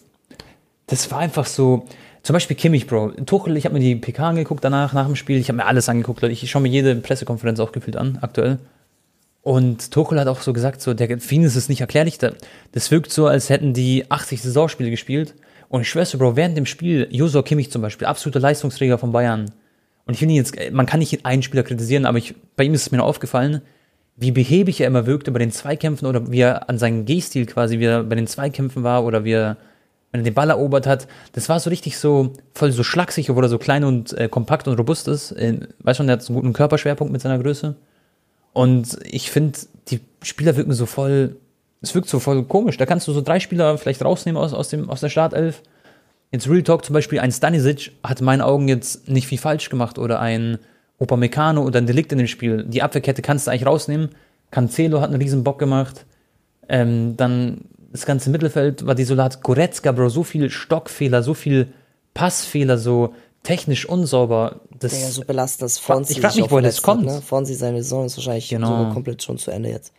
das 0.86 1.10
war 1.10 1.18
einfach 1.18 1.46
so, 1.46 1.82
zum 2.22 2.34
Beispiel 2.34 2.56
Kimmich, 2.56 2.86
Bro. 2.86 3.12
Tuchel, 3.26 3.56
ich 3.56 3.64
habe 3.64 3.74
mir 3.74 3.80
die 3.80 3.96
PK 3.96 4.28
angeguckt 4.28 4.62
danach, 4.64 4.92
nach 4.92 5.06
dem 5.06 5.16
Spiel. 5.16 5.38
Ich 5.38 5.48
habe 5.48 5.56
mir 5.56 5.66
alles 5.66 5.88
angeguckt, 5.88 6.20
Leute. 6.20 6.32
Ich 6.32 6.50
schaue 6.50 6.62
mir 6.62 6.68
jede 6.68 6.94
Pressekonferenz 6.96 7.60
auch 7.60 7.72
gefühlt 7.72 7.96
an, 7.96 8.18
aktuell. 8.20 8.58
Und 9.42 9.90
Tuchel 9.90 10.20
hat 10.20 10.28
auch 10.28 10.40
so 10.42 10.52
gesagt, 10.52 10.82
so, 10.82 10.92
der, 10.92 11.18
für 11.18 11.34
ist 11.36 11.68
nicht 11.68 11.80
erklärlich. 11.80 12.18
da- 12.18 12.32
Das 12.72 12.90
wirkt 12.90 13.10
so, 13.10 13.26
als 13.26 13.48
hätten 13.48 13.72
die 13.72 14.10
80 14.10 14.42
Saisonspiele 14.42 14.90
gespielt. 14.90 15.34
Und 15.68 15.82
ich 15.82 15.88
schwör's 15.88 16.16
Bro, 16.16 16.36
während 16.36 16.56
dem 16.56 16.66
Spiel, 16.66 17.08
Josua 17.10 17.42
Kimmich 17.42 17.70
zum 17.70 17.80
Beispiel, 17.80 18.06
absoluter 18.06 18.40
Leistungsträger 18.40 18.98
von 18.98 19.12
Bayern. 19.12 19.50
Und 20.04 20.14
ich 20.14 20.18
finde 20.18 20.34
jetzt, 20.34 20.54
man 20.72 20.86
kann 20.86 20.98
nicht 20.98 21.24
einen 21.24 21.42
Spieler 21.42 21.62
kritisieren, 21.62 22.04
aber 22.04 22.18
ich, 22.18 22.34
bei 22.56 22.64
ihm 22.64 22.74
ist 22.74 22.82
es 22.82 22.90
mir 22.90 22.98
noch 22.98 23.06
aufgefallen, 23.06 23.62
wie 24.16 24.32
behäbig 24.32 24.80
er 24.80 24.88
immer 24.88 25.06
wirkte 25.06 25.30
bei 25.30 25.38
den 25.38 25.52
Zweikämpfen 25.52 26.06
oder 26.06 26.30
wie 26.30 26.40
er 26.40 26.68
an 26.68 26.76
seinem 26.78 27.06
Gehstil 27.06 27.46
quasi, 27.46 27.78
wie 27.78 27.84
er 27.84 28.02
bei 28.02 28.16
den 28.16 28.26
Zweikämpfen 28.26 28.82
war 28.82 29.04
oder 29.04 29.24
wie 29.24 29.32
er, 29.32 29.56
wenn 30.12 30.20
er 30.20 30.24
den 30.24 30.34
Ball 30.34 30.50
erobert 30.50 30.86
hat. 30.86 31.06
Das 31.32 31.48
war 31.48 31.60
so 31.60 31.70
richtig 31.70 31.98
so, 31.98 32.32
voll 32.52 32.72
so 32.72 32.82
schlaksig, 32.82 33.30
obwohl 33.30 33.44
er 33.44 33.48
so 33.48 33.58
klein 33.58 33.84
und 33.84 34.12
äh, 34.18 34.28
kompakt 34.28 34.66
und 34.66 34.78
robust 34.78 35.08
ist. 35.08 35.32
Äh, 35.32 35.60
weißt 35.80 35.98
schon, 35.98 36.06
der 36.06 36.14
hat 36.14 36.22
so 36.22 36.32
einen 36.32 36.42
guten 36.42 36.52
Körperschwerpunkt 36.52 37.12
mit 37.12 37.22
seiner 37.22 37.38
Größe. 37.38 37.76
Und 38.52 38.98
ich 39.04 39.30
finde, 39.30 39.58
die 39.88 40.00
Spieler 40.22 40.56
wirken 40.56 40.72
so 40.72 40.86
voll, 40.86 41.36
es 41.80 41.94
wirkt 41.94 42.08
so 42.08 42.18
voll 42.18 42.42
komisch. 42.44 42.76
Da 42.76 42.86
kannst 42.86 43.06
du 43.06 43.12
so 43.12 43.20
drei 43.20 43.38
Spieler 43.38 43.78
vielleicht 43.78 44.04
rausnehmen 44.04 44.40
aus, 44.40 44.52
aus, 44.52 44.68
dem, 44.68 44.90
aus 44.90 45.00
der 45.00 45.08
Startelf. 45.08 45.62
Jetzt 46.32 46.48
Real 46.48 46.62
Talk 46.62 46.84
zum 46.84 46.94
Beispiel, 46.94 47.20
ein 47.20 47.32
Stanisic 47.32 47.92
hat 48.04 48.20
in 48.20 48.26
meinen 48.26 48.40
Augen 48.40 48.68
jetzt 48.68 49.08
nicht 49.08 49.26
viel 49.26 49.38
falsch 49.38 49.68
gemacht 49.68 49.98
oder 49.98 50.20
ein 50.20 50.58
Upamecano 50.98 51.62
oder 51.62 51.78
ein 51.78 51.86
Delikt 51.86 52.12
in 52.12 52.18
dem 52.18 52.26
Spiel. 52.26 52.64
Die 52.64 52.82
Abwehrkette 52.82 53.22
kannst 53.22 53.46
du 53.46 53.50
eigentlich 53.50 53.66
rausnehmen. 53.66 54.10
Cancelo 54.50 55.00
hat 55.00 55.10
einen 55.10 55.20
riesen 55.20 55.44
Bock 55.44 55.58
gemacht. 55.58 56.06
Ähm, 56.68 57.16
dann 57.16 57.62
das 57.90 58.06
ganze 58.06 58.30
Mittelfeld 58.30 58.86
war 58.86 58.94
desolat. 58.94 59.42
Goretzka, 59.42 59.92
Bro, 59.92 60.08
so 60.08 60.22
viel 60.22 60.48
Stockfehler, 60.50 61.22
so 61.22 61.34
viel 61.34 61.72
Passfehler, 62.14 62.78
so 62.78 63.14
technisch 63.42 63.86
unsauber. 63.88 64.60
Das, 64.78 65.00
ja 65.00 65.08
so 65.08 65.22
belastend, 65.22 65.62
dass 65.62 65.78
Fonzi 65.78 66.12
Ich 66.14 66.20
frag 66.20 66.32
sich 66.32 66.42
mich, 66.42 66.50
woher 66.50 66.62
das 66.62 66.82
kommt. 66.82 67.04
Ne? 67.04 67.20
Fonzi, 67.22 67.54
seine 67.54 67.82
Saison 67.82 68.06
ist 68.06 68.16
wahrscheinlich 68.16 68.48
Genau. 68.48 68.66
sogar 68.68 68.92
komplett 68.92 69.22
schon 69.22 69.38
zu 69.38 69.50
Ende 69.50 69.70
jetzt. 69.70 69.92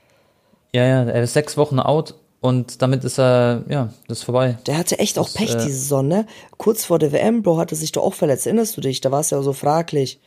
ja, 0.73 0.83
ja, 0.85 1.03
er 1.03 1.23
ist 1.23 1.33
sechs 1.33 1.57
Wochen 1.57 1.79
out 1.79 2.15
und 2.39 2.81
damit 2.81 3.03
ist 3.03 3.19
er, 3.19 3.63
ja, 3.67 3.89
das 4.07 4.19
ist 4.19 4.23
vorbei. 4.23 4.57
Der 4.65 4.77
hatte 4.77 4.97
echt 4.99 5.19
auch 5.19 5.31
Pech 5.33 5.53
äh, 5.55 5.57
die 5.57 5.71
Saison, 5.71 6.07
ne? 6.07 6.25
Kurz 6.57 6.85
vor 6.85 6.97
der 6.97 7.11
WM, 7.11 7.43
Bro, 7.43 7.57
hatte 7.57 7.75
sich 7.75 7.91
doch 7.91 8.03
auch 8.03 8.13
verletzt. 8.13 8.45
Erinnerst 8.47 8.77
du 8.77 8.81
dich? 8.81 9.01
Da 9.01 9.11
war 9.11 9.19
es 9.19 9.29
ja 9.31 9.41
so 9.41 9.53
fraglich. 9.53 10.19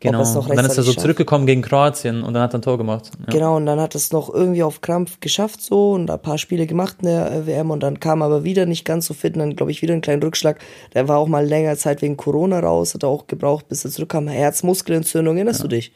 Genau. 0.00 0.20
und 0.20 0.50
dann 0.50 0.66
ist 0.66 0.76
er 0.76 0.82
so 0.82 0.92
schafft. 0.92 1.00
zurückgekommen 1.00 1.46
gegen 1.46 1.62
Kroatien 1.62 2.22
und 2.22 2.34
dann 2.34 2.42
hat 2.42 2.54
er 2.54 2.58
ein 2.58 2.62
Tor 2.62 2.76
gemacht. 2.76 3.10
Ja. 3.18 3.32
Genau, 3.32 3.56
und 3.56 3.64
dann 3.64 3.80
hat 3.80 3.94
es 3.94 4.12
noch 4.12 4.32
irgendwie 4.32 4.62
auf 4.62 4.82
Krampf 4.82 5.20
geschafft 5.20 5.62
so 5.62 5.92
und 5.92 6.10
ein 6.10 6.20
paar 6.20 6.36
Spiele 6.36 6.66
gemacht 6.66 6.98
in 7.00 7.08
der 7.08 7.32
äh, 7.32 7.46
WM 7.46 7.70
und 7.70 7.82
dann 7.82 7.98
kam 7.98 8.20
aber 8.20 8.44
wieder 8.44 8.66
nicht 8.66 8.84
ganz 8.84 9.06
so 9.06 9.14
fit 9.14 9.34
und 9.34 9.40
dann 9.40 9.56
glaube 9.56 9.72
ich 9.72 9.80
wieder 9.80 9.94
einen 9.94 10.02
kleinen 10.02 10.22
Rückschlag. 10.22 10.58
Der 10.92 11.08
war 11.08 11.18
auch 11.18 11.28
mal 11.28 11.46
länger 11.46 11.76
Zeit 11.76 12.02
wegen 12.02 12.18
Corona 12.18 12.60
raus, 12.60 12.92
hat 12.92 13.04
er 13.04 13.08
auch 13.08 13.26
gebraucht, 13.26 13.68
bis 13.68 13.86
er 13.86 13.90
zurückkam. 13.90 14.28
Herzmuskelentzündung, 14.28 15.36
erinnerst 15.36 15.64
du 15.64 15.68
dich? 15.68 15.92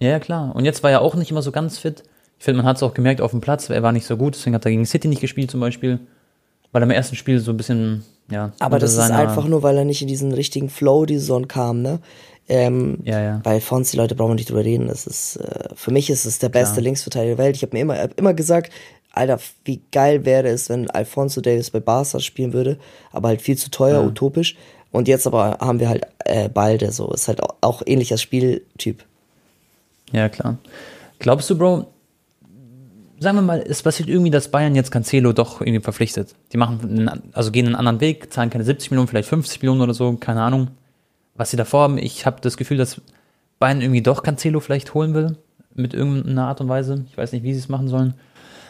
Ja, 0.00 0.10
ja, 0.10 0.18
klar. 0.18 0.54
Und 0.54 0.66
jetzt 0.66 0.82
war 0.82 0.90
er 0.90 1.00
auch 1.00 1.14
nicht 1.14 1.30
immer 1.30 1.42
so 1.42 1.50
ganz 1.50 1.78
fit. 1.78 2.02
Ich 2.38 2.44
finde, 2.44 2.58
man 2.58 2.66
hat 2.66 2.76
es 2.76 2.82
auch 2.82 2.94
gemerkt 2.94 3.20
auf 3.20 3.30
dem 3.30 3.40
Platz, 3.40 3.70
er 3.70 3.82
war 3.82 3.92
nicht 3.92 4.06
so 4.06 4.16
gut, 4.16 4.34
deswegen 4.34 4.54
hat 4.54 4.64
er 4.64 4.70
gegen 4.70 4.86
City 4.86 5.08
nicht 5.08 5.20
gespielt 5.20 5.50
zum 5.50 5.60
Beispiel. 5.60 5.98
Weil 6.70 6.82
er 6.82 6.84
im 6.84 6.90
ersten 6.90 7.16
Spiel 7.16 7.40
so 7.40 7.50
ein 7.50 7.56
bisschen, 7.56 8.04
ja. 8.30 8.52
Aber 8.58 8.78
das 8.78 8.92
ist 8.92 9.10
einfach 9.10 9.48
nur, 9.48 9.62
weil 9.62 9.78
er 9.78 9.86
nicht 9.86 10.02
in 10.02 10.08
diesen 10.08 10.32
richtigen 10.32 10.68
Flow 10.68 11.06
die 11.06 11.16
Saison 11.16 11.48
kam, 11.48 11.80
ne? 11.80 12.00
Ähm, 12.48 12.98
Ja, 13.04 13.20
ja. 13.20 13.40
Bei 13.44 13.60
Fonzi, 13.60 13.96
Leute, 13.96 14.14
brauchen 14.14 14.30
wir 14.30 14.34
nicht 14.36 14.50
drüber 14.50 14.64
reden. 14.64 14.88
Das 14.88 15.06
ist, 15.06 15.36
äh, 15.36 15.68
für 15.74 15.90
mich 15.90 16.08
ist 16.10 16.24
es 16.24 16.38
der 16.38 16.48
beste 16.48 16.80
Linksverteidiger 16.80 17.36
der 17.36 17.44
Welt. 17.44 17.56
Ich 17.56 17.62
habe 17.62 17.76
mir 17.76 17.82
immer, 17.82 17.98
hab 17.98 18.18
immer 18.18 18.34
gesagt, 18.34 18.72
Alter, 19.12 19.38
wie 19.64 19.80
geil 19.92 20.24
wäre 20.24 20.48
es, 20.48 20.68
wenn 20.68 20.88
Alfonso 20.90 21.40
Davis 21.40 21.70
bei 21.70 21.80
Barca 21.80 22.20
spielen 22.20 22.52
würde, 22.52 22.78
aber 23.10 23.28
halt 23.28 23.42
viel 23.42 23.56
zu 23.56 23.70
teuer, 23.70 24.04
utopisch. 24.04 24.56
Und 24.90 25.08
jetzt 25.08 25.26
aber 25.26 25.58
haben 25.60 25.80
wir 25.80 25.88
halt 25.88 26.06
äh, 26.24 26.48
Balde, 26.48 26.92
so 26.92 27.10
ist 27.12 27.28
halt 27.28 27.42
auch, 27.42 27.56
auch 27.60 27.82
ähnlicher 27.84 28.16
Spieltyp. 28.16 29.04
Ja, 30.12 30.28
klar. 30.28 30.56
Glaubst 31.18 31.50
du, 31.50 31.58
Bro, 31.58 31.86
sagen 33.20 33.36
wir 33.36 33.42
mal, 33.42 33.64
es 33.66 33.82
passiert 33.82 34.08
irgendwie, 34.08 34.30
dass 34.30 34.48
Bayern 34.50 34.74
jetzt 34.74 34.90
Cancelo 34.90 35.32
doch 35.32 35.60
irgendwie 35.60 35.80
verpflichtet. 35.80 36.34
Die 36.52 36.56
machen, 36.56 36.80
einen, 36.82 37.34
also 37.34 37.50
gehen 37.50 37.66
einen 37.66 37.74
anderen 37.74 38.00
Weg, 38.00 38.32
zahlen 38.32 38.50
keine 38.50 38.64
70 38.64 38.90
Millionen, 38.90 39.08
vielleicht 39.08 39.28
50 39.28 39.60
Millionen 39.60 39.80
oder 39.80 39.94
so, 39.94 40.12
keine 40.14 40.42
Ahnung, 40.42 40.68
was 41.38 41.50
sie 41.50 41.56
da 41.56 41.64
vorhaben. 41.64 41.96
Ich 41.96 42.26
habe 42.26 42.42
das 42.42 42.58
Gefühl, 42.58 42.76
dass 42.76 43.00
Bayern 43.58 43.80
irgendwie 43.80 44.02
doch 44.02 44.22
Cancelo 44.22 44.60
vielleicht 44.60 44.92
holen 44.92 45.14
will, 45.14 45.38
mit 45.74 45.94
irgendeiner 45.94 46.48
Art 46.48 46.60
und 46.60 46.68
Weise. 46.68 47.06
Ich 47.08 47.16
weiß 47.16 47.32
nicht, 47.32 47.44
wie 47.44 47.54
sie 47.54 47.60
es 47.60 47.68
machen 47.68 47.88
sollen. 47.88 48.14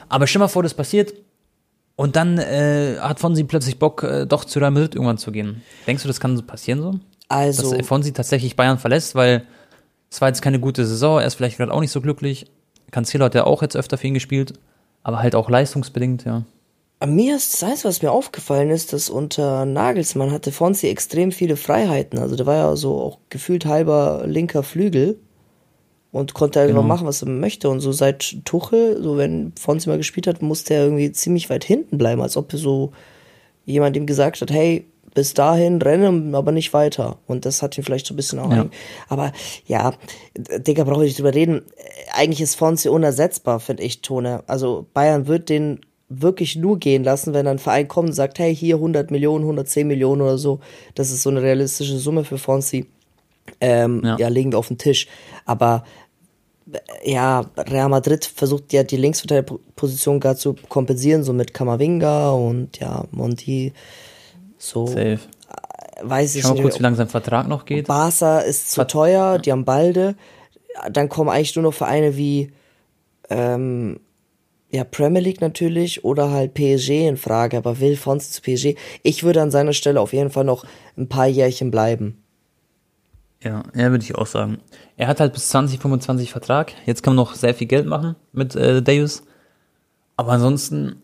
Aber 0.08 0.26
stell 0.26 0.38
mal 0.38 0.48
vor, 0.48 0.62
das 0.62 0.74
passiert 0.74 1.12
und 1.96 2.14
dann 2.14 2.38
äh, 2.38 2.98
hat 3.00 3.18
Fonsi 3.18 3.42
plötzlich 3.44 3.78
Bock, 3.78 4.04
äh, 4.04 4.24
doch 4.24 4.44
zu 4.44 4.60
Real 4.60 4.70
Madrid 4.70 4.94
irgendwann 4.94 5.18
zu 5.18 5.32
gehen. 5.32 5.62
Denkst 5.86 6.02
du, 6.02 6.08
das 6.08 6.20
kann 6.20 6.36
so 6.36 6.42
passieren 6.42 6.80
so? 6.80 7.00
Also, 7.28 7.74
dass 7.74 7.86
Fonsi 7.86 8.12
tatsächlich 8.12 8.54
Bayern 8.54 8.78
verlässt, 8.78 9.14
weil 9.14 9.44
es 10.10 10.20
war 10.20 10.28
jetzt 10.28 10.40
keine 10.40 10.60
gute 10.60 10.86
Saison, 10.86 11.20
er 11.20 11.26
ist 11.26 11.34
vielleicht 11.34 11.58
gerade 11.58 11.72
auch 11.72 11.80
nicht 11.80 11.90
so 11.90 12.00
glücklich. 12.00 12.46
Cancelo 12.90 13.24
hat 13.24 13.34
ja 13.34 13.44
auch 13.44 13.62
jetzt 13.62 13.76
öfter 13.76 13.98
für 13.98 14.06
ihn 14.06 14.14
gespielt, 14.14 14.54
aber 15.02 15.18
halt 15.18 15.34
auch 15.34 15.50
leistungsbedingt, 15.50 16.24
ja. 16.24 16.44
Mir 17.06 17.36
ist 17.36 17.54
das 17.54 17.62
Einzige, 17.62 17.88
was 17.88 18.02
mir 18.02 18.10
aufgefallen 18.10 18.70
ist, 18.70 18.92
dass 18.92 19.08
unter 19.08 19.64
Nagelsmann 19.64 20.32
hatte 20.32 20.50
Fonzi 20.52 20.88
extrem 20.88 21.30
viele 21.32 21.56
Freiheiten. 21.56 22.18
Also 22.18 22.34
der 22.36 22.46
war 22.46 22.56
ja 22.56 22.76
so 22.76 22.98
auch 23.00 23.18
gefühlt 23.30 23.66
halber 23.66 24.24
linker 24.26 24.62
Flügel 24.62 25.18
und 26.10 26.34
konnte 26.34 26.60
einfach 26.60 26.74
Genau. 26.74 26.82
machen, 26.86 27.06
was 27.06 27.22
er 27.22 27.28
möchte. 27.28 27.68
Und 27.68 27.80
so 27.80 27.92
seit 27.92 28.44
Tuchel, 28.44 29.00
so 29.02 29.16
wenn 29.16 29.52
Fonzi 29.58 29.88
mal 29.88 29.98
gespielt 29.98 30.26
hat, 30.26 30.42
musste 30.42 30.74
er 30.74 30.84
irgendwie 30.84 31.12
ziemlich 31.12 31.48
weit 31.50 31.64
hinten 31.64 31.98
bleiben, 31.98 32.20
als 32.20 32.36
ob 32.36 32.50
so 32.52 32.92
jemand 33.64 33.96
ihm 33.96 34.06
gesagt 34.06 34.40
hat, 34.40 34.50
hey, 34.50 34.86
bis 35.14 35.34
dahin 35.34 35.80
rennen, 35.82 36.34
aber 36.34 36.52
nicht 36.52 36.72
weiter. 36.72 37.18
Und 37.26 37.44
das 37.44 37.62
hat 37.62 37.76
ihn 37.76 37.84
vielleicht 37.84 38.06
so 38.06 38.14
ein 38.14 38.16
bisschen 38.16 38.38
auch 38.38 38.50
Ja. 38.52 38.66
Aber 39.08 39.32
ja, 39.66 39.94
Digga, 40.36 40.84
brauche 40.84 41.04
ich 41.04 41.10
nicht 41.10 41.18
drüber 41.18 41.34
reden. 41.34 41.62
Eigentlich 42.12 42.40
ist 42.40 42.54
Fonzi 42.56 42.88
unersetzbar, 42.88 43.60
finde 43.60 43.82
ich, 43.82 44.00
Tone. 44.00 44.42
Also 44.46 44.86
Bayern 44.94 45.26
wird 45.26 45.48
den 45.48 45.80
wirklich 46.08 46.56
nur 46.56 46.78
gehen 46.78 47.04
lassen, 47.04 47.34
wenn 47.34 47.46
ein 47.46 47.58
Verein 47.58 47.86
kommt 47.88 48.08
und 48.08 48.14
sagt, 48.14 48.38
hey, 48.38 48.54
hier 48.54 48.76
100 48.76 49.10
Millionen, 49.10 49.44
110 49.44 49.86
Millionen 49.86 50.22
oder 50.22 50.38
so. 50.38 50.60
Das 50.94 51.10
ist 51.10 51.22
so 51.22 51.30
eine 51.30 51.42
realistische 51.42 51.98
Summe 51.98 52.24
für 52.24 52.38
Fonzi. 52.38 52.86
Ähm, 53.60 54.02
ja. 54.04 54.16
Ja. 54.18 54.28
legen 54.28 54.52
wir 54.52 54.58
auf 54.58 54.68
den 54.68 54.78
Tisch. 54.78 55.06
Aber 55.44 55.84
äh, 56.72 57.12
ja, 57.12 57.44
Real 57.56 57.88
Madrid 57.88 58.24
versucht 58.24 58.72
ja 58.72 58.82
die 58.84 58.96
Linksverteidigerposition 58.96 60.20
gerade 60.20 60.38
zu 60.38 60.54
kompensieren, 60.68 61.24
so 61.24 61.32
mit 61.32 61.52
Kamavinga 61.54 62.30
und 62.30 62.78
ja, 62.78 63.04
Monti. 63.10 63.72
So 64.56 64.86
Safe. 64.86 65.18
weiß 66.02 66.34
ich 66.36 66.42
Schau 66.42 66.48
mal 66.48 66.54
nicht. 66.54 66.62
kurz, 66.62 66.78
wie 66.78 66.82
lange 66.82 66.96
sein 66.96 67.08
Vertrag 67.08 67.48
noch 67.48 67.64
geht. 67.64 67.86
Barca 67.86 68.40
ist 68.40 68.70
zu 68.70 68.76
Vert- 68.80 68.90
teuer, 68.90 69.38
die 69.38 69.52
haben 69.52 69.64
Balde. 69.64 70.14
Dann 70.90 71.08
kommen 71.08 71.28
eigentlich 71.30 71.54
nur 71.56 71.64
noch 71.64 71.74
Vereine 71.74 72.16
wie 72.16 72.52
ähm, 73.30 74.00
ja, 74.70 74.84
Premier 74.84 75.20
League 75.20 75.40
natürlich 75.40 76.04
oder 76.04 76.30
halt 76.30 76.54
PSG 76.54 77.08
in 77.08 77.16
Frage, 77.16 77.56
aber 77.56 77.80
will 77.80 77.96
Fonsi 77.96 78.30
zu 78.30 78.42
PSG? 78.42 78.76
Ich 79.02 79.22
würde 79.24 79.40
an 79.40 79.50
seiner 79.50 79.72
Stelle 79.72 80.00
auf 80.00 80.12
jeden 80.12 80.30
Fall 80.30 80.44
noch 80.44 80.64
ein 80.96 81.08
paar 81.08 81.26
Jährchen 81.26 81.70
bleiben. 81.70 82.22
Ja, 83.42 83.62
ja, 83.74 83.90
würde 83.90 84.04
ich 84.04 84.14
auch 84.16 84.26
sagen. 84.26 84.58
Er 84.96 85.06
hat 85.06 85.20
halt 85.20 85.32
bis 85.32 85.48
2025 85.48 86.32
Vertrag. 86.32 86.72
Jetzt 86.86 87.02
kann 87.02 87.14
man 87.14 87.24
noch 87.24 87.34
sehr 87.34 87.54
viel 87.54 87.68
Geld 87.68 87.86
machen 87.86 88.16
mit 88.32 88.56
äh, 88.56 88.82
Davis. 88.82 89.22
Aber 90.16 90.32
ansonsten, 90.32 91.02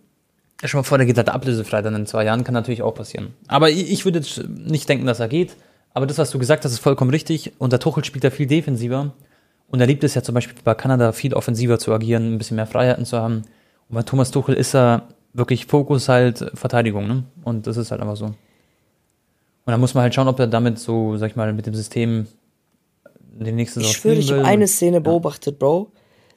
schon 0.65 0.79
mal 0.79 0.85
vor, 0.85 0.99
der 0.99 1.07
geht 1.07 1.17
halt 1.17 1.29
ablösefrei 1.29 1.81
dann 1.81 1.95
in 1.95 2.07
zwei 2.07 2.25
Jahren, 2.25 2.43
kann 2.43 2.55
natürlich 2.55 2.83
auch 2.83 2.95
passieren. 2.95 3.35
Aber 3.47 3.71
ich, 3.71 3.91
ich 3.91 4.05
würde 4.05 4.19
jetzt 4.19 4.49
nicht 4.49 4.89
denken, 4.89 5.07
dass 5.07 5.21
er 5.21 5.29
geht. 5.29 5.57
Aber 5.93 6.07
das, 6.07 6.19
was 6.19 6.31
du 6.31 6.41
gesagt 6.41 6.65
hast, 6.65 6.73
ist 6.73 6.81
vollkommen 6.81 7.13
richtig. 7.13 7.53
Und 7.59 7.73
der 7.73 7.79
Tuchel 7.79 8.05
spielt 8.05 8.25
da 8.25 8.31
viel 8.31 8.49
defensiver. 8.49 9.15
Und 9.75 9.81
er 9.81 9.89
liebt 9.89 10.05
es 10.05 10.15
ja 10.15 10.23
zum 10.23 10.37
Beispiel 10.37 10.55
bei 10.63 10.77
Kanada 10.77 11.11
viel 11.11 11.35
offensiver 11.35 11.81
zu 11.81 11.93
agieren, 11.93 12.35
ein 12.35 12.39
bisschen 12.39 12.55
mehr 12.55 12.69
Freiheiten 12.69 13.05
zu 13.05 13.19
haben. 13.19 13.43
Und 13.89 13.97
bei 13.97 14.05
Thomas 14.05 14.31
Tuchel 14.31 14.55
ist 14.55 14.73
er 14.73 15.09
wirklich 15.33 15.67
Fokus 15.67 16.09
halt 16.09 16.49
Verteidigung, 16.55 17.09
ne? 17.09 17.25
Und 17.43 17.67
das 17.67 17.77
ist 17.77 17.91
halt 17.91 18.01
einfach 18.01 18.15
so. 18.15 18.27
Und 18.27 18.37
dann 19.65 19.81
muss 19.81 19.95
man 19.95 20.03
halt 20.03 20.15
schauen, 20.15 20.29
ob 20.29 20.39
er 20.39 20.47
damit 20.47 20.79
so, 20.79 21.17
sag 21.17 21.31
ich 21.31 21.35
mal, 21.35 21.53
mit 21.53 21.67
dem 21.67 21.75
System 21.75 22.29
die 23.33 23.51
nächste 23.51 23.81
Saison 23.81 23.91
Ich 23.91 23.97
schwöre, 23.97 24.15
ich 24.15 24.31
habe 24.31 24.45
eine 24.45 24.69
Szene 24.69 25.01
beobachtet, 25.01 25.59
Bro, 25.59 25.91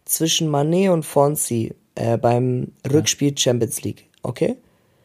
zwischen 0.04 0.47
Manet 0.47 0.89
und 0.89 1.06
Fonsi 1.06 1.76
äh, 1.93 2.17
beim 2.17 2.71
Rückspiel 2.91 3.38
Champions 3.38 3.84
League, 3.84 4.10
okay? 4.23 4.56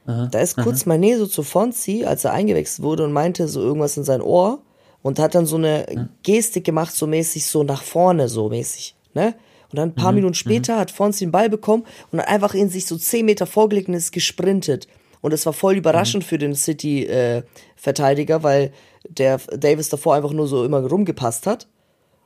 Da 0.07 0.38
ist 0.38 0.57
kurz 0.57 0.87
Manet 0.87 1.18
so 1.18 1.27
zu 1.27 1.42
Fonsi, 1.42 2.07
als 2.07 2.25
er 2.25 2.33
eingewechselt 2.33 2.83
wurde 2.83 3.05
und 3.05 3.12
meinte 3.12 3.47
so 3.47 3.61
irgendwas 3.61 3.99
in 3.99 4.05
sein 4.05 4.23
Ohr 4.23 4.62
und 5.03 5.19
hat 5.19 5.35
dann 5.35 5.47
so 5.47 5.57
eine 5.57 6.09
Gestik 6.23 6.65
gemacht, 6.65 6.95
so 6.95 7.07
mäßig 7.07 7.47
so 7.47 7.62
nach 7.62 7.83
vorne, 7.83 8.29
so 8.29 8.49
mäßig, 8.49 8.95
ne? 9.15 9.35
Und 9.71 9.79
dann 9.79 9.88
ein 9.88 9.95
paar 9.95 10.12
Minuten 10.12 10.35
später 10.35 10.79
hat 10.79 10.91
Fonsi 10.91 11.25
den 11.25 11.33
Ball 11.33 11.49
bekommen 11.49 11.85
und 12.11 12.21
hat 12.21 12.29
einfach 12.29 12.53
in 12.53 12.69
sich 12.69 12.85
so 12.85 12.97
10 12.97 13.25
Meter 13.25 13.47
vorgelegt 13.47 13.88
und 13.88 13.95
ist 13.95 14.12
gesprintet. 14.12 14.87
Und 15.23 15.33
es 15.33 15.47
war 15.47 15.55
voll 15.55 15.77
überraschend 15.77 16.25
für 16.25 16.37
den 16.37 16.55
City-Verteidiger, 16.55 18.43
weil 18.43 18.73
der 19.09 19.38
Davis 19.57 19.88
davor 19.88 20.15
einfach 20.15 20.33
nur 20.33 20.47
so 20.47 20.67
immer 20.67 20.85
rumgepasst 20.87 21.47
hat. 21.47 21.69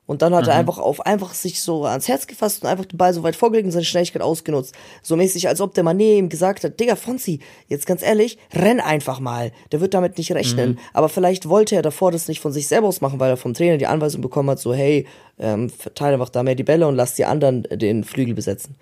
Und 0.07 0.23
dann 0.23 0.35
hat 0.37 0.47
er 0.47 0.55
einfach 0.55 0.79
auf 0.79 1.05
einfach 1.05 1.35
sich 1.35 1.61
so 1.61 1.85
ans 1.85 2.07
Herz 2.07 2.29
gefasst 2.29 2.63
und 2.63 2.69
einfach 2.69 2.85
den 2.85 2.97
Ball 2.97 3.13
so 3.13 3.25
weit 3.25 3.35
vorgelegt 3.35 3.67
und 3.67 3.73
seine 3.73 3.85
Schnelligkeit 3.85 4.23
ausgenutzt. 4.23 4.73
So 5.03 5.17
mäßig, 5.17 5.49
als 5.49 5.61
ob 5.61 5.75
der 5.75 5.85
Mané 5.85 6.19
ihm 6.19 6.29
gesagt 6.29 6.63
hat, 6.63 6.79
Digga, 6.79 6.95
Fonzi, 6.95 7.41
jetzt 7.67 7.87
ganz 7.87 8.03
ehrlich, 8.03 8.39
renn 8.55 8.79
einfach 8.79 9.19
mal. 9.19 9.51
Der 9.73 9.81
wird 9.81 9.95
damit 9.95 10.17
nicht 10.17 10.31
rechnen. 10.31 10.79
Aber 10.93 11.09
vielleicht 11.09 11.49
wollte 11.49 11.75
er 11.75 11.83
davor 11.83 12.13
das 12.13 12.29
nicht 12.29 12.41
von 12.41 12.53
sich 12.53 12.69
selber 12.69 12.87
aus 12.87 13.01
machen, 13.01 13.19
weil 13.19 13.31
er 13.31 13.37
vom 13.37 13.53
Trainer 13.53 13.79
die 13.79 13.89
Anweisung 13.89 14.23
bekommen 14.23 14.49
hat, 14.51 14.61
so, 14.61 14.73
hey, 14.73 15.07
ähm, 15.41 15.71
verteile 15.71 16.15
einfach 16.15 16.29
da 16.29 16.45
mehr 16.45 16.55
die 16.55 16.63
Bälle 16.63 16.87
und 16.87 16.95
lass 16.95 17.15
die 17.15 17.25
anderen 17.25 17.65
den 17.65 18.05
Flügel 18.05 18.35
besetzen. 18.35 18.77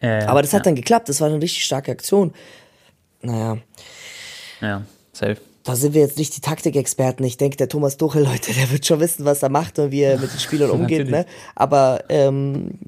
Ja, 0.00 0.28
Aber 0.28 0.42
das 0.42 0.52
ja, 0.52 0.60
hat 0.60 0.66
dann 0.66 0.76
geklappt, 0.76 1.08
das 1.08 1.20
war 1.20 1.28
eine 1.28 1.42
richtig 1.42 1.64
starke 1.64 1.90
Aktion. 1.90 2.32
Naja, 3.20 3.58
Ja, 4.60 4.82
safe. 5.12 5.38
Da 5.64 5.76
sind 5.76 5.94
wir 5.94 6.00
jetzt 6.00 6.18
nicht 6.18 6.36
die 6.36 6.40
Taktikexperten. 6.40 7.24
Ich 7.24 7.36
denke, 7.36 7.56
der 7.56 7.68
Thomas 7.68 7.96
Tuchel, 7.96 8.24
Leute, 8.24 8.52
der 8.52 8.70
wird 8.70 8.86
schon 8.86 9.00
wissen, 9.00 9.24
was 9.24 9.42
er 9.42 9.50
macht 9.50 9.78
und 9.78 9.90
wie 9.90 10.02
er 10.02 10.18
mit 10.18 10.32
den 10.32 10.40
Spielern 10.40 10.70
umgeht, 10.70 11.10
ne? 11.10 11.26
Aber, 11.54 12.04
ähm, 12.08 12.78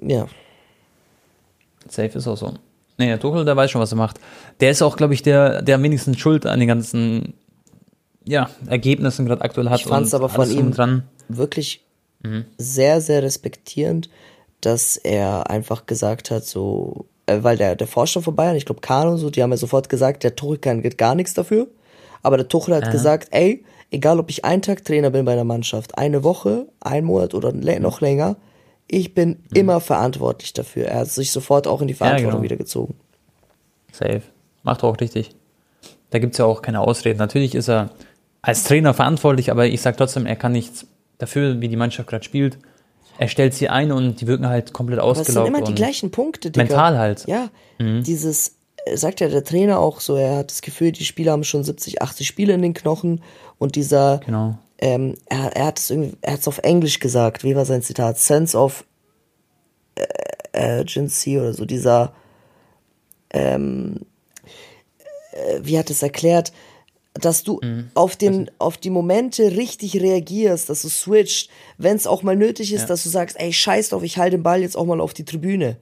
ja. 0.00 0.26
Safe 1.88 2.18
ist 2.18 2.26
auch 2.26 2.36
so. 2.36 2.54
Nee, 2.98 3.06
der 3.06 3.20
Tuchel, 3.20 3.44
der 3.44 3.56
weiß 3.56 3.70
schon, 3.70 3.80
was 3.80 3.92
er 3.92 3.98
macht. 3.98 4.18
Der 4.60 4.70
ist 4.70 4.82
auch, 4.82 4.96
glaube 4.96 5.14
ich, 5.14 5.22
der, 5.22 5.62
der 5.62 5.76
am 5.76 5.82
wenigsten 5.82 6.16
Schuld 6.16 6.46
an 6.46 6.58
den 6.58 6.68
ganzen 6.68 7.34
ja, 8.24 8.50
Ergebnissen 8.66 9.26
gerade 9.26 9.42
aktuell 9.42 9.68
hat. 9.68 9.80
Ich 9.80 9.86
fand's 9.86 10.12
und 10.12 10.20
aber 10.20 10.28
von 10.28 10.50
ihm 10.50 10.72
dran. 10.72 11.04
wirklich 11.28 11.86
sehr, 12.58 13.00
sehr 13.00 13.22
respektierend, 13.22 14.08
dass 14.60 14.96
er 14.96 15.50
einfach 15.50 15.86
gesagt 15.86 16.30
hat, 16.30 16.44
so, 16.44 17.06
äh, 17.26 17.38
weil 17.42 17.56
der, 17.56 17.76
der 17.76 17.86
Vorstand 17.86 18.24
von 18.24 18.34
Bayern, 18.34 18.56
ich 18.56 18.64
glaube 18.64 18.80
Kahn 18.80 19.08
und 19.08 19.18
so, 19.18 19.30
die 19.30 19.42
haben 19.42 19.50
ja 19.50 19.56
sofort 19.56 19.88
gesagt, 19.88 20.24
der 20.24 20.36
Tuchel 20.36 20.58
kann 20.58 20.82
geht 20.82 20.98
gar 20.98 21.14
nichts 21.14 21.34
dafür. 21.34 21.68
Aber 22.22 22.36
der 22.36 22.48
Tuchel 22.48 22.74
hat 22.74 22.90
gesagt, 22.90 23.28
ey, 23.30 23.64
egal 23.90 24.18
ob 24.18 24.30
ich 24.30 24.44
einen 24.44 24.62
Tag 24.62 24.84
Trainer 24.84 25.10
bin 25.10 25.24
bei 25.24 25.32
einer 25.32 25.44
Mannschaft, 25.44 25.96
eine 25.96 26.24
Woche, 26.24 26.66
ein 26.80 27.04
Monat 27.04 27.34
oder 27.34 27.52
noch 27.52 28.00
länger, 28.00 28.36
ich 28.88 29.14
bin 29.14 29.42
immer 29.52 29.80
verantwortlich 29.80 30.52
dafür. 30.52 30.86
Er 30.86 31.00
hat 31.00 31.08
sich 31.08 31.30
sofort 31.30 31.66
auch 31.66 31.80
in 31.82 31.88
die 31.88 31.94
Verantwortung 31.94 32.30
genau. 32.30 32.42
wieder 32.42 32.56
gezogen. 32.56 32.94
Safe. 33.92 34.22
Macht 34.62 34.84
auch 34.84 35.00
richtig. 35.00 35.34
Da 36.10 36.18
gibt's 36.18 36.38
ja 36.38 36.44
auch 36.44 36.62
keine 36.62 36.80
Ausreden. 36.80 37.18
Natürlich 37.18 37.54
ist 37.54 37.68
er 37.68 37.90
als 38.42 38.64
Trainer 38.64 38.94
verantwortlich, 38.94 39.50
aber 39.50 39.66
ich 39.66 39.80
sag 39.80 39.96
trotzdem, 39.96 40.26
er 40.26 40.36
kann 40.36 40.52
nichts 40.52 40.86
dafür, 41.18 41.60
wie 41.60 41.68
die 41.68 41.76
Mannschaft 41.76 42.08
gerade 42.08 42.24
spielt. 42.24 42.58
Er 43.18 43.28
stellt 43.28 43.54
sie 43.54 43.68
ein 43.68 43.92
und 43.92 44.20
die 44.20 44.26
wirken 44.26 44.46
halt 44.48 44.72
komplett 44.72 44.98
Aber 45.00 45.12
es 45.12 45.18
sind 45.18 45.36
ausgelaugt. 45.36 45.48
immer 45.48 45.62
die 45.62 45.74
gleichen 45.74 46.10
Punkte, 46.10 46.50
Digga. 46.50 46.64
mental 46.64 46.98
halt. 46.98 47.24
Ja, 47.26 47.50
dieses, 47.78 48.56
äh, 48.84 48.96
sagt 48.96 49.20
ja 49.20 49.28
der 49.28 49.44
Trainer 49.44 49.78
auch 49.78 50.00
so, 50.00 50.16
er 50.16 50.36
hat 50.38 50.50
das 50.50 50.62
Gefühl, 50.62 50.92
die 50.92 51.04
Spieler 51.04 51.32
haben 51.32 51.44
schon 51.44 51.64
70, 51.64 52.02
80 52.02 52.26
Spiele 52.26 52.52
in 52.54 52.62
den 52.62 52.74
Knochen 52.74 53.22
und 53.58 53.74
dieser 53.76 54.18
Genau. 54.24 54.58
ähm, 54.78 55.14
er, 55.26 55.56
er 55.56 55.66
hat 55.66 55.78
es 55.78 55.90
irgendwie, 55.90 56.16
er 56.22 56.34
hat 56.34 56.40
es 56.40 56.48
auf 56.48 56.58
Englisch 56.58 56.98
gesagt. 57.00 57.44
Wie 57.44 57.56
war 57.56 57.64
sein 57.64 57.82
Zitat? 57.82 58.18
Sense 58.18 58.56
of 58.56 58.84
äh, 60.52 60.78
Urgency 60.80 61.38
oder 61.38 61.52
so, 61.52 61.64
dieser, 61.64 62.12
ähm, 63.30 64.00
äh, 65.32 65.60
wie 65.62 65.78
hat 65.78 65.90
es 65.90 66.02
erklärt, 66.02 66.52
dass 67.20 67.42
du 67.42 67.60
mhm. 67.62 67.90
auf 67.94 68.16
den, 68.16 68.50
auf 68.58 68.76
die 68.76 68.90
Momente 68.90 69.56
richtig 69.56 70.00
reagierst, 70.00 70.68
dass 70.68 70.82
du 70.82 70.88
switcht, 70.88 71.50
wenn 71.78 71.96
es 71.96 72.06
auch 72.06 72.22
mal 72.22 72.36
nötig 72.36 72.72
ist, 72.72 72.82
ja. 72.82 72.86
dass 72.86 73.02
du 73.02 73.08
sagst, 73.08 73.38
ey, 73.38 73.52
scheiß 73.52 73.90
drauf, 73.90 74.02
ich 74.02 74.18
halte 74.18 74.36
den 74.36 74.42
Ball 74.42 74.60
jetzt 74.60 74.76
auch 74.76 74.86
mal 74.86 75.00
auf 75.00 75.14
die 75.14 75.24
Tribüne. 75.24 75.76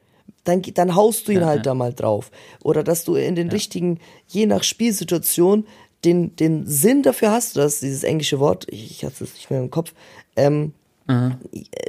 Dann, 0.45 0.63
dann 0.63 0.95
haust 0.95 1.27
du 1.27 1.33
ihn 1.33 1.41
ja, 1.41 1.47
halt 1.47 1.59
ja. 1.59 1.63
da 1.63 1.75
mal 1.75 1.95
drauf. 1.95 2.31
Oder 2.63 2.83
dass 2.83 3.05
du 3.05 3.15
in 3.15 3.35
den 3.35 3.49
richtigen, 3.49 3.99
je 4.27 4.47
nach 4.47 4.63
Spielsituation, 4.63 5.67
den, 6.05 6.37
den 6.37 6.67
Sinn 6.67 7.03
dafür 7.03 7.31
hast, 7.31 7.57
dass 7.57 7.81
dieses 7.81 8.03
englische 8.03 8.39
Wort, 8.39 8.67
ich, 8.69 8.91
ich 8.91 9.05
hatte 9.05 9.25
es 9.25 9.35
nicht 9.35 9.51
mehr 9.51 9.61
im 9.61 9.71
Kopf, 9.71 9.95
ähm, 10.37 10.75
mhm. 11.07 11.37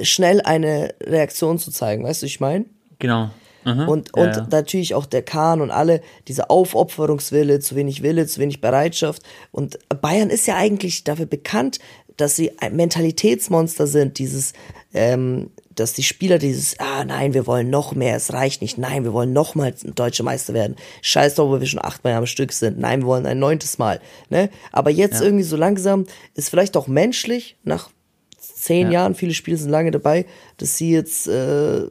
schnell 0.02 0.40
eine 0.40 0.94
Reaktion 1.02 1.58
zu 1.58 1.70
zeigen, 1.70 2.04
weißt 2.04 2.22
du, 2.22 2.26
ich 2.26 2.40
meine? 2.40 2.64
Genau. 2.98 3.30
Mhm. 3.66 3.88
Und, 3.88 4.14
und 4.14 4.36
ja, 4.36 4.46
natürlich 4.48 4.94
auch 4.94 5.06
der 5.06 5.22
Kahn 5.22 5.60
und 5.60 5.72
alle, 5.72 6.00
diese 6.28 6.50
Aufopferungswille, 6.50 7.58
zu 7.58 7.74
wenig 7.74 8.02
Wille, 8.02 8.26
zu 8.26 8.40
wenig 8.40 8.60
Bereitschaft. 8.60 9.22
Und 9.50 9.78
Bayern 10.00 10.30
ist 10.30 10.46
ja 10.46 10.56
eigentlich 10.56 11.02
dafür 11.02 11.26
bekannt, 11.26 11.80
dass 12.16 12.36
sie 12.36 12.58
ein 12.60 12.76
Mentalitätsmonster 12.76 13.88
sind, 13.88 14.18
dieses, 14.18 14.52
ähm, 14.94 15.50
dass 15.74 15.92
die 15.92 16.04
Spieler 16.04 16.38
dieses, 16.38 16.78
ah 16.78 17.04
nein, 17.04 17.34
wir 17.34 17.46
wollen 17.46 17.68
noch 17.68 17.94
mehr, 17.94 18.16
es 18.16 18.32
reicht 18.32 18.62
nicht, 18.62 18.78
nein, 18.78 19.04
wir 19.04 19.12
wollen 19.12 19.32
noch 19.32 19.56
mal 19.56 19.74
deutsche 19.82 20.22
Meister 20.22 20.54
werden. 20.54 20.76
Scheiß 21.02 21.34
drauf, 21.34 21.50
wo 21.50 21.60
wir 21.60 21.66
schon 21.66 21.84
achtmal 21.84 22.14
am 22.14 22.26
Stück 22.26 22.52
sind. 22.52 22.78
Nein, 22.78 23.00
wir 23.00 23.06
wollen 23.08 23.26
ein 23.26 23.38
neuntes 23.38 23.78
Mal. 23.78 24.00
Ne? 24.30 24.48
Aber 24.72 24.90
jetzt 24.90 25.20
ja. 25.20 25.26
irgendwie 25.26 25.44
so 25.44 25.56
langsam 25.56 26.06
ist 26.34 26.48
vielleicht 26.48 26.76
auch 26.76 26.86
menschlich, 26.86 27.56
nach 27.64 27.90
zehn 28.38 28.86
ja. 28.86 29.00
Jahren, 29.00 29.14
viele 29.14 29.34
Spiele 29.34 29.56
sind 29.56 29.70
lange 29.70 29.90
dabei, 29.90 30.24
dass 30.56 30.78
sie 30.78 30.92
jetzt 30.92 31.26
äh, 31.28 31.86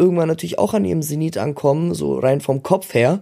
irgendwann 0.00 0.28
natürlich 0.28 0.58
auch 0.58 0.74
an 0.74 0.84
ihrem 0.84 1.02
Zenit 1.02 1.38
ankommen, 1.38 1.94
so 1.94 2.18
rein 2.18 2.40
vom 2.40 2.62
Kopf 2.62 2.94
her. 2.94 3.20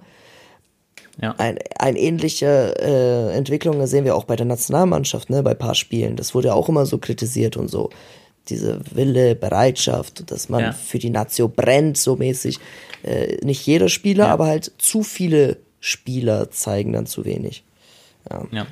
Ja. 1.21 1.35
Ein, 1.38 1.59
ein 1.79 1.97
ähnliche 1.97 2.77
äh, 2.79 3.37
Entwicklung 3.37 3.85
sehen 3.87 4.05
wir 4.05 4.14
auch 4.14 4.25
bei 4.25 4.37
der 4.37 4.47
Nationalmannschaft, 4.47 5.31
ne, 5.31 5.43
bei 5.43 5.55
paar 5.55 5.75
Spielen. 5.75 6.14
Das 6.17 6.35
wurde 6.35 6.49
ja 6.49 6.55
auch 6.55 6.69
immer 6.69 6.87
so 6.87 6.99
kritisiert 6.99 7.57
und 7.57 7.69
so. 7.69 7.91
Diese 8.49 8.81
Wille, 8.95 9.35
Bereitschaft, 9.35 10.31
dass 10.31 10.49
man 10.49 10.61
ja. 10.61 10.73
für 10.73 10.99
die 10.99 11.11
Nation 11.11 11.53
brennt, 11.53 11.99
so 11.99 12.17
mäßig. 12.17 12.59
Äh, 13.03 13.45
nicht 13.45 13.67
jeder 13.67 13.88
Spieler, 13.88 14.27
ja. 14.27 14.33
aber 14.33 14.47
halt 14.47 14.73
zu 14.79 15.03
viele 15.03 15.59
Spieler 15.81 16.51
zeigen 16.51 16.93
dann 16.93 17.07
zu 17.07 17.25
wenig. 17.25 17.64
Ja. 18.31 18.47
ja. 18.53 18.67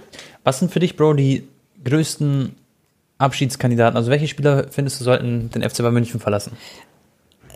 Was 0.45 0.61
sind 0.61 0.71
für 0.71 0.81
dich, 0.81 0.97
Bro, 0.97 1.15
die 1.15 1.49
größten 1.85 2.55
Abschiedskandidaten? 3.19 3.97
Also 3.97 4.11
welche 4.11 4.29
Spieler 4.29 4.67
findest 4.71 5.01
du 5.01 5.05
sollten 5.05 5.51
den 5.51 5.69
FC 5.69 5.79
Bayern 5.79 5.95
München 5.95 6.21
verlassen? 6.21 6.53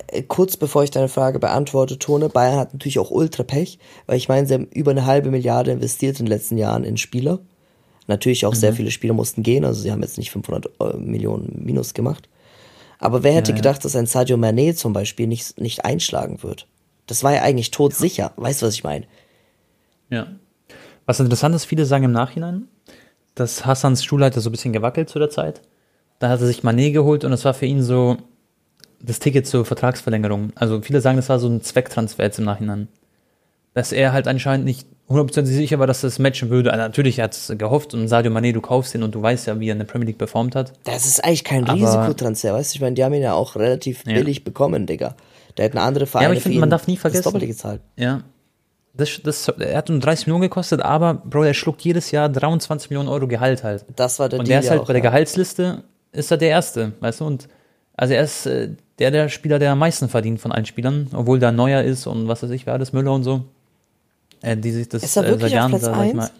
Äh, 0.09 0.23
kurz 0.23 0.57
bevor 0.57 0.85
ich 0.85 0.91
deine 0.91 1.09
Frage 1.09 1.39
beantworte, 1.39 1.99
Tone, 1.99 2.29
Bayern 2.29 2.59
hat 2.59 2.73
natürlich 2.73 2.99
auch 2.99 3.11
ultra 3.11 3.43
Pech, 3.43 3.79
weil 4.07 4.17
ich 4.17 4.29
meine, 4.29 4.47
sie 4.47 4.55
haben 4.55 4.67
über 4.67 4.91
eine 4.91 5.07
halbe 5.07 5.31
Milliarde 5.31 5.71
investiert 5.71 6.21
in 6.21 6.27
den 6.27 6.33
letzten 6.33 6.59
Jahren 6.59 6.85
in 6.85 6.97
Spieler. 6.97 7.41
Natürlich 8.07 8.47
auch 8.47 8.55
mhm. 8.55 8.59
sehr 8.59 8.73
viele 8.73 8.91
Spieler 8.91 9.15
mussten 9.15 9.43
gehen, 9.43 9.65
also 9.65 9.81
sie 9.81 9.93
haben 9.93 10.03
jetzt 10.03 10.19
nicht 10.19 10.31
500 10.31 10.71
äh, 10.81 10.97
Millionen 10.97 11.63
Minus 11.65 11.95
gemacht. 11.95 12.29
Aber 12.99 13.23
wer 13.23 13.33
hätte 13.33 13.53
ja, 13.53 13.57
gedacht, 13.57 13.85
dass 13.85 13.97
ein 13.97 14.07
Sadio 14.07 14.37
Mané 14.37 14.75
zum 14.75 14.93
Beispiel 14.93 15.27
nicht, 15.27 15.59
nicht 15.61 15.85
einschlagen 15.85 16.43
wird? 16.43 16.67
Das 17.07 17.25
war 17.25 17.35
ja 17.35 17.43
eigentlich 17.43 17.71
todsicher. 17.71 18.33
Weißt 18.37 18.61
du, 18.61 18.67
was 18.67 18.75
ich 18.75 18.85
meine? 18.85 19.07
Ja. 20.11 20.27
Was 21.07 21.19
interessant 21.19 21.55
ist, 21.55 21.65
viele 21.65 21.87
sagen 21.87 22.05
im 22.05 22.13
Nachhinein, 22.13 22.69
dass 23.35 23.65
Hassans 23.65 24.05
Schulleiter 24.05 24.41
so 24.41 24.51
ein 24.51 24.53
bisschen 24.53 24.73
gewackelt 24.73 25.09
zu 25.09 25.19
der 25.19 25.31
Zeit. 25.31 25.63
Da 26.19 26.29
hat 26.29 26.41
er 26.41 26.47
sich 26.47 26.61
Mané 26.61 26.93
geholt 26.93 27.25
und 27.25 27.33
es 27.33 27.45
war 27.45 27.55
für 27.55 27.67
ihn 27.67 27.83
so, 27.83 28.19
das 29.03 29.19
Ticket 29.19 29.47
zur 29.47 29.65
Vertragsverlängerung. 29.65 30.53
Also 30.55 30.81
viele 30.83 31.01
sagen, 31.01 31.17
das 31.17 31.29
war 31.29 31.39
so 31.39 31.49
ein 31.49 31.63
Zwecktransfer 31.63 32.25
jetzt 32.25 32.39
im 32.39 32.45
Nachhinein. 32.45 32.89
Dass 33.75 33.93
er 33.93 34.13
halt 34.13 34.29
anscheinend 34.29 34.67
nicht 34.67 34.87
hundertprozentig 35.09 35.55
sicher 35.55 35.79
war, 35.79 35.87
dass 35.87 36.03
das 36.03 36.19
matchen 36.19 36.51
würde. 36.51 36.73
Also 36.73 36.83
natürlich 36.83 37.21
hat 37.21 37.35
es 37.35 37.53
gehofft 37.57 37.95
und 37.95 38.09
Sadio 38.09 38.31
Mané, 38.31 38.53
du 38.53 38.61
kaufst 38.61 38.95
ihn 38.95 39.03
und 39.03 39.15
du 39.15 39.23
weißt 39.23 39.49
ja, 39.49 39.59
wie 39.59 39.69
er 39.69 39.73
in 39.73 39.79
der 39.79 39.87
Premier 39.87 40.07
League 40.07 40.19
performt 40.19 40.55
hat. 40.55 40.73
Das 40.85 41.07
ist 41.07 41.25
eigentlich 41.25 41.45
kein 41.45 41.65
aber, 41.65 41.75
Risikotransfer, 41.75 42.53
weißt 42.55 42.73
du? 42.73 42.77
Ich 42.77 42.81
meine, 42.81 42.95
die 42.95 43.05
haben 43.05 43.15
ihn 43.15 43.23
ja 43.23 43.35
auch 43.35 43.57
relativ 43.57 44.05
ja. 44.07 44.15
billig 44.15 44.45
bekommen, 44.45 44.87
Digga. 44.87 45.17
Da 45.57 45.65
hätten 45.65 45.79
andere 45.79 46.07
Vereine 46.07 46.25
ja, 46.25 46.29
aber 46.31 46.37
ich 46.37 46.43
finde, 46.43 46.61
man 46.61 46.71
darf 46.71 46.87
nie 46.87 46.97
vergessen. 46.97 47.25
Das 47.25 47.33
Doppelte 47.33 47.49
gezahlt. 47.49 47.81
Ja. 47.97 48.23
Das, 48.95 49.21
das, 49.23 49.49
er 49.49 49.77
hat 49.77 49.89
nur 49.89 50.01
30 50.01 50.27
Millionen 50.27 50.43
gekostet, 50.43 50.81
aber, 50.81 51.15
Bro, 51.15 51.45
er 51.45 51.55
schluckt 51.55 51.83
jedes 51.83 52.11
Jahr 52.11 52.29
23 52.29 52.91
Millionen 52.91 53.09
Euro 53.09 53.27
Gehalt 53.27 53.65
halt. 53.65 53.85
Das 53.97 54.19
war 54.19 54.29
der 54.29 54.41
Und 54.41 54.49
der 54.49 54.61
ist 54.61 54.71
halt 54.71 54.83
auch, 54.83 54.87
bei 54.87 54.93
der 54.93 55.03
Gehaltsliste, 55.03 55.85
ist 56.13 56.31
er 56.31 56.37
der 56.37 56.51
Erste, 56.51 56.93
weißt 57.01 57.21
du? 57.21 57.25
Und 57.25 57.49
also 57.97 58.15
er 58.15 58.25
ist 58.25 58.47
äh, 58.47 58.71
der, 59.01 59.11
der 59.11 59.29
Spieler, 59.31 59.59
der 59.59 59.73
am 59.73 59.79
meisten 59.79 60.09
verdient 60.09 60.41
von 60.41 60.53
allen 60.53 60.67
Spielern, 60.67 61.09
obwohl 61.15 61.39
da 61.39 61.51
Neuer 61.51 61.83
ist 61.83 62.07
und 62.07 62.29
was 62.29 62.43
weiß 62.43 62.51
ich, 62.51 62.67
wer 62.67 62.75
alles, 62.75 62.93
Müller 62.93 63.13
und 63.13 63.25
so. 63.25 63.45
Äh, 64.43 64.57
die 64.57 64.71
sich 64.71 64.89
das 64.89 65.03
ist 65.03 65.17
er 65.17 65.25
wirklich 65.25 65.39
äh, 65.39 65.47
seit 65.47 65.53
Jahren, 65.53 65.75
auf 65.75 65.81
Platz 65.81 66.07
ich 66.07 66.15
mal. 66.15 66.31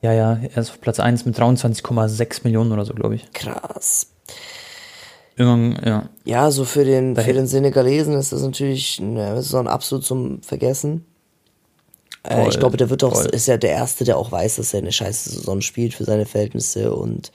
Ja, 0.00 0.12
ja, 0.12 0.38
er 0.54 0.62
ist 0.62 0.70
auf 0.70 0.80
Platz 0.80 1.00
1 1.00 1.26
mit 1.26 1.36
23,6 1.36 2.40
Millionen 2.44 2.72
oder 2.72 2.84
so, 2.84 2.94
glaube 2.94 3.16
ich. 3.16 3.30
Krass. 3.32 4.06
Ja. 5.36 6.08
Ja, 6.24 6.50
so 6.50 6.64
für 6.64 6.84
den, 6.84 7.14
für 7.14 7.32
den 7.32 7.46
Senegalesen 7.46 8.14
ist 8.14 8.32
das 8.32 8.42
natürlich 8.42 8.98
ne, 9.00 9.40
so 9.42 9.58
ein 9.58 9.68
absolut 9.68 10.04
zum 10.04 10.42
Vergessen. 10.42 11.06
Äh, 12.24 12.48
ich 12.48 12.58
glaube, 12.58 12.76
der 12.76 12.90
wird 12.90 13.02
doch, 13.02 13.24
ist 13.24 13.46
ja 13.46 13.56
der 13.56 13.70
Erste, 13.70 14.04
der 14.04 14.16
auch 14.16 14.32
weiß, 14.32 14.56
dass 14.56 14.74
er 14.74 14.80
eine 14.80 14.90
scheiße 14.90 15.30
Saison 15.30 15.60
spielt 15.60 15.94
für 15.94 16.04
seine 16.04 16.26
Verhältnisse 16.26 16.92
und 16.92 17.30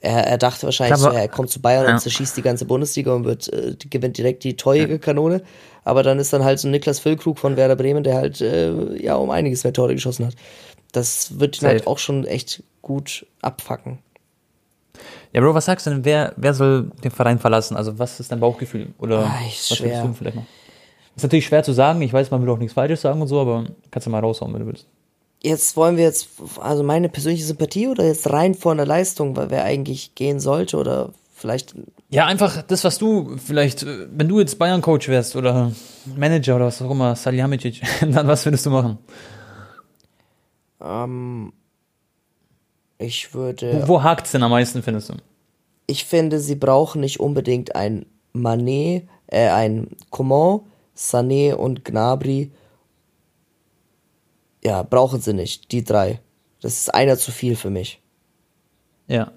er, 0.00 0.26
er 0.26 0.38
dachte 0.38 0.66
wahrscheinlich, 0.66 0.98
so, 0.98 1.08
er 1.08 1.28
kommt 1.28 1.50
zu 1.50 1.60
Bayern 1.60 1.86
ja. 1.86 1.92
und 1.92 2.00
zerschießt 2.00 2.36
die 2.36 2.42
ganze 2.42 2.64
Bundesliga 2.64 3.12
und 3.14 3.24
wird, 3.24 3.52
äh, 3.52 3.76
gewinnt 3.90 4.18
direkt 4.18 4.44
die 4.44 4.56
teure 4.56 4.98
Kanone. 4.98 5.42
Aber 5.84 6.02
dann 6.02 6.18
ist 6.18 6.32
dann 6.32 6.44
halt 6.44 6.58
so 6.58 6.68
Niklas 6.68 6.98
Füllkrug 6.98 7.38
von 7.38 7.56
Werder 7.56 7.76
Bremen, 7.76 8.04
der 8.04 8.14
halt 8.16 8.40
äh, 8.40 9.02
ja 9.02 9.14
um 9.16 9.30
einiges 9.30 9.64
mehr 9.64 9.72
Tore 9.72 9.94
geschossen 9.94 10.26
hat. 10.26 10.34
Das 10.92 11.38
wird 11.38 11.62
ihn 11.62 11.68
halt 11.68 11.86
auch 11.86 11.98
schon 11.98 12.24
echt 12.24 12.62
gut 12.82 13.26
abfacken. 13.42 13.98
Ja, 15.32 15.40
Bro, 15.40 15.54
was 15.54 15.66
sagst 15.66 15.86
du 15.86 15.90
denn? 15.90 16.04
Wer, 16.04 16.32
wer 16.36 16.54
soll 16.54 16.90
den 17.04 17.10
Verein 17.10 17.38
verlassen? 17.38 17.76
Also, 17.76 17.98
was 17.98 18.20
ist 18.20 18.32
dein 18.32 18.40
Bauchgefühl? 18.40 18.94
Oder 18.98 19.26
ah, 19.26 19.40
was 19.44 19.76
schwer. 19.76 20.02
du 20.02 20.14
vielleicht 20.14 20.36
noch? 20.36 20.46
Ist 21.14 21.22
natürlich 21.22 21.46
schwer 21.46 21.62
zu 21.62 21.72
sagen. 21.72 22.00
Ich 22.02 22.12
weiß, 22.12 22.30
man 22.30 22.42
will 22.42 22.50
auch 22.50 22.58
nichts 22.58 22.74
Falsches 22.74 23.02
sagen 23.02 23.20
und 23.20 23.28
so, 23.28 23.40
aber 23.40 23.66
kannst 23.90 24.06
du 24.06 24.10
mal 24.10 24.20
raushauen, 24.20 24.52
wenn 24.54 24.60
du 24.60 24.66
willst 24.66 24.86
jetzt 25.46 25.76
wollen 25.76 25.96
wir 25.96 26.04
jetzt, 26.04 26.28
also 26.60 26.82
meine 26.82 27.08
persönliche 27.08 27.44
Sympathie 27.44 27.88
oder 27.88 28.04
jetzt 28.04 28.30
rein 28.30 28.54
von 28.54 28.76
der 28.76 28.86
Leistung, 28.86 29.36
weil 29.36 29.50
wer 29.50 29.64
eigentlich 29.64 30.14
gehen 30.14 30.40
sollte 30.40 30.76
oder 30.76 31.10
vielleicht. 31.34 31.74
Ja, 32.10 32.26
einfach 32.26 32.62
das, 32.62 32.84
was 32.84 32.98
du 32.98 33.36
vielleicht, 33.38 33.86
wenn 33.86 34.28
du 34.28 34.40
jetzt 34.40 34.58
Bayern-Coach 34.58 35.08
wärst 35.08 35.36
oder 35.36 35.72
Manager 36.16 36.56
oder 36.56 36.66
was 36.66 36.82
auch 36.82 36.90
immer, 36.90 37.14
Salihamidzic, 37.14 37.82
dann 38.00 38.26
was 38.26 38.44
würdest 38.44 38.66
du 38.66 38.70
machen? 38.70 38.98
Ähm, 40.80 41.52
ich 42.98 43.32
würde. 43.34 43.82
Wo, 43.82 43.88
wo 43.88 44.02
hakt 44.02 44.26
es 44.26 44.32
denn 44.32 44.42
am 44.42 44.50
meisten, 44.50 44.82
findest 44.82 45.10
du? 45.10 45.14
Ich 45.86 46.04
finde, 46.04 46.40
sie 46.40 46.56
brauchen 46.56 47.00
nicht 47.00 47.20
unbedingt 47.20 47.76
ein 47.76 48.06
Manet, 48.32 49.04
äh, 49.28 49.48
ein 49.48 49.88
Coman, 50.10 50.60
Sané 50.96 51.54
und 51.54 51.84
Gnabry 51.84 52.50
ja, 54.66 54.82
brauchen 54.82 55.20
sie 55.20 55.32
nicht, 55.32 55.70
die 55.70 55.84
drei. 55.84 56.20
Das 56.60 56.74
ist 56.74 56.92
einer 56.92 57.16
zu 57.16 57.30
viel 57.30 57.54
für 57.54 57.70
mich. 57.70 58.00
Ja. 59.06 59.30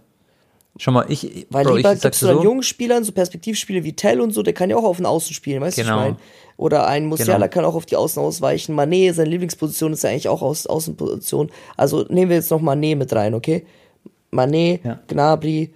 Schon 0.78 0.96
mal, 0.96 1.06
ich. 1.08 1.46
Weil 1.52 1.66
Bro, 1.66 1.76
lieber 1.76 1.96
gibst 1.96 2.24
du 2.24 2.26
dann 2.26 2.38
so, 2.38 2.44
jungen 2.44 2.64
Spielern, 2.64 3.04
so 3.04 3.12
Perspektivspiele 3.12 3.84
wie 3.84 3.94
Tell 3.94 4.22
und 4.22 4.32
so, 4.32 4.42
der 4.42 4.54
kann 4.54 4.72
ja 4.72 4.76
auch 4.76 4.84
auf 4.84 4.98
den 4.98 5.06
Außen 5.06 5.36
spielen, 5.36 5.62
weißt 5.62 5.78
du, 5.78 5.84
genau. 5.84 5.98
ich 5.98 6.04
meine? 6.04 6.18
Oder 6.58 6.88
ein 6.88 7.06
Musiala 7.06 7.46
genau. 7.46 7.54
kann 7.54 7.66
auch 7.66 7.76
auf 7.76 7.86
die 7.86 7.96
Außen 7.96 8.22
ausweichen. 8.22 8.76
Mané, 8.76 9.14
seine 9.14 9.30
Lieblingsposition 9.30 9.94
ist 9.94 10.04
ja 10.04 10.10
eigentlich 10.10 10.30
auch 10.30 10.42
aus 10.42 10.66
Außenposition. 10.66 11.52
Also 11.78 12.06
nehmen 12.10 12.30
wir 12.30 12.38
jetzt 12.38 12.50
noch 12.50 12.62
Mané 12.62 12.96
mit 12.96 13.14
rein, 13.14 13.36
okay? 13.36 13.68
Mané, 14.32 14.80
ja. 14.84 15.00
Gnabry, 15.08 15.72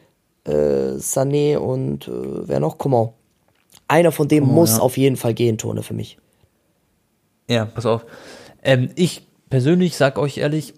äh, 0.46 0.52
Sané 0.98 1.58
und 1.58 2.08
äh, 2.08 2.48
wer 2.48 2.60
noch? 2.60 2.80
Coman. 2.80 3.10
Einer 3.88 4.12
von 4.12 4.28
dem 4.28 4.46
Coman, 4.46 4.56
muss 4.56 4.78
ja. 4.78 4.80
auf 4.80 4.98
jeden 4.98 5.18
Fall 5.18 5.36
gehen, 5.36 5.60
Tone, 5.60 5.84
für 5.84 5.94
mich. 5.94 6.18
Ja, 7.48 7.66
pass 7.66 7.86
auf. 7.86 8.04
Ähm, 8.64 8.90
ich 8.96 9.28
persönlich 9.54 9.96
sag 9.96 10.18
euch 10.18 10.40
ehrlich, 10.40 10.74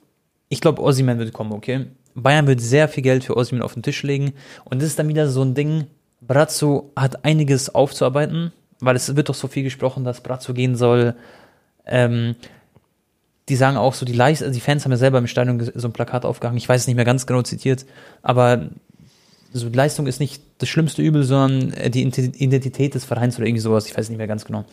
ich 0.50 0.60
glaube, 0.60 0.82
Ossiman 0.82 1.18
wird 1.18 1.32
kommen, 1.32 1.54
okay? 1.54 1.86
Bayern 2.14 2.46
wird 2.46 2.60
sehr 2.60 2.90
viel 2.90 3.04
Geld 3.04 3.24
für 3.24 3.38
Ossiman 3.38 3.62
auf 3.62 3.74
den 3.74 3.84
Tisch 3.84 4.04
legen. 4.04 4.34
Und 4.66 4.82
das 4.82 4.90
ist 4.90 5.00
dann 5.00 5.08
wieder 5.08 5.30
so 5.30 5.44
ein 5.44 5.54
Ding, 5.54 5.86
Brazzo 6.20 6.92
hat 6.94 7.24
einiges 7.24 7.74
aufzuarbeiten, 7.74 8.52
weil 8.82 8.98
es 8.98 9.16
wird 9.16 9.30
doch 9.30 9.36
so 9.36 9.48
viel 9.48 9.64
gesprochen, 9.64 10.04
dass 10.04 10.20
Brazzo 10.20 10.54
gehen 10.54 10.76
soll. 10.76 11.16
Ähm, 11.86 12.36
die 13.48 13.56
sagen 13.56 13.78
auch 13.78 13.94
so, 13.94 14.06
die, 14.06 14.12
Leist 14.12 14.44
also 14.44 14.54
die 14.54 14.60
Fans 14.60 14.84
haben 14.84 14.92
ja 14.92 14.98
selber 14.98 15.20
im 15.20 15.28
Stadion 15.28 15.72
so 15.74 15.88
ein 15.88 15.94
Plakat 15.94 16.26
aufgehangen, 16.26 16.58
ich 16.58 16.68
weiß 16.68 16.82
es 16.82 16.88
nicht 16.88 16.98
mehr 16.98 17.06
ganz 17.06 17.26
genau 17.26 17.44
zitiert, 17.44 17.86
aber 18.24 18.72
so 19.56 19.70
Leistung 19.70 20.06
ist 20.06 20.20
nicht 20.20 20.44
das 20.58 20.68
schlimmste 20.68 21.02
Übel, 21.02 21.24
sondern 21.24 21.74
die 21.92 22.04
Identität 22.04 22.94
des 22.94 23.06
Vereins 23.06 23.38
oder 23.38 23.48
irgendwie 23.48 23.62
sowas, 23.62 23.88
ich 23.88 23.98
weiß 23.98 24.10
nicht 24.10 24.18
mehr 24.18 24.28
ganz 24.28 24.44
genau. 24.44 24.66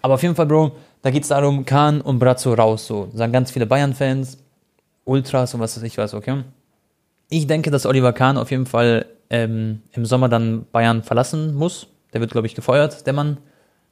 Aber 0.00 0.14
auf 0.14 0.22
jeden 0.22 0.34
Fall, 0.34 0.46
Bro, 0.46 0.72
da 1.02 1.10
geht 1.10 1.22
es 1.22 1.28
darum, 1.28 1.66
Kahn 1.66 2.00
und 2.00 2.18
Brazzo 2.18 2.54
raus, 2.54 2.86
so. 2.86 3.10
Sagen 3.12 3.32
ganz 3.32 3.50
viele 3.50 3.66
Bayern-Fans, 3.66 4.38
Ultras 5.04 5.52
und 5.52 5.60
was 5.60 5.76
weiß 5.76 5.82
ich 5.82 5.98
was, 5.98 6.14
okay? 6.14 6.44
Ich 7.28 7.46
denke, 7.46 7.70
dass 7.70 7.84
Oliver 7.84 8.12
Kahn 8.14 8.38
auf 8.38 8.50
jeden 8.50 8.66
Fall 8.66 9.06
ähm, 9.28 9.82
im 9.92 10.06
Sommer 10.06 10.28
dann 10.28 10.64
Bayern 10.72 11.02
verlassen 11.02 11.54
muss. 11.54 11.88
Der 12.14 12.20
wird, 12.20 12.30
glaube 12.32 12.46
ich, 12.46 12.54
gefeuert, 12.54 13.06
der 13.06 13.12
Mann. 13.12 13.38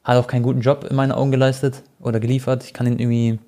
Hat 0.04 0.16
auch 0.16 0.26
keinen 0.26 0.42
guten 0.42 0.62
Job 0.62 0.86
in 0.88 0.96
meinen 0.96 1.12
Augen 1.12 1.30
geleistet 1.30 1.82
oder 2.00 2.18
geliefert. 2.18 2.64
Ich 2.64 2.72
kann 2.72 2.86
ihn 2.86 2.98
irgendwie, 2.98 3.38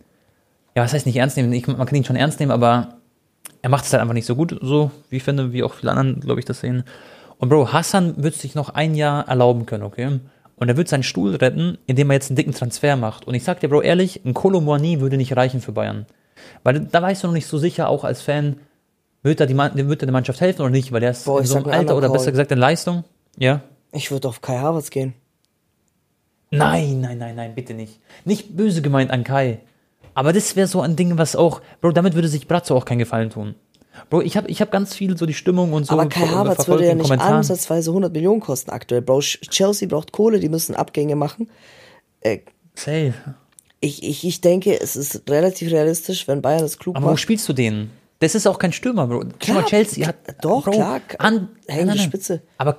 ja, 0.74 0.82
was 0.82 0.92
heißt 0.92 1.06
nicht 1.06 1.16
ernst 1.16 1.38
nehmen? 1.38 1.52
Ich, 1.54 1.66
man 1.66 1.86
kann 1.86 1.94
ihn 1.94 2.04
schon 2.04 2.16
ernst 2.16 2.40
nehmen, 2.40 2.52
aber 2.52 2.98
er 3.62 3.70
macht 3.70 3.84
es 3.84 3.92
halt 3.92 4.02
einfach 4.02 4.14
nicht 4.14 4.26
so 4.26 4.36
gut, 4.36 4.58
so 4.60 4.90
wie 5.08 5.16
ich 5.16 5.22
finde, 5.22 5.52
wie 5.52 5.62
auch 5.62 5.74
viele 5.74 5.92
anderen, 5.92 6.20
glaube 6.20 6.40
ich, 6.40 6.44
das 6.44 6.60
sehen. 6.60 6.84
Und 7.38 7.48
Bro, 7.48 7.72
Hassan 7.72 8.22
wird 8.22 8.34
sich 8.34 8.54
noch 8.54 8.70
ein 8.70 8.94
Jahr 8.94 9.26
erlauben 9.28 9.66
können, 9.66 9.84
okay? 9.84 10.20
Und 10.56 10.68
er 10.68 10.76
wird 10.76 10.88
seinen 10.88 11.02
Stuhl 11.02 11.34
retten, 11.34 11.78
indem 11.86 12.10
er 12.10 12.14
jetzt 12.14 12.30
einen 12.30 12.36
dicken 12.36 12.52
Transfer 12.52 12.96
macht. 12.96 13.26
Und 13.26 13.34
ich 13.34 13.44
sag 13.44 13.60
dir, 13.60 13.68
Bro, 13.68 13.82
ehrlich, 13.82 14.24
ein 14.24 14.34
Kolomoani 14.34 15.00
würde 15.00 15.16
nicht 15.16 15.36
reichen 15.36 15.60
für 15.60 15.72
Bayern. 15.72 16.06
Weil 16.62 16.80
da 16.80 17.02
weißt 17.02 17.22
du 17.22 17.28
noch 17.28 17.34
nicht 17.34 17.46
so 17.46 17.58
sicher, 17.58 17.88
auch 17.88 18.04
als 18.04 18.22
Fan, 18.22 18.56
wird 19.22 19.40
er, 19.40 19.46
die, 19.46 19.56
wird 19.56 20.02
er 20.02 20.06
der 20.06 20.12
Mannschaft 20.12 20.40
helfen 20.40 20.62
oder 20.62 20.70
nicht? 20.70 20.92
Weil 20.92 21.00
der 21.00 21.12
ist 21.12 21.24
Boah, 21.24 21.40
in 21.40 21.46
so 21.46 21.56
einem 21.56 21.66
Alter 21.66 21.96
oder 21.96 22.10
besser 22.10 22.32
gesagt 22.32 22.50
in 22.50 22.58
Leistung. 22.58 23.04
Ja. 23.36 23.60
Ich 23.92 24.10
würde 24.10 24.28
auf 24.28 24.40
Kai 24.40 24.58
Havertz 24.58 24.90
gehen. 24.90 25.14
Nein, 26.50 27.00
nein, 27.00 27.18
nein, 27.18 27.34
nein, 27.34 27.54
bitte 27.54 27.72
nicht. 27.72 28.00
Nicht 28.24 28.56
böse 28.56 28.82
gemeint 28.82 29.10
an 29.10 29.24
Kai. 29.24 29.60
Aber 30.14 30.32
das 30.32 30.56
wäre 30.56 30.66
so 30.66 30.80
ein 30.80 30.96
Ding, 30.96 31.16
was 31.18 31.36
auch, 31.36 31.60
Bro, 31.80 31.92
damit 31.92 32.14
würde 32.14 32.28
sich 32.28 32.46
Bratzo 32.48 32.76
auch 32.76 32.84
keinen 32.84 32.98
Gefallen 32.98 33.30
tun. 33.30 33.54
Bro, 34.10 34.22
ich 34.22 34.36
habe 34.36 34.48
ich 34.48 34.60
hab 34.60 34.70
ganz 34.72 34.94
viel 34.94 35.16
so 35.18 35.26
die 35.26 35.34
Stimmung 35.34 35.72
und 35.72 35.84
so. 35.86 35.92
Aber 35.92 36.06
Kai 36.08 36.26
ver- 36.26 36.34
Havertz 36.34 36.66
würde 36.68 36.86
ja 36.86 36.94
nicht 36.94 37.10
ansatzweise 37.10 37.90
100 37.90 38.12
Millionen 38.12 38.40
kosten 38.40 38.70
aktuell. 38.70 39.02
Bro, 39.02 39.20
Chelsea 39.20 39.86
braucht 39.88 40.12
Kohle, 40.12 40.40
die 40.40 40.48
müssen 40.48 40.74
Abgänge 40.74 41.14
machen. 41.16 41.50
Äh, 42.20 42.38
Safe. 42.74 43.12
ich, 43.80 44.02
ich, 44.02 44.26
ich 44.26 44.40
denke, 44.40 44.80
es 44.80 44.96
ist 44.96 45.28
relativ 45.28 45.70
realistisch, 45.72 46.26
wenn 46.28 46.40
Bayern 46.40 46.62
das 46.62 46.78
klug 46.78 46.96
Aber 46.96 47.06
wo 47.06 47.10
macht. 47.10 47.20
spielst 47.20 47.48
du 47.48 47.52
den? 47.52 47.90
Das 48.20 48.34
ist 48.34 48.46
auch 48.46 48.58
kein 48.58 48.72
Stürmer, 48.72 49.06
Bro. 49.08 49.22
Schau 49.22 49.28
Klar, 49.40 49.60
mal, 49.62 49.66
Chelsea 49.66 50.06
hat. 50.06 50.16
doch, 50.40 50.64
klar, 50.64 51.00
An, 51.18 51.48
hängende. 51.66 51.98
Spitze. 52.02 52.40
Aber, 52.56 52.76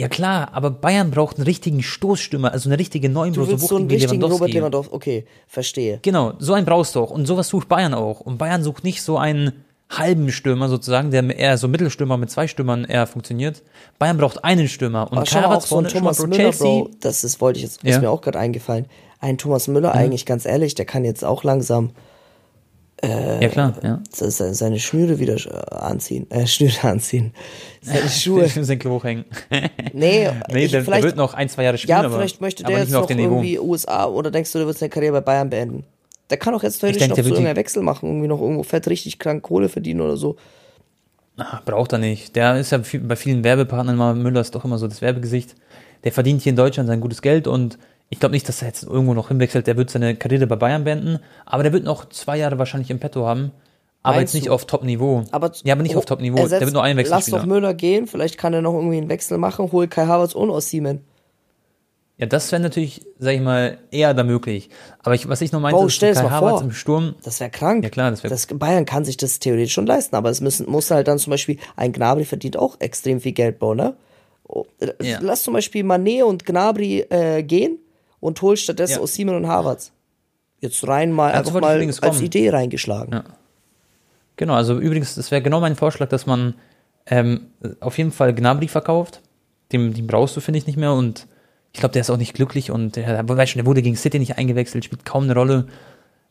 ja 0.00 0.08
klar, 0.08 0.48
aber 0.52 0.70
Bayern 0.70 1.10
braucht 1.10 1.36
einen 1.36 1.44
richtigen 1.44 1.82
Stoßstürmer, 1.82 2.52
also 2.52 2.68
eine 2.68 2.78
richtige 2.78 3.08
neuen 3.08 3.34
Du 3.34 3.46
willst 3.46 3.68
so 3.68 3.76
einen 3.76 3.88
richtigen 3.90 4.22
Robert 4.22 4.50
Lewandowski. 4.50 4.56
Lewandowski. 4.58 4.94
Okay, 4.94 5.24
verstehe. 5.46 5.98
Genau, 6.02 6.32
so 6.38 6.54
einen 6.54 6.64
brauchst 6.66 6.94
du 6.94 7.00
auch. 7.00 7.10
Und 7.10 7.26
sowas 7.26 7.48
sucht 7.48 7.68
Bayern 7.68 7.94
auch. 7.94 8.20
Und 8.20 8.38
Bayern 8.38 8.62
sucht 8.62 8.82
nicht 8.82 9.02
so 9.02 9.18
einen 9.18 9.64
halben 9.90 10.30
Stürmer 10.32 10.68
sozusagen, 10.68 11.10
der 11.10 11.36
eher 11.36 11.58
so 11.58 11.68
Mittelstürmer 11.68 12.16
mit 12.16 12.30
zwei 12.30 12.46
Stürmern 12.48 12.84
eher 12.84 13.06
funktioniert. 13.06 13.62
Bayern 13.98 14.16
braucht 14.16 14.42
einen 14.44 14.68
Stürmer. 14.68 15.10
Und 15.10 15.18
Aber 15.18 15.26
Havertz 15.30 15.68
so 15.68 15.82
Thomas 15.82 16.18
Bro, 16.18 16.26
Müller, 16.28 16.36
Chelsea, 16.36 16.66
Bro, 16.66 16.90
das 17.00 17.24
ist, 17.24 17.40
wollte 17.40 17.58
ich 17.58 17.64
jetzt, 17.64 17.82
ist 17.82 17.90
Ja. 17.90 17.96
Mhm. 17.98 18.04
mir 18.04 18.10
auch 18.10 18.20
gerade 18.22 18.38
eingefallen. 18.38 18.86
Ein 19.20 19.36
Thomas 19.36 19.68
Müller, 19.68 19.92
eigentlich 19.94 20.24
ganz 20.24 20.46
ehrlich, 20.46 20.74
der 20.74 20.86
kann 20.86 21.04
jetzt 21.04 21.24
auch 21.24 21.44
langsam 21.44 21.90
ja 23.02 23.48
klar, 23.48 23.74
ja. 23.82 24.00
se- 24.12 24.30
se- 24.30 24.52
seine 24.54 24.78
Schnüre 24.78 25.18
wieder 25.18 25.34
äh, 25.36 25.74
anziehen, 25.74 26.30
äh, 26.30 26.46
Schnüre 26.46 26.82
anziehen, 26.88 27.32
seine 27.80 28.08
Schuhe. 28.10 28.44
Ich 28.44 28.54
den 28.54 28.78
Klo 28.78 29.02
hängen. 29.02 29.24
Nee, 29.92 30.28
Nee, 30.52 30.64
ich, 30.64 30.70
der, 30.70 30.80
der 30.80 30.84
vielleicht, 30.84 31.04
wird 31.04 31.16
noch 31.16 31.34
ein, 31.34 31.48
zwei 31.48 31.64
Jahre 31.64 31.78
spielen, 31.78 31.90
ja, 31.98 32.04
aber, 32.04 32.16
vielleicht 32.16 32.40
möchte 32.40 32.62
der 32.62 32.78
jetzt 32.78 32.92
noch 32.92 33.08
Niveau. 33.08 33.22
irgendwie 33.36 33.58
USA 33.58 34.06
oder 34.06 34.30
denkst 34.30 34.52
du, 34.52 34.58
der 34.58 34.66
wird 34.66 34.76
seine 34.78 34.90
Karriere 34.90 35.14
bei 35.14 35.20
Bayern 35.22 35.48
beenden? 35.50 35.84
Der 36.28 36.36
kann 36.36 36.54
auch 36.54 36.62
jetzt 36.62 36.78
theoretisch 36.80 37.08
noch 37.08 37.14
der 37.16 37.24
so 37.24 37.30
die- 37.30 37.34
irgendeinen 37.34 37.56
Wechsel 37.56 37.82
machen, 37.82 38.08
irgendwie 38.08 38.28
noch 38.28 38.40
irgendwo 38.40 38.62
fett 38.62 38.86
richtig 38.88 39.18
krank 39.18 39.42
Kohle 39.42 39.68
verdienen 39.68 40.00
oder 40.02 40.16
so. 40.16 40.36
Ah, 41.38 41.60
braucht 41.64 41.92
er 41.92 41.98
nicht. 41.98 42.36
Der 42.36 42.58
ist 42.58 42.70
ja 42.70 42.80
bei 43.02 43.16
vielen 43.16 43.42
Werbepartnern 43.44 43.94
immer, 43.94 44.14
Müller 44.14 44.42
ist 44.42 44.54
doch 44.54 44.64
immer 44.64 44.76
so 44.78 44.86
das 44.86 45.00
Werbegesicht. 45.00 45.54
Der 46.04 46.12
verdient 46.12 46.42
hier 46.42 46.50
in 46.50 46.56
Deutschland 46.56 46.86
sein 46.88 47.00
gutes 47.00 47.22
Geld 47.22 47.46
und 47.46 47.78
ich 48.10 48.20
glaube 48.20 48.34
nicht, 48.34 48.48
dass 48.48 48.60
er 48.60 48.68
jetzt 48.68 48.82
irgendwo 48.82 49.14
noch 49.14 49.28
hinwechselt. 49.28 49.66
Der 49.66 49.76
wird 49.76 49.88
seine 49.90 50.14
Karriere 50.16 50.46
bei 50.46 50.56
Bayern 50.56 50.84
beenden, 50.84 51.20
aber 51.46 51.62
der 51.62 51.72
wird 51.72 51.84
noch 51.84 52.08
zwei 52.10 52.36
Jahre 52.36 52.58
wahrscheinlich 52.58 52.90
im 52.90 52.98
Petto 52.98 53.26
haben. 53.26 53.52
Aber 54.02 54.16
Meinst 54.16 54.34
jetzt 54.34 54.40
nicht 54.42 54.48
du? 54.48 54.52
auf 54.54 54.64
Top-Niveau. 54.66 55.24
Aber 55.30 55.52
ja, 55.62 55.74
aber 55.74 55.82
nicht 55.82 55.94
auf 55.96 56.06
Top-Niveau. 56.06 56.48
Der 56.48 56.60
wird 56.60 56.72
nur 56.72 56.82
einen 56.82 56.98
Lass 56.98 57.26
Wechsel 57.26 57.38
doch 57.40 57.46
Müller 57.46 57.74
gehen, 57.74 58.06
vielleicht 58.06 58.36
kann 58.38 58.52
er 58.54 58.62
noch 58.62 58.74
irgendwie 58.74 58.96
einen 58.96 59.08
Wechsel 59.10 59.38
machen, 59.38 59.70
hol 59.72 59.88
Kai 59.88 60.06
Havertz 60.06 60.34
und 60.34 60.50
Osimhen. 60.50 61.02
Ja, 62.16 62.26
das 62.26 62.52
wäre 62.52 62.60
natürlich, 62.60 63.00
sag 63.18 63.32
ich 63.34 63.40
mal, 63.40 63.78
eher 63.90 64.12
da 64.12 64.24
möglich. 64.24 64.68
Aber 65.02 65.14
ich, 65.14 65.26
was 65.28 65.40
ich 65.40 65.52
noch 65.52 65.60
meinte, 65.60 65.78
Bro, 65.78 65.86
ist 65.86 65.94
stell 65.94 66.12
Kai 66.14 66.28
Havertz 66.28 66.52
vor. 66.58 66.62
im 66.62 66.72
Sturm. 66.72 67.14
Das 67.22 67.40
wäre 67.40 67.48
krank. 67.50 67.82
Ja, 67.84 67.88
klar, 67.90 68.10
das 68.10 68.22
wär- 68.22 68.28
das 68.30 68.46
Bayern 68.46 68.84
kann 68.84 69.04
sich 69.06 69.16
das 69.16 69.38
theoretisch 69.38 69.72
schon 69.72 69.86
leisten, 69.86 70.14
aber 70.16 70.28
es 70.30 70.40
müssen, 70.42 70.68
muss 70.70 70.90
halt 70.90 71.08
dann 71.08 71.18
zum 71.18 71.30
Beispiel, 71.30 71.58
ein 71.76 71.92
Gnabry 71.92 72.24
verdient 72.26 72.56
auch 72.58 72.76
extrem 72.80 73.20
viel 73.20 73.32
Geld, 73.32 73.58
Bro, 73.58 73.74
ne? 73.74 73.94
Oh, 74.46 74.64
äh, 74.80 74.88
Ja. 75.02 75.18
Lass 75.22 75.42
zum 75.44 75.54
Beispiel 75.54 75.84
Mané 75.84 76.22
und 76.24 76.44
Gnabry 76.44 77.00
äh, 77.08 77.42
gehen 77.42 77.78
und 78.20 78.40
hol 78.42 78.56
stattdessen 78.56 78.94
Ja. 78.94 79.00
Osimhen 79.00 79.34
und 79.34 79.46
Havertz. 79.48 79.92
Jetzt 80.60 80.86
rein 80.86 81.10
mal, 81.10 81.32
Dazu 81.32 81.38
einfach 81.38 81.52
wollte 81.54 81.66
ich 81.84 82.00
mal 82.00 82.08
als 82.08 82.16
kommen. 82.16 82.26
Idee 82.26 82.50
reingeschlagen. 82.50 83.12
Ja. 83.14 83.24
Genau, 84.36 84.54
also 84.54 84.78
übrigens, 84.78 85.14
das 85.14 85.30
wäre 85.30 85.42
genau 85.42 85.60
mein 85.60 85.76
Vorschlag, 85.76 86.08
dass 86.08 86.26
man 86.26 86.54
ähm, 87.06 87.46
auf 87.80 87.98
jeden 87.98 88.12
Fall 88.12 88.34
Gnabry 88.34 88.68
verkauft. 88.68 89.20
Den, 89.72 89.94
den 89.94 90.06
brauchst 90.06 90.36
du, 90.36 90.40
finde 90.40 90.58
ich, 90.58 90.66
nicht 90.66 90.76
mehr. 90.76 90.92
Und 90.92 91.26
ich 91.72 91.80
glaube, 91.80 91.92
der 91.92 92.00
ist 92.00 92.10
auch 92.10 92.16
nicht 92.16 92.34
glücklich 92.34 92.70
und 92.70 92.96
der, 92.96 93.26
weißt 93.28 93.52
schon, 93.52 93.60
der 93.60 93.66
wurde 93.66 93.82
gegen 93.82 93.96
City 93.96 94.18
nicht 94.18 94.38
eingewechselt, 94.38 94.84
spielt 94.84 95.04
kaum 95.04 95.24
eine 95.24 95.34
Rolle. 95.34 95.66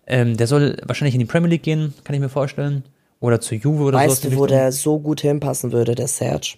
Ähm, 0.06 0.38
der 0.38 0.48
soll 0.48 0.78
wahrscheinlich 0.86 1.16
in 1.16 1.20
die 1.20 1.26
Premier 1.26 1.50
League 1.50 1.64
gehen, 1.64 1.94
kann 2.04 2.14
ich 2.14 2.20
mir 2.20 2.30
vorstellen. 2.30 2.84
Oder 3.20 3.42
zu 3.42 3.56
Juve 3.56 3.84
oder 3.84 4.00
so. 4.00 4.06
Weißt 4.06 4.24
du, 4.26 4.36
wo 4.38 4.46
der 4.46 4.72
so 4.72 5.00
gut 5.00 5.22
hinpassen 5.22 5.72
würde, 5.72 5.94
der 5.96 6.08
Serge? 6.08 6.56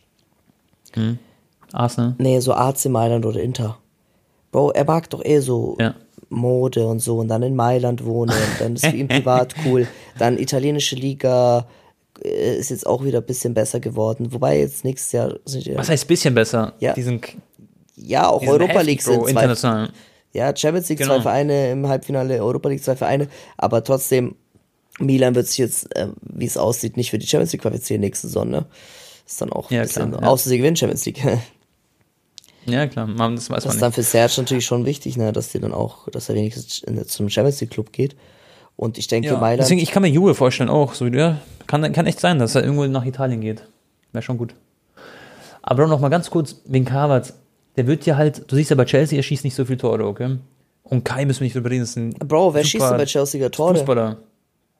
Arsenal. 1.73 2.15
Nee, 2.17 2.39
so 2.39 2.53
AC 2.53 2.85
Mailand 2.85 3.25
oder 3.25 3.41
Inter. 3.41 3.77
Bro, 4.51 4.71
er 4.71 4.85
mag 4.85 5.09
doch 5.09 5.23
eh 5.23 5.39
so 5.39 5.77
Ja. 5.79 5.95
Mode 6.29 6.85
und 6.87 6.99
so 6.99 7.17
und 7.19 7.27
dann 7.27 7.43
in 7.43 7.55
Mailand 7.55 8.05
wohnen 8.05 8.31
und 8.31 8.61
dann 8.61 8.75
ist 8.75 8.85
für 8.85 8.95
ihn 8.95 9.07
privat 9.09 9.53
cool. 9.65 9.87
Dann 10.17 10.37
italienische 10.37 10.95
Liga 10.95 11.67
äh, 12.23 12.57
ist 12.57 12.69
jetzt 12.69 12.85
auch 12.87 13.03
wieder 13.03 13.19
ein 13.19 13.25
bisschen 13.25 13.53
besser 13.53 13.79
geworden. 13.79 14.31
Wobei 14.31 14.59
jetzt 14.59 14.83
nächstes 14.85 15.11
Jahr 15.11 15.35
sind 15.45 15.65
ja, 15.65 15.77
Was 15.77 15.89
heißt 15.89 16.07
bisschen 16.07 16.33
besser? 16.33 16.73
Ja. 16.79 16.93
Die 16.93 17.01
sind, 17.01 17.27
ja 17.95 18.29
auch 18.29 18.41
Europa 18.45 18.73
heftig, 18.79 18.85
League 18.87 19.03
Bro, 19.03 19.11
sind 19.13 19.21
zwei, 19.23 19.29
international. 19.31 19.89
ja 20.33 20.55
Champions 20.55 20.89
League 20.89 20.99
Genau. 20.99 21.15
zwei 21.15 21.21
Vereine 21.21 21.71
im 21.71 21.87
Halbfinale, 21.87 22.41
Europa 22.43 22.69
League 22.69 22.83
zwei 22.83 22.95
Vereine, 22.95 23.27
aber 23.57 23.83
trotzdem 23.83 24.35
Milan 24.99 25.35
wird 25.35 25.47
sich 25.47 25.57
jetzt, 25.57 25.95
äh, 25.95 26.07
wie 26.21 26.45
es 26.45 26.57
aussieht, 26.57 26.95
nicht 26.97 27.09
für 27.11 27.17
die 27.17 27.25
Champions 27.27 27.51
League 27.53 27.61
qualifizieren 27.61 28.01
nächste 28.01 28.27
Saison, 28.27 28.49
ne? 28.49 28.65
Ist 29.25 29.41
dann 29.41 29.51
auch 29.51 29.69
ein 29.71 29.75
Ja, 29.75 29.81
bisschen, 29.83 30.11
klar, 30.11 30.21
ja. 30.23 30.27
außer 30.27 30.49
sie 30.49 30.57
gewinnen 30.57 30.75
Champions 30.75 31.05
League. 31.05 31.21
Ja, 32.65 32.87
klar, 32.87 33.07
man, 33.07 33.35
das 33.35 33.49
weiß 33.49 33.63
Das 33.63 33.65
man 33.65 33.75
ist 33.75 33.81
dann 33.81 33.91
für 33.91 34.03
Serge 34.03 34.33
natürlich 34.37 34.65
schon 34.65 34.85
wichtig, 34.85 35.17
ne, 35.17 35.31
dass 35.31 35.51
die 35.51 35.59
dann 35.59 35.73
auch, 35.73 36.07
dass 36.09 36.29
er 36.29 36.35
wenigstens 36.35 36.83
zum 37.07 37.29
Champions 37.29 37.59
League 37.61 37.71
Club 37.71 37.91
geht. 37.91 38.15
Und 38.75 38.97
ich 38.97 39.07
denke, 39.07 39.29
Ja. 39.29 39.37
Mailand, 39.37 39.61
Deswegen, 39.61 39.81
ich 39.81 39.91
kann 39.91 40.01
mir 40.03 40.09
Juve 40.09 40.35
vorstellen 40.35 40.69
auch. 40.69 40.93
So, 40.93 41.05
ja, 41.07 41.37
kann, 41.67 41.91
kann 41.91 42.05
echt 42.07 42.19
sein, 42.19 42.39
dass 42.39 42.55
er 42.55 42.63
irgendwo 42.63 42.85
nach 42.85 43.05
Italien 43.05 43.41
geht. 43.41 43.63
Wäre 44.11 44.21
schon 44.23 44.37
gut. 44.37 44.55
Aber 45.61 45.85
noch 45.87 45.99
mal 45.99 46.09
ganz 46.09 46.29
kurz 46.29 46.61
wegen 46.65 46.91
Havertz. 46.91 47.33
Der 47.77 47.87
wird 47.87 48.05
ja 48.05 48.17
halt, 48.17 48.51
du 48.51 48.55
siehst 48.55 48.69
ja 48.69 48.75
bei 48.75 48.85
Chelsea, 48.85 49.17
er 49.17 49.23
schießt 49.23 49.43
nicht 49.43 49.55
so 49.55 49.65
viele 49.65 49.77
Tore, 49.77 50.05
okay? 50.05 50.37
Und 50.83 51.05
Kai 51.05 51.25
müssen 51.25 51.39
wir 51.41 51.45
nicht 51.45 51.55
drüber 51.55 51.69
reden, 51.69 51.81
das 51.81 51.91
ist 51.91 51.97
ein 51.97 52.09
Bro, 52.11 52.53
wer 52.53 52.63
schießt 52.63 52.83
denn 52.89 52.97
bei 52.97 53.05
Chelsea 53.05 53.47
Tore? 53.49 53.75
Fußballer. 53.75 54.17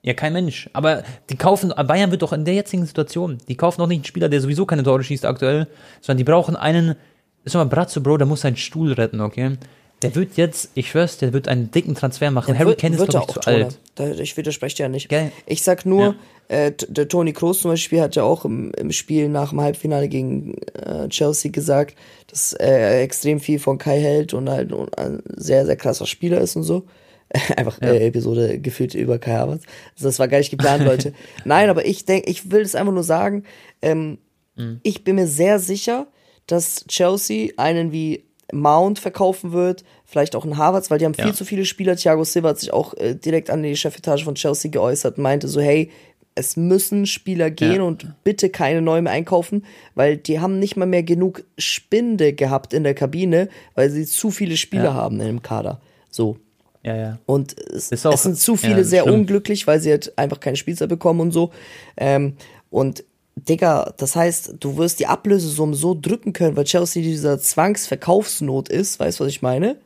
Ja, 0.04 0.14
kein 0.14 0.34
Mensch. 0.34 0.70
Aber 0.74 1.04
die 1.30 1.38
kaufen, 1.38 1.70
Bayern 1.70 2.12
wird 2.12 2.24
doch 2.24 2.34
in 2.34 2.44
der 2.44 2.56
jetzigen 2.56 2.86
Situation, 2.86 3.38
die 3.48 3.56
kaufen 3.56 3.80
doch 3.80 3.88
nicht 3.88 4.00
einen 4.00 4.06
Spieler, 4.06 4.28
der 4.30 4.42
sowieso 4.42 4.66
keine 4.66 4.84
Tore 4.84 5.04
schießt 5.04 5.26
aktuell, 5.26 5.68
sondern 6.02 6.18
die 6.18 6.24
brauchen 6.24 6.56
einen, 6.56 6.96
ist 7.44 7.56
mal 7.56 7.66
Bratzo, 7.66 8.02
Bro, 8.02 8.18
der 8.18 8.28
muss 8.28 8.42
seinen 8.42 8.58
Stuhl 8.58 8.94
retten, 8.94 9.22
okay? 9.22 9.58
Der 10.02 10.16
wird 10.16 10.36
jetzt, 10.36 10.72
ich 10.74 10.90
schwör's, 10.90 11.18
der 11.20 11.32
wird 11.32 11.48
einen 11.48 11.70
dicken 11.70 11.94
Transfer 11.94 12.32
machen. 12.32 12.58
Harry 12.58 12.70
Wird- 12.70 12.82
Kane 12.82 12.96
ist, 12.96 13.02
er 13.02 13.06
ich, 13.22 13.28
zu 13.28 13.40
Tore. 13.40 13.56
alt. 13.66 13.80
Da, 13.96 14.10
ich 14.10 14.36
widerspreche 14.36 14.78
dir 14.78 14.84
ja 14.84 14.90
nicht. 14.90 15.10
Gell? 15.10 15.32
Ich 15.46 15.62
sag 15.62 15.86
nur, 15.86 16.16
Ja. 16.50 16.56
äh, 16.58 16.72
der 16.88 17.08
Toni 17.08 17.34
Kroos 17.34 17.60
zum 17.62 17.70
Beispiel 17.70 18.02
hat 18.02 18.16
ja 18.16 18.24
auch 18.24 18.44
im, 18.44 18.72
im 18.78 18.92
Spiel 18.92 19.30
nach 19.30 19.52
dem 19.52 19.62
Halbfinale 19.62 20.10
gegen 20.10 20.56
äh, 20.74 21.08
Chelsea 21.10 21.52
gesagt, 21.52 21.96
dass 22.32 22.54
er 22.54 23.02
extrem 23.04 23.40
viel 23.40 23.60
von 23.60 23.78
Kai 23.78 24.00
hält 24.00 24.34
und 24.34 24.50
halt 24.50 24.74
ein 24.98 25.22
sehr, 25.36 25.68
sehr 25.68 25.76
krasser 25.76 26.08
Spieler 26.08 26.42
ist 26.42 26.56
und 26.56 26.64
so. 26.64 26.88
Einfach 27.56 27.80
äh, 27.82 28.08
Episode 28.08 28.60
gefühlt 28.60 28.96
über 28.96 29.20
Kai 29.20 29.34
Havertz. 29.38 29.64
Also 29.96 30.08
das 30.08 30.18
war 30.18 30.28
gar 30.28 30.40
nicht 30.40 30.50
geplant, 30.52 30.84
Leute. 30.84 31.14
Nein, 31.46 31.70
aber 31.70 31.86
ich 31.86 32.06
denke, 32.06 32.28
ich 32.30 32.50
will 32.50 32.62
es 32.62 32.74
einfach 32.76 32.94
nur 32.94 33.04
sagen, 33.04 33.44
ähm, 33.84 34.18
Mhm. 34.58 34.82
ich 34.84 35.06
bin 35.06 35.16
mir 35.16 35.28
sehr 35.28 35.60
sicher, 35.60 36.08
dass 36.48 36.86
Chelsea 36.88 37.52
einen 37.58 37.92
wie 37.92 38.24
Mount 38.54 39.00
verkaufen 39.00 39.54
wird, 39.54 39.84
vielleicht 40.06 40.36
auch 40.36 40.44
einen 40.44 40.58
Havertz, 40.58 40.92
weil 40.92 40.98
die 41.00 41.06
haben 41.06 41.14
viel 41.14 41.28
Ja. 41.28 41.34
zu 41.34 41.46
viele 41.46 41.64
Spieler. 41.66 41.96
Thiago 41.96 42.24
Silva 42.26 42.50
hat 42.50 42.60
sich 42.60 42.74
auch 42.74 42.94
äh, 42.96 43.16
direkt 43.16 43.50
an 43.50 43.64
die 43.64 43.76
Chefetage 43.78 44.24
von 44.26 44.36
Chelsea 44.36 44.70
geäußert 44.70 45.18
und 45.18 45.24
meinte 45.24 45.48
so, 45.48 45.62
hey, 45.62 45.90
es 46.36 46.58
müssen 46.58 47.06
Spieler 47.06 47.50
gehen 47.50 47.76
Ja. 47.78 47.84
und 47.84 48.14
bitte 48.24 48.50
keine 48.50 48.82
neuen 48.82 49.06
mehr 49.06 49.14
einkaufen, 49.14 49.66
weil 49.96 50.18
die 50.18 50.40
haben 50.40 50.60
nicht 50.60 50.76
mal 50.78 50.86
mehr 50.86 51.04
genug 51.04 51.44
Spinde 51.58 52.34
gehabt 52.34 52.74
in 52.74 52.84
der 52.84 52.94
Kabine, 52.94 53.48
weil 53.76 53.90
sie 53.90 54.06
zu 54.06 54.32
viele 54.32 54.58
Spieler 54.58 54.84
Ja. 54.86 54.94
haben 54.96 55.20
im 55.22 55.42
Kader. 55.42 55.80
So. 56.10 56.38
Ja, 56.84 56.96
ja. 56.96 57.20
Und 57.26 57.58
es, 57.60 57.92
es 57.92 58.02
sind 58.02 58.38
zu 58.38 58.56
viele 58.56 58.84
sehr 58.84 59.04
schlimm. 59.04 59.16
unglücklich, 59.16 59.68
weil 59.68 59.80
sie 59.80 59.92
halt 59.92 60.18
einfach 60.18 60.40
keine 60.40 60.56
Spielzeit 60.58 60.90
bekommen 60.90 61.20
und 61.20 61.32
so. 61.32 61.52
Ähm, 61.96 62.34
und 62.70 63.04
Digga, 63.36 63.94
das 63.98 64.16
heißt, 64.16 64.56
du 64.60 64.78
wirst 64.78 65.00
die 65.00 65.08
Ablösesummen 65.08 65.74
so 65.74 65.98
drücken 66.00 66.34
können, 66.34 66.56
weil 66.58 66.66
Chelsea 66.66 67.02
dieser 67.02 67.40
Zwangsverkaufsnot 67.40 68.70
ist, 68.70 69.00
weißt 69.00 69.20
du, 69.20 69.24
was 69.24 69.32
ich 69.32 69.42
meine? 69.42 69.78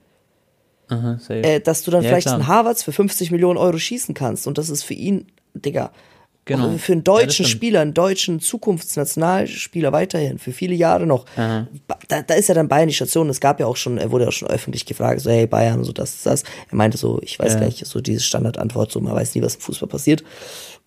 Aha, 0.87 1.17
safe. 1.19 1.43
Äh, 1.43 1.59
dass 1.61 1.83
du 1.83 1.91
dann 1.91 2.03
Ja, 2.03 2.09
vielleicht 2.09 2.27
klar. 2.27 2.35
einen 2.35 2.47
Harvards 2.47 2.83
für 2.83 2.91
50 2.91 3.31
Millionen 3.31 3.57
Euro 3.57 3.77
schießen 3.77 4.13
kannst. 4.15 4.47
Und 4.47 4.57
das 4.57 4.69
ist 4.69 4.83
für 4.83 4.93
ihn, 4.93 5.27
Digga, 5.53 5.91
Genau. 6.47 6.77
Für 6.77 6.91
einen 6.91 6.99
Ja, 6.99 7.05
deutschen 7.05 7.31
stimmt. 7.45 7.49
Spieler, 7.49 7.81
einen 7.81 7.95
deutschen 7.95 8.39
Zukunftsnationalspieler 8.39 9.91
weiterhin, 9.91 10.37
für 10.37 10.51
viele 10.51 10.75
Jahre 10.75 11.07
noch. 11.07 11.25
Da, 11.35 12.21
da 12.21 12.33
ist 12.35 12.49
ja 12.49 12.53
dann 12.53 12.67
Bayern 12.67 12.87
die 12.87 12.93
Station. 12.93 13.29
Es 13.29 13.39
gab 13.39 13.59
ja 13.59 13.65
auch 13.65 13.77
schon, 13.77 13.97
er 13.97 14.11
wurde 14.11 14.25
ja 14.25 14.29
auch 14.29 14.33
schon 14.33 14.47
öffentlich 14.49 14.85
gefragt, 14.85 15.21
so, 15.21 15.31
hey, 15.31 15.47
Bayern, 15.47 15.83
so 15.83 15.91
das, 15.91 16.21
das. 16.21 16.43
Er 16.69 16.75
meinte 16.75 16.99
so, 16.99 17.19
ich 17.23 17.39
weiß 17.39 17.53
Ja. 17.53 17.59
gar 17.61 17.65
nicht, 17.65 17.83
so 17.83 17.99
diese 17.99 18.21
Standardantwort, 18.21 18.91
so, 18.91 18.99
man 19.01 19.15
weiß 19.15 19.33
nie, 19.33 19.41
was 19.41 19.55
im 19.55 19.61
Fußball 19.61 19.89
passiert. 19.89 20.23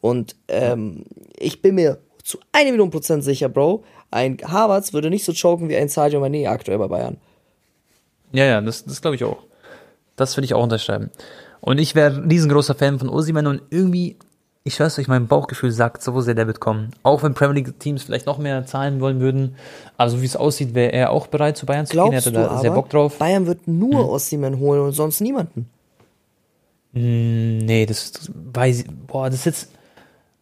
Und 0.00 0.36
ähm, 0.46 1.04
ich 1.36 1.60
bin 1.60 1.74
mir 1.74 1.98
zu 2.28 2.38
eine 2.52 2.70
Million 2.70 2.90
Prozent 2.90 3.24
sicher, 3.24 3.48
Bro, 3.48 3.84
ein 4.10 4.36
Havertz 4.44 4.92
würde 4.92 5.08
nicht 5.08 5.24
so 5.24 5.32
choken 5.32 5.70
wie 5.70 5.76
ein 5.76 5.88
Sadio 5.88 6.22
Mané 6.22 6.46
aktuell 6.46 6.76
bei 6.76 6.86
Bayern. 6.86 7.16
Ja, 8.32 8.44
ja, 8.44 8.60
das, 8.60 8.84
das 8.84 9.00
glaube 9.00 9.16
ich 9.16 9.24
auch. 9.24 9.38
Das 10.16 10.36
würde 10.36 10.44
ich 10.44 10.52
auch 10.52 10.62
unterschreiben. 10.62 11.10
Und 11.60 11.78
ich 11.78 11.94
wäre 11.94 12.28
riesengroßer 12.28 12.74
Fan 12.74 12.98
von 12.98 13.08
Osimhen 13.08 13.46
und 13.46 13.62
irgendwie, 13.70 14.16
ich 14.62 14.74
schwör's 14.74 14.98
euch, 14.98 15.08
mein 15.08 15.26
Bauchgefühl 15.26 15.72
sagt 15.72 16.02
so 16.02 16.20
sehr, 16.20 16.34
der 16.34 16.46
wird 16.46 16.60
kommen. 16.60 16.90
Auch 17.02 17.22
wenn 17.22 17.32
Premier 17.32 17.62
League 17.62 17.80
Teams 17.80 18.02
vielleicht 18.02 18.26
noch 18.26 18.36
mehr 18.36 18.66
zahlen 18.66 19.00
wollen 19.00 19.20
würden. 19.20 19.56
Aber 19.96 20.10
so 20.10 20.20
wie 20.20 20.26
es 20.26 20.36
aussieht, 20.36 20.74
wäre 20.74 20.92
er 20.92 21.10
auch 21.10 21.28
bereit, 21.28 21.56
zu 21.56 21.64
Bayern 21.64 21.86
zu 21.86 21.92
gehen. 21.92 22.00
Er 22.00 22.10
Glaubst 22.10 22.26
hätte 22.26 22.36
du 22.36 22.42
da 22.42 22.48
aber, 22.48 22.60
sehr 22.60 22.72
Bock 22.72 22.90
drauf. 22.90 23.18
Bayern 23.18 23.46
wird 23.46 23.66
nur 23.66 24.10
Osimhen 24.10 24.58
holen 24.58 24.82
und 24.82 24.92
sonst 24.92 25.22
niemanden? 25.22 25.70
Nee, 26.92 27.86
das 27.86 28.12
das 28.12 28.30
weiß 28.34 28.80
ich, 28.80 28.86
boah, 29.06 29.30
das 29.30 29.40
ist 29.40 29.44
jetzt, 29.46 29.77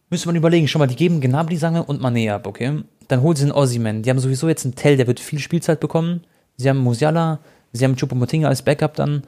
müsste 0.09 0.27
man 0.27 0.35
überlegen. 0.35 0.67
Schon 0.67 0.79
mal, 0.79 0.87
die 0.87 0.95
geben 0.95 1.21
Gnabry, 1.21 1.57
sagen 1.57 1.75
wir, 1.75 1.89
und 1.89 2.01
Mané 2.01 2.31
ab, 2.31 2.47
okay? 2.47 2.83
Dann 3.07 3.21
holen 3.21 3.35
sie 3.35 3.43
einen 3.43 3.51
Ossiman. 3.51 4.03
Die 4.03 4.09
haben 4.09 4.19
sowieso 4.19 4.47
jetzt 4.47 4.65
einen 4.65 4.75
Tell, 4.75 4.97
der 4.97 5.07
wird 5.07 5.19
viel 5.19 5.39
Spielzeit 5.39 5.79
bekommen. 5.79 6.23
Sie 6.57 6.69
haben 6.69 6.77
Musiala, 6.79 7.39
sie 7.73 7.85
haben 7.85 7.95
Choupo-Motinga 7.95 8.47
als 8.47 8.61
Backup 8.61 8.95
dann. 8.95 9.23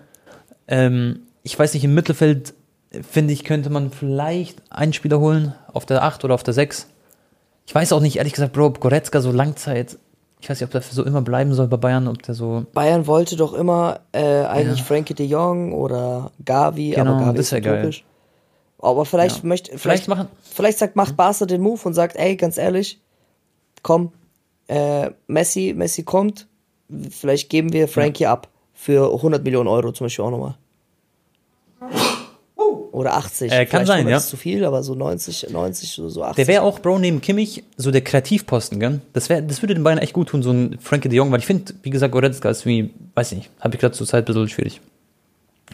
Ähm, 0.68 1.22
ich 1.44 1.58
weiß 1.58 1.74
nicht, 1.74 1.84
im 1.84 1.94
Mittelfeld, 1.94 2.54
äh, 2.92 3.02
finde 3.04 3.34
ich, 3.34 3.44
könnte 3.44 3.70
man 3.70 3.92
vielleicht 3.92 4.62
einen 4.70 4.94
Spieler 4.94 5.20
holen, 5.20 5.54
auf 5.74 5.86
der 5.86 6.04
8 6.04 6.24
oder 6.26 6.34
auf 6.34 6.44
der 6.44 6.54
6. 6.54 6.88
Ich 7.66 7.76
weiß 7.76 7.94
auch 7.94 8.02
nicht, 8.02 8.18
ehrlich 8.18 8.34
gesagt, 8.34 8.54
Bro, 8.54 8.66
ob 8.66 8.80
Goretzka 8.80 9.22
so 9.22 9.32
Langzeit, 9.32 9.98
ich 10.42 10.50
weiß 10.50 10.60
nicht, 10.60 10.66
ob 10.66 10.72
der 10.72 10.82
so 10.82 11.04
immer 11.04 11.22
bleiben 11.22 11.54
soll 11.54 11.68
bei 11.68 11.78
Bayern, 11.78 12.08
ob 12.08 12.22
der 12.24 12.34
so, 12.34 12.66
Bayern 12.74 13.06
wollte 13.08 13.36
doch 13.36 13.54
immer 13.54 14.00
äh, 14.12 14.44
eigentlich 14.44 14.80
Ja. 14.80 14.86
Frankie 14.86 15.14
de 15.14 15.28
Jong 15.28 15.74
oder 15.74 16.32
Gavi, 16.44 16.92
Genau, 16.92 17.12
aber 17.12 17.26
Gavi 17.26 17.38
das 17.38 17.46
ist 17.48 17.52
wär 17.52 17.62
geil. 17.62 17.92
Aber 18.82 19.06
vielleicht 19.06 19.40
Ja. 19.44 19.46
möchte 19.48 19.72
vielleicht, 19.72 19.82
Vielleicht 20.06 20.08
machen- 20.08 20.28
vielleicht 20.42 20.78
sagt 20.78 20.96
macht 20.96 21.18
Barca 21.18 21.46
den 21.46 21.62
Move 21.62 21.82
und 21.84 21.94
sagt, 21.94 22.16
ey, 22.16 22.36
ganz 22.36 22.58
ehrlich, 22.58 23.00
komm, 23.84 24.12
äh, 24.68 25.10
Messi, 25.28 25.74
Messi 25.76 26.04
kommt, 26.04 26.48
vielleicht 27.10 27.50
geben 27.50 27.74
wir 27.74 27.88
Frankie 27.88 28.26
ab 28.28 28.48
für 28.74 29.12
100 29.22 29.44
Millionen 29.44 29.68
Euro 29.68 29.92
zum 29.92 30.06
Beispiel 30.06 30.24
auch 30.26 30.32
nochmal. 30.32 30.56
Oder 32.92 33.14
80. 33.14 33.52
Äh, 33.52 33.66
kann 33.66 33.86
Vielleicht 33.86 33.88
sein, 33.88 33.98
100 34.00 34.12
ja. 34.12 34.18
ist 34.18 34.30
zu 34.30 34.36
viel, 34.38 34.66
aber 34.66 34.84
so 34.84 34.94
90, 34.96 35.50
90, 35.52 35.92
so, 35.92 36.10
so 36.10 36.24
80. 36.24 36.36
Der 36.38 36.48
wäre 36.48 36.64
auch, 36.64 36.80
Bro, 36.80 37.00
neben 37.00 37.22
Kimmich 37.22 37.64
so 37.78 37.92
der 37.92 38.02
Kreativposten, 38.02 38.80
gell? 38.80 39.00
Das, 39.14 39.30
wär, 39.30 39.42
das 39.42 39.62
würde 39.62 39.76
den 39.76 39.84
Bayern 39.84 40.00
echt 40.00 40.12
gut 40.14 40.30
tun, 40.30 40.42
so 40.44 40.52
ein 40.52 40.78
Frankie 40.82 41.08
de 41.08 41.18
Jong, 41.18 41.32
weil 41.32 41.40
ich 41.40 41.46
finde, 41.46 41.74
wie 41.84 41.92
gesagt, 41.92 42.12
Goretzka 42.12 42.50
ist 42.50 42.66
wie, 42.66 42.90
weiß 43.16 43.32
nicht, 43.34 43.50
habe 43.60 43.76
ich 43.76 43.82
gerade 43.82 43.94
zur 43.96 44.08
Zeit 44.08 44.24
ein 44.24 44.26
bisschen 44.26 44.50
schwierig. 44.50 44.82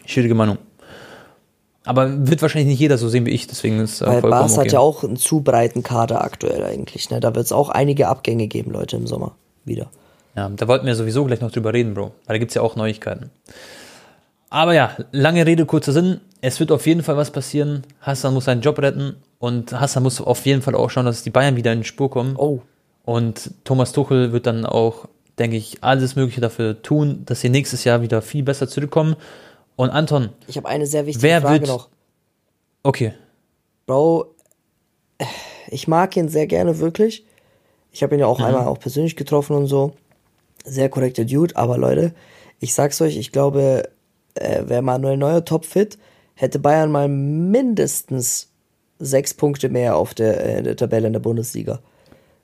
Schwierige 0.04 0.34
Meinung. 0.34 0.58
Aber 1.86 2.28
wird 2.28 2.42
wahrscheinlich 2.42 2.68
nicht 2.68 2.80
jeder 2.80 2.98
so 2.98 3.08
sehen 3.08 3.24
wie 3.26 3.30
ich, 3.30 3.46
deswegen 3.46 3.78
ist 3.78 4.02
äh, 4.02 4.06
Weil 4.06 4.20
vollkommen 4.20 4.30
Barca 4.30 4.52
okay. 4.52 4.60
hat 4.60 4.72
ja 4.72 4.80
auch 4.80 5.04
einen 5.04 5.16
zu 5.16 5.40
breiten 5.40 5.82
Kader 5.82 6.22
aktuell 6.22 6.64
eigentlich. 6.64 7.10
Ne? 7.10 7.20
Da 7.20 7.34
wird 7.34 7.46
es 7.46 7.52
auch 7.52 7.68
einige 7.68 8.08
Abgänge 8.08 8.48
geben, 8.48 8.72
Leute, 8.72 8.96
im 8.96 9.06
Sommer 9.06 9.36
wieder. 9.64 9.88
Ja, 10.36 10.50
da 10.50 10.68
wollten 10.68 10.84
wir 10.84 10.94
sowieso 10.96 11.24
gleich 11.24 11.40
noch 11.40 11.52
drüber 11.52 11.72
reden, 11.72 11.94
Bro. 11.94 12.12
Weil 12.26 12.34
da 12.34 12.38
gibt's 12.38 12.54
ja 12.54 12.62
auch 12.62 12.76
Neuigkeiten. 12.76 13.30
Aber 14.50 14.74
ja, 14.74 14.96
lange 15.12 15.46
Rede, 15.46 15.64
kurzer 15.64 15.92
Sinn. 15.92 16.20
Es 16.40 16.60
wird 16.60 16.70
auf 16.72 16.86
jeden 16.86 17.02
Fall 17.02 17.16
was 17.16 17.30
passieren. 17.30 17.84
Hassan 18.00 18.34
muss 18.34 18.44
seinen 18.44 18.60
Job 18.60 18.78
retten 18.80 19.16
und 19.38 19.72
Hassan 19.72 20.02
muss 20.02 20.20
auf 20.20 20.44
jeden 20.44 20.62
Fall 20.62 20.74
auch 20.74 20.90
schauen, 20.90 21.06
dass 21.06 21.22
die 21.22 21.30
Bayern 21.30 21.56
wieder 21.56 21.72
in 21.72 21.80
die 21.80 21.86
Spur 21.86 22.10
kommen. 22.10 22.36
Oh, 22.36 22.60
Und 23.04 23.52
Thomas 23.64 23.92
Tuchel 23.92 24.32
wird 24.32 24.46
dann 24.46 24.66
auch, 24.66 25.08
denke 25.38 25.56
ich, 25.56 25.78
alles 25.82 26.16
Mögliche 26.16 26.40
dafür 26.40 26.82
tun, 26.82 27.22
dass 27.26 27.40
sie 27.40 27.48
nächstes 27.48 27.84
Jahr 27.84 28.02
wieder 28.02 28.22
viel 28.22 28.42
besser 28.42 28.68
zurückkommen. 28.68 29.16
Und 29.76 29.90
Anton, 29.90 30.30
ich 30.46 30.56
habe 30.56 30.68
eine 30.68 30.86
sehr 30.86 31.06
wichtige 31.06 31.40
Frage 31.40 31.60
wird- 31.60 31.68
noch. 31.68 31.88
okay, 32.82 33.12
Bro, 33.86 34.34
ich 35.68 35.86
mag 35.86 36.16
ihn 36.16 36.28
sehr 36.28 36.46
gerne, 36.46 36.78
wirklich. 36.78 37.24
Ich 37.92 38.02
habe 38.02 38.14
ihn 38.14 38.20
ja 38.20 38.26
auch 38.26 38.38
Mhm. 38.38 38.44
einmal 38.46 38.64
auch 38.66 38.78
persönlich 38.78 39.16
getroffen 39.16 39.54
und 39.56 39.66
so. 39.66 39.92
Sehr 40.64 40.88
korrekter 40.88 41.24
Dude, 41.24 41.56
aber 41.56 41.78
Leute, 41.78 42.14
ich 42.58 42.74
sag's 42.74 43.00
euch, 43.00 43.16
ich 43.16 43.32
glaube, 43.32 43.88
äh, 44.34 44.62
wäre 44.66 44.82
Manuel 44.82 45.16
Neuer 45.16 45.44
topfit, 45.44 45.98
hätte 46.34 46.58
Bayern 46.58 46.90
mal 46.90 47.08
mindestens 47.08 48.48
sechs 48.98 49.34
Punkte 49.34 49.68
mehr 49.68 49.96
auf 49.96 50.14
der, 50.14 50.44
äh, 50.58 50.62
der 50.62 50.76
Tabelle 50.76 51.06
in 51.06 51.12
der 51.12 51.20
Bundesliga. 51.20 51.80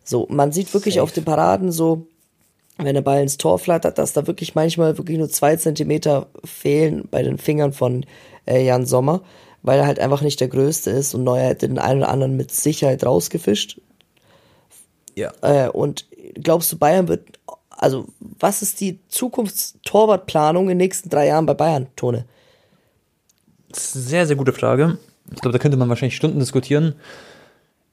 So, 0.05 0.27
man 0.31 0.53
sieht 0.53 0.73
wirklich 0.75 0.95
Safe. 0.95 1.03
auf 1.05 1.12
den 1.12 1.25
Paraden 1.25 1.73
so, 1.73 2.07
wenn 2.78 2.94
der 2.94 3.02
Ball 3.02 3.22
ins 3.22 3.37
Tor 3.37 3.58
flattert, 3.58 3.98
dass 3.98 4.12
da 4.12 4.26
wirklich 4.26 4.54
manchmal 4.54 4.98
wirklich 4.98 5.18
nur 5.18 5.28
zwei 5.28 5.56
Zentimeter 5.56 6.28
fehlen 6.44 7.06
bei 7.11 7.22
den 7.22 7.38
Fingern 7.38 7.72
von 7.72 8.06
äh, 8.46 8.64
Jan 8.64 8.87
Sommer, 8.87 9.22
weil 9.62 9.78
er 9.78 9.87
halt 9.87 10.00
einfach 10.00 10.22
nicht 10.22 10.40
der 10.40 10.48
Größte 10.48 10.90
ist 10.90 11.14
und 11.14 11.24
Neuer 11.24 11.48
hätte 11.48 11.68
den 11.68 11.78
einen 11.78 12.00
oder 12.00 12.11
anderen 12.11 12.37
mit 12.37 12.50
Sicherheit 12.50 13.04
rausgefischt. 13.04 13.80
ja. 15.14 15.32
Äh, 15.42 15.68
und 15.68 16.06
glaubst 16.35 16.72
du, 16.72 16.78
Bayern 16.78 17.08
wird, 17.08 17.26
also 17.70 18.06
was 18.18 18.62
ist 18.62 18.80
die 18.80 19.00
Zukunftstorwartplanung 19.08 20.64
in 20.64 20.70
den 20.70 20.78
nächsten 20.78 21.11
drei 21.11 21.28
Jahren 21.28 21.46
bei 21.46 21.54
Bayern, 21.54 21.88
Tone? 21.96 22.24
Sehr, 23.72 24.26
sehr 24.26 24.37
gute 24.37 24.52
Frage. 24.52 24.98
Ich 25.30 25.40
glaube, 25.40 25.52
da 25.52 25.58
könnte 25.58 25.76
man 25.76 25.88
wahrscheinlich 25.88 26.16
Stunden 26.16 26.40
diskutieren. 26.40 26.94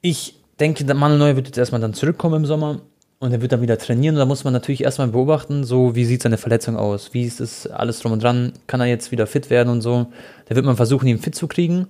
Ich 0.02 0.36
denke, 0.58 0.84
der 0.84 0.94
Manuel 0.94 1.18
Neuer 1.18 1.36
wird 1.36 1.46
jetzt 1.46 1.58
erstmal 1.58 1.80
dann 1.80 1.94
zurückkommen 1.94 2.36
im 2.36 2.46
Sommer 2.46 2.80
und 3.20 3.32
er 3.32 3.42
wird 3.42 3.52
dann 3.52 3.60
wieder 3.60 3.78
trainieren. 3.78 4.16
Und 4.16 4.18
da 4.18 4.24
muss 4.24 4.44
man 4.44 4.52
natürlich 4.52 4.82
erstmal 4.82 5.08
beobachten, 5.08 5.62
so 5.62 5.94
wie 5.94 6.06
sieht 6.06 6.22
seine 6.22 6.38
Verletzung 6.38 6.76
aus, 6.76 7.12
wie 7.12 7.24
ist 7.24 7.40
es 7.40 7.66
alles 7.66 8.00
drum 8.00 8.12
und 8.12 8.22
dran, 8.22 8.54
kann 8.66 8.80
er 8.80 8.86
jetzt 8.86 9.12
wieder 9.12 9.26
fit 9.26 9.50
werden 9.50 9.68
und 9.68 9.82
so. 9.82 10.06
Da 10.48 10.56
wird 10.56 10.66
man 10.66 10.76
versuchen, 10.76 11.06
ihn 11.06 11.18
fit 11.18 11.34
zu 11.34 11.46
kriegen. 11.46 11.86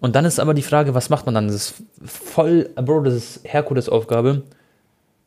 Und 0.00 0.14
dann 0.14 0.26
ist 0.26 0.38
aber 0.38 0.52
die 0.52 0.62
Frage, 0.62 0.94
was 0.94 1.08
macht 1.08 1.24
man 1.24 1.34
dann? 1.34 1.46
Das 1.46 1.56
ist 1.56 1.74
voll, 2.04 2.68
Bro, 2.76 3.00
das 3.00 3.14
ist 3.14 3.40
Herkules 3.44 3.88
Aufgabe. 3.88 4.42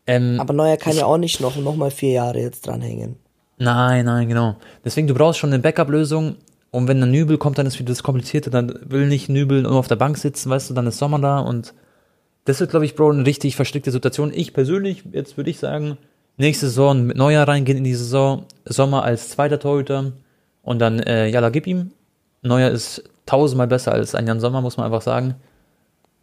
Ähm, 0.05 0.39
Aber 0.39 0.53
Neuer 0.53 0.77
kann 0.77 0.95
ja 0.95 1.05
auch 1.05 1.17
nicht 1.17 1.41
noch, 1.41 1.55
noch 1.57 1.75
mal 1.75 1.89
vier 1.89 2.11
Jahre 2.11 2.39
jetzt 2.39 2.67
dranhängen. 2.67 3.15
Nein, 3.57 4.05
nein, 4.05 4.29
genau. 4.29 4.55
Deswegen, 4.85 5.07
du 5.07 5.15
brauchst 5.15 5.39
schon 5.39 5.51
eine 5.51 5.61
Backup-Lösung. 5.61 6.35
Und 6.71 6.87
wenn 6.87 7.01
dann 7.01 7.09
Nübel 7.09 7.39
kommt, 7.39 7.57
dann 7.57 7.65
ist 7.65 7.79
wieder 7.79 7.89
das 7.89 8.03
Komplizierte. 8.03 8.51
Dann 8.51 8.79
will 8.85 9.07
nicht 9.07 9.27
Nübel 9.29 9.63
nur 9.63 9.73
auf 9.73 9.87
der 9.87 9.95
Bank 9.95 10.19
sitzen, 10.19 10.51
weißt 10.51 10.69
du, 10.69 10.75
dann 10.75 10.85
ist 10.85 10.99
Sommer 10.99 11.19
da. 11.19 11.39
Und 11.39 11.73
das 12.45 12.59
wird, 12.59 12.71
glaube 12.71 12.85
ich, 12.85 12.95
Bro, 12.95 13.11
eine 13.11 13.25
richtig 13.25 13.55
verstrickte 13.55 13.91
Situation. 13.91 14.31
Ich 14.33 14.53
persönlich, 14.53 15.03
jetzt 15.11 15.37
würde 15.37 15.49
ich 15.49 15.59
sagen, 15.59 15.97
nächste 16.37 16.67
Saison 16.67 17.05
mit 17.05 17.17
Neuer 17.17 17.47
reingehen 17.47 17.77
in 17.77 17.83
die 17.83 17.93
Saison. 17.95 18.45
Sommer 18.65 19.03
als 19.03 19.29
zweiter 19.29 19.59
Torhüter. 19.59 20.13
Und 20.63 20.79
dann, 20.79 20.99
äh, 20.99 21.27
Jalla, 21.27 21.49
gib 21.49 21.67
ihm. 21.67 21.91
Neuer 22.41 22.69
ist 22.71 23.03
tausendmal 23.25 23.67
besser 23.67 23.91
als 23.91 24.15
ein 24.15 24.25
Jan 24.27 24.39
Sommer, 24.39 24.61
muss 24.61 24.77
man 24.77 24.85
einfach 24.85 25.01
sagen. 25.01 25.35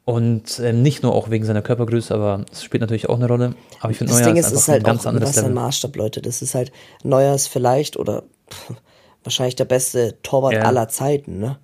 Und 0.04 0.60
ähm, 0.60 0.82
nicht 0.82 1.02
nur 1.02 1.14
auch 1.14 1.30
wegen 1.30 1.44
seiner 1.44 1.62
Körpergröße, 1.62 2.14
aber 2.14 2.44
es 2.52 2.62
spielt 2.62 2.80
natürlich 2.80 3.08
auch 3.08 3.16
eine 3.16 3.26
Rolle. 3.26 3.54
Aber 3.80 3.90
ich 3.90 3.98
finde, 3.98 4.12
Das 4.12 4.20
Neuer 4.22 4.32
Ding 4.32 4.40
ist 4.40 4.52
ist, 4.52 4.60
ist 4.60 4.68
halt 4.68 4.82
ein 4.82 4.84
ganz 4.84 5.02
auch, 5.04 5.10
anderes 5.10 5.30
ist 5.30 5.36
Level. 5.36 5.50
Maßstab, 5.52 5.96
Leute. 5.96 6.22
Das 6.22 6.42
ist 6.42 6.54
halt, 6.54 6.70
Neuer 7.02 7.34
ist 7.34 7.48
vielleicht 7.48 7.96
oder 7.96 8.22
pff, 8.50 8.72
wahrscheinlich 9.24 9.56
der 9.56 9.64
beste 9.64 10.16
Torwart 10.22 10.54
Ja. 10.54 10.62
aller 10.62 10.88
Zeiten, 10.88 11.38
ne? 11.40 11.58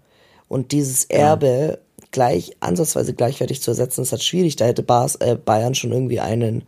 Und 0.48 0.72
dieses 0.72 1.04
Erbe 1.04 1.78
gleich, 2.12 2.53
ansatzweise 2.61 3.14
gleichwertig 3.14 3.61
zu 3.62 3.70
ersetzen, 3.72 4.03
ist 4.03 4.12
halt 4.12 4.22
schwierig. 4.22 4.57
Da 4.57 4.64
hätte 4.66 4.83
Bas, 4.83 5.16
äh, 5.16 5.37
Bayern 5.42 5.75
schon 5.75 5.92
irgendwie 5.92 6.20
einen 6.20 6.62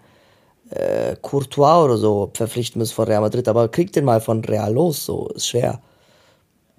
äh, 0.71 1.15
Courtois 1.23 1.85
oder 1.85 1.97
so 1.97 2.31
verpflichten 2.35 2.79
müssen 2.81 2.95
von 2.95 3.07
Real 3.07 3.21
Madrid, 3.21 3.47
aber 3.49 3.69
kriegt 3.69 3.95
den 3.97 4.05
mal 4.05 4.21
von 4.21 4.45
Real 4.45 4.73
los, 4.73 5.05
so, 5.05 5.29
ist 5.29 5.47
schwer. 5.49 5.81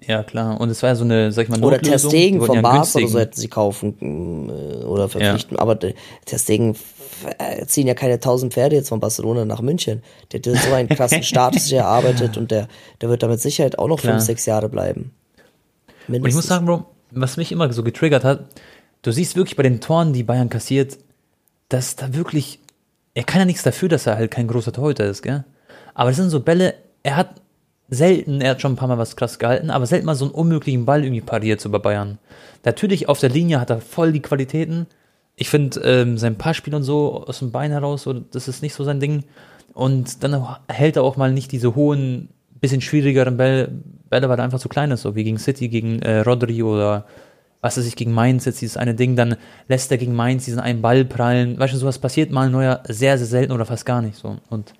Ja, 0.06 0.22
klar. 0.22 0.60
Und 0.60 0.68
es 0.68 0.82
war 0.82 0.90
ja 0.90 0.94
so 0.94 1.04
eine, 1.04 1.32
sag 1.32 1.44
ich 1.44 1.48
mal, 1.48 1.62
Oder 1.64 1.78
Notlösung. 1.78 2.10
Stegen 2.10 2.34
Die 2.34 2.40
wollten 2.40 2.46
vom 2.48 2.56
ja 2.56 2.62
Barca 2.62 2.98
oder 2.98 3.08
so 3.08 3.18
hätten 3.18 3.40
sie 3.40 3.48
kaufen 3.48 4.50
äh, 4.50 4.84
oder 4.84 5.08
verpflichten. 5.08 5.58
Aber 5.58 5.74
der 5.74 5.94
Ter 6.26 6.38
Stegen 6.38 6.72
f- 6.72 7.24
äh, 7.38 7.64
ziehen 7.64 7.86
ja 7.86 7.94
keine 7.94 8.14
1000 8.14 8.52
Pferde 8.52 8.76
jetzt 8.76 8.90
von 8.90 9.00
Barcelona 9.00 9.46
nach 9.46 9.62
München. 9.62 10.02
Der 10.32 10.40
hat 10.40 10.62
so 10.62 10.72
einen 10.74 10.90
krassen 10.90 11.22
Status 11.22 11.64
sich 11.64 11.72
erarbeitet 11.72 12.36
und 12.36 12.50
der, 12.50 12.68
der 13.00 13.08
wird 13.08 13.22
da 13.22 13.28
mit 13.28 13.40
Sicherheit 13.40 13.78
auch 13.78 13.88
noch 13.88 13.98
Klar. 13.98 14.14
fünf, 14.16 14.24
sechs 14.26 14.44
Jahre 14.44 14.68
bleiben. 14.68 15.12
Und 16.08 16.14
ich 16.16 16.20
muss 16.20 16.20
Mindestens. 16.20 16.46
sagen, 16.48 16.66
Bro, 16.66 16.84
was 17.10 17.36
mich 17.36 17.52
immer 17.52 17.72
so 17.72 17.82
getriggert 17.82 18.24
hat, 18.24 18.46
du 19.02 19.12
siehst 19.12 19.36
wirklich 19.36 19.56
bei 19.56 19.62
den 19.62 19.80
Toren, 19.80 20.12
die 20.12 20.22
Bayern 20.22 20.48
kassiert, 20.48 20.98
dass 21.68 21.96
da 21.96 22.14
wirklich, 22.14 22.60
er 23.14 23.24
kann 23.24 23.40
ja 23.40 23.44
nichts 23.44 23.62
dafür, 23.62 23.88
dass 23.88 24.06
er 24.06 24.16
halt 24.16 24.30
kein 24.30 24.48
großer 24.48 24.72
Torhüter 24.72 25.06
ist, 25.06 25.22
gell? 25.22 25.44
Aber 25.94 26.10
das 26.10 26.16
sind 26.16 26.30
so 26.30 26.40
Bälle, 26.40 26.74
er 27.02 27.16
hat 27.16 27.40
selten, 27.88 28.40
er 28.40 28.50
hat 28.50 28.60
schon 28.60 28.72
ein 28.72 28.76
paar 28.76 28.88
Mal 28.88 28.98
was 28.98 29.16
krass 29.16 29.38
gehalten, 29.38 29.70
aber 29.70 29.86
selten 29.86 30.06
mal 30.06 30.14
so 30.14 30.26
einen 30.26 30.34
unmöglichen 30.34 30.84
Ball 30.84 31.04
irgendwie 31.04 31.20
pariert 31.22 31.60
so 31.60 31.70
bei 31.70 31.78
Bayern. 31.78 32.18
Natürlich 32.64 33.08
auf 33.08 33.20
der 33.20 33.30
Linie 33.30 33.60
hat 33.60 33.70
er 33.70 33.80
voll 33.80 34.12
die 34.12 34.22
Qualitäten. 34.22 34.86
Ich 35.36 35.48
finde 35.48 35.80
ähm, 35.80 36.18
sein 36.18 36.36
Passspiel 36.36 36.74
und 36.74 36.82
so 36.82 37.24
aus 37.26 37.38
dem 37.38 37.52
Bein 37.52 37.70
heraus, 37.70 38.02
so, 38.02 38.12
das 38.12 38.48
ist 38.48 38.62
nicht 38.62 38.74
so 38.74 38.84
sein 38.84 39.00
Ding. 39.00 39.24
Und 39.72 40.24
dann 40.24 40.56
hält 40.68 40.96
er 40.96 41.02
auch 41.02 41.16
mal 41.16 41.32
nicht 41.32 41.52
diese 41.52 41.74
hohen, 41.74 42.28
bisschen 42.60 42.80
schwierigeren 42.80 43.36
Bälle, 43.36 43.70
Bälle 44.16 44.28
weil 44.30 44.38
er 44.38 44.44
einfach 44.44 44.58
zu 44.58 44.68
klein 44.68 44.90
ist, 44.90 45.02
so 45.02 45.14
wie 45.14 45.24
gegen 45.24 45.38
City, 45.38 45.68
gegen 45.68 46.00
äh, 46.00 46.20
Rodri 46.20 46.62
oder 46.62 47.04
was 47.60 47.76
weiß 47.76 47.86
ich, 47.86 47.96
gegen 47.96 48.12
Mainz 48.12 48.44
jetzt 48.44 48.60
dieses 48.60 48.76
eine 48.76 48.94
Ding, 48.94 49.16
dann 49.16 49.36
lässt 49.68 49.90
er 49.90 49.98
gegen 49.98 50.14
Mainz 50.14 50.44
diesen 50.44 50.60
einen 50.60 50.82
Ball 50.82 51.04
prallen. 51.04 51.58
Weißt 51.58 51.74
du, 51.74 51.78
sowas 51.78 51.98
passiert 51.98 52.30
mal 52.30 52.48
neuer 52.48 52.80
sehr, 52.88 53.18
sehr 53.18 53.26
selten 53.26 53.52
oder 53.52 53.66
fast 53.66 53.84
gar 53.84 54.02
nicht 54.02 54.16
so. 54.16 54.36
Und 54.50 54.74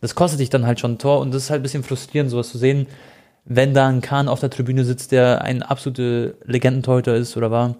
das 0.00 0.14
kostet 0.14 0.40
dich 0.40 0.50
dann 0.50 0.66
halt 0.66 0.80
schon 0.80 0.92
ein 0.92 0.98
Tor 0.98 1.20
und 1.20 1.32
das 1.32 1.44
ist 1.44 1.50
halt 1.50 1.60
ein 1.60 1.62
bisschen 1.62 1.82
frustrierend, 1.82 2.30
sowas 2.30 2.50
zu 2.50 2.58
sehen, 2.58 2.86
wenn 3.44 3.74
da 3.74 3.88
ein 3.88 4.00
Kahn 4.00 4.28
auf 4.28 4.40
der 4.40 4.50
Tribüne 4.50 4.84
sitzt, 4.84 5.12
der 5.12 5.42
ein 5.42 5.62
absolute 5.62 6.36
Legendentorhüter 6.44 7.14
ist 7.14 7.36
oder 7.36 7.50
war. 7.50 7.76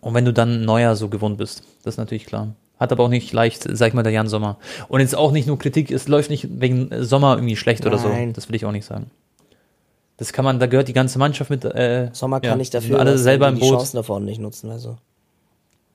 Und 0.00 0.14
wenn 0.14 0.24
du 0.24 0.32
dann 0.32 0.64
neuer 0.64 0.96
so 0.96 1.08
gewohnt 1.08 1.38
bist. 1.38 1.62
Das 1.82 1.94
ist 1.94 1.98
natürlich 1.98 2.26
klar. 2.26 2.54
Hat 2.78 2.92
aber 2.92 3.04
auch 3.04 3.08
nicht 3.08 3.32
leicht, 3.32 3.66
sag 3.70 3.88
ich 3.88 3.94
mal, 3.94 4.02
der 4.02 4.12
Jan 4.12 4.28
Sommer. 4.28 4.58
Und 4.88 5.00
jetzt 5.00 5.16
auch 5.16 5.32
nicht 5.32 5.46
nur 5.46 5.58
Kritik, 5.58 5.90
es 5.90 6.08
läuft 6.08 6.30
nicht 6.30 6.60
wegen 6.60 6.90
Sommer 7.04 7.36
irgendwie 7.36 7.56
schlecht 7.56 7.86
oder 7.86 7.98
so. 7.98 8.08
Nein. 8.08 8.32
Das 8.32 8.48
will 8.48 8.56
ich 8.56 8.64
auch 8.64 8.72
nicht 8.72 8.84
sagen. 8.84 9.10
Das 10.16 10.32
kann 10.32 10.44
man, 10.44 10.58
da 10.58 10.66
gehört 10.66 10.88
die 10.88 10.92
ganze 10.92 11.18
Mannschaft 11.18 11.50
mit. 11.50 11.64
Äh, 11.64 12.10
Sommer 12.12 12.40
kann 12.40 12.50
ja, 12.50 12.56
nicht 12.56 12.72
sind 12.72 12.84
dafür, 12.84 13.00
alle 13.00 13.18
selber 13.18 13.48
im 13.48 13.56
die 13.56 13.60
Boot. 13.60 13.76
Chancen 13.78 13.96
davon 13.96 14.24
nicht 14.24 14.40
nutzen. 14.40 14.70
Also. 14.70 14.96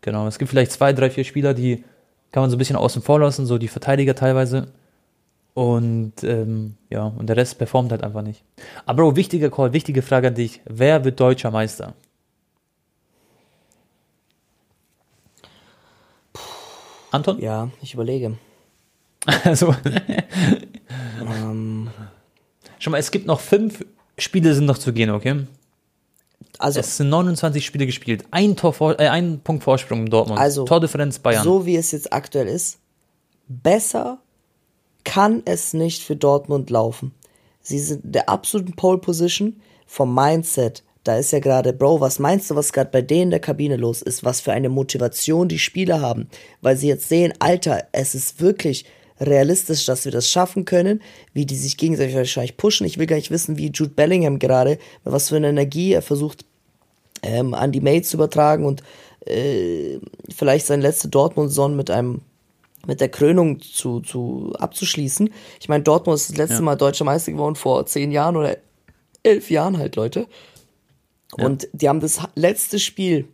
Genau, 0.01 0.28
es 0.28 0.38
gibt 0.38 0.49
vielleicht 0.49 0.72
zwei, 0.72 0.93
drei, 0.93 1.09
vier 1.09 1.24
Spieler, 1.24 1.53
die 1.53 1.84
kann 2.32 2.41
man 2.41 2.49
so 2.49 2.55
ein 2.55 2.59
bisschen 2.59 2.76
außen 2.76 3.01
vor 3.01 3.19
lassen, 3.19 3.45
so 3.45 3.57
die 3.57 3.67
Verteidiger 3.67 4.15
teilweise. 4.15 4.67
Und 5.53 6.24
ähm, 6.24 6.76
ja, 6.89 7.03
und 7.05 7.28
der 7.28 7.36
Rest 7.36 7.57
performt 7.57 7.91
halt 7.91 8.03
einfach 8.03 8.22
nicht. 8.22 8.43
Aber 8.86 9.03
Bro, 9.03 9.15
wichtiger 9.15 9.49
Call, 9.49 9.74
wichtige 9.74 10.01
Frage 10.01 10.28
an 10.28 10.36
dich. 10.36 10.61
Wer 10.65 11.03
wird 11.03 11.19
deutscher 11.19 11.51
Meister? 11.51 11.93
Anton? 17.11 17.39
Ja, 17.39 17.69
ich 17.82 17.93
überlege. 17.93 18.38
Also, 19.43 19.76
Ähm, 21.22 21.89
schon 22.80 22.91
mal, 22.91 22.97
es 22.97 23.11
gibt 23.11 23.28
noch 23.28 23.39
fünf 23.39 23.86
Spiele 24.22 24.53
sind 24.53 24.65
noch 24.65 24.78
zu 24.78 24.93
gehen, 24.93 25.09
okay? 25.09 25.45
also, 26.59 26.80
Es 26.80 26.97
sind 26.97 27.09
29 27.09 27.65
Spiele 27.65 27.86
gespielt. 27.86 28.26
Ein, 28.32 28.55
Tor 28.55 28.74
vor, 28.74 28.99
äh, 28.99 29.07
ein 29.07 29.39
Punkt 29.39 29.63
Vorsprung 29.63 30.01
in 30.01 30.09
Dortmund. 30.09 30.39
Also, 30.39 30.65
Tordifferenz 30.65 31.19
Bayern. 31.19 31.43
so 31.43 31.65
wie 31.65 31.76
es 31.76 31.91
jetzt 31.91 32.13
aktuell 32.13 32.47
ist, 32.47 32.80
besser 33.47 34.19
kann 35.03 35.41
es 35.45 35.74
nicht 35.74 36.03
für 36.03 36.15
Dortmund 36.15 36.69
laufen. 36.69 37.13
Sie 37.61 37.80
sind 37.80 38.05
in 38.05 38.11
der 38.11 38.30
absoluten 38.30 38.76
Pole 38.76 38.99
Position 38.99 39.59
vom 39.86 40.13
Mindset. 40.13 40.84
Da 41.03 41.17
ist 41.17 41.32
ja 41.32 41.39
gerade, 41.39 41.74
Bro, 41.74 41.99
was 41.99 42.19
meinst 42.19 42.51
du, 42.51 42.55
was 42.55 42.74
gerade 42.74 42.91
bei 42.91 43.01
denen 43.01 43.24
in 43.24 43.30
der 43.32 43.39
Kabine 43.39 43.76
los 43.76 44.01
ist? 44.03 44.24
Was 44.24 44.39
für 44.41 44.51
eine 44.51 44.69
Motivation 44.69 45.47
die 45.47 45.59
Spieler 45.59 45.99
haben, 46.01 46.30
weil 46.61 46.78
sie 46.78 46.88
jetzt 46.88 47.09
sehen, 47.09 47.34
Alter, 47.39 47.86
es 47.91 48.13
ist 48.13 48.39
wirklich 48.39 48.86
realistisch, 49.22 49.86
dass 49.86 50.05
wir 50.05 50.11
das 50.11 50.30
schaffen 50.30 50.65
können, 50.65 51.01
wie 51.34 51.45
die 51.45 51.55
sich 51.55 51.78
gegenseitig 51.78 52.15
wahrscheinlich 52.15 52.57
pushen. 52.57 52.86
Ich 52.86 52.97
will 52.97 53.05
gar 53.05 53.15
nicht 53.15 53.32
wissen, 53.32 53.57
wie 53.57 53.72
Jude 53.72 53.91
Bellingham 53.91 54.39
gerade, 54.39 54.72
mit 55.03 55.13
was 55.13 55.30
für 55.30 55.36
eine 55.36 55.49
Energie 55.49 55.93
er 55.93 56.01
versucht, 56.01 56.45
ähm, 57.24 57.53
an 57.53 57.72
die 57.72 57.82
Mates 57.82 58.09
zu 58.09 58.17
übertragen 58.17 58.65
und 58.65 58.82
äh, 59.26 59.99
vielleicht 60.36 60.65
sein 60.65 60.82
letzte 60.82 61.07
Dortmund-Son 61.07 61.76
mit 61.76 61.89
einem 61.89 62.22
mit 62.88 62.99
der 62.99 63.09
Krönung 63.09 63.61
zu, 63.61 63.99
zu 63.99 64.53
abzuschließen. 64.57 65.30
Ich 65.59 65.69
meine, 65.69 65.84
Dortmund 65.84 66.19
ist 66.19 66.32
das 66.32 66.38
letzte 66.38 66.55
Ja. 66.55 66.61
Mal 66.61 66.76
deutscher 66.76 67.05
Meister 67.05 67.32
geworden 67.32 67.53
vor 67.53 67.86
zehn 67.86 68.11
Jahren 68.11 68.36
oder 68.36 68.57
elf 69.22 69.51
Jahren 69.51 69.78
halt, 69.78 69.95
Leute. 69.95 70.26
Und 71.38 71.67
die 71.74 71.88
haben 71.88 71.99
das 71.99 72.22
letzte 72.34 72.80
Spiel 72.80 73.28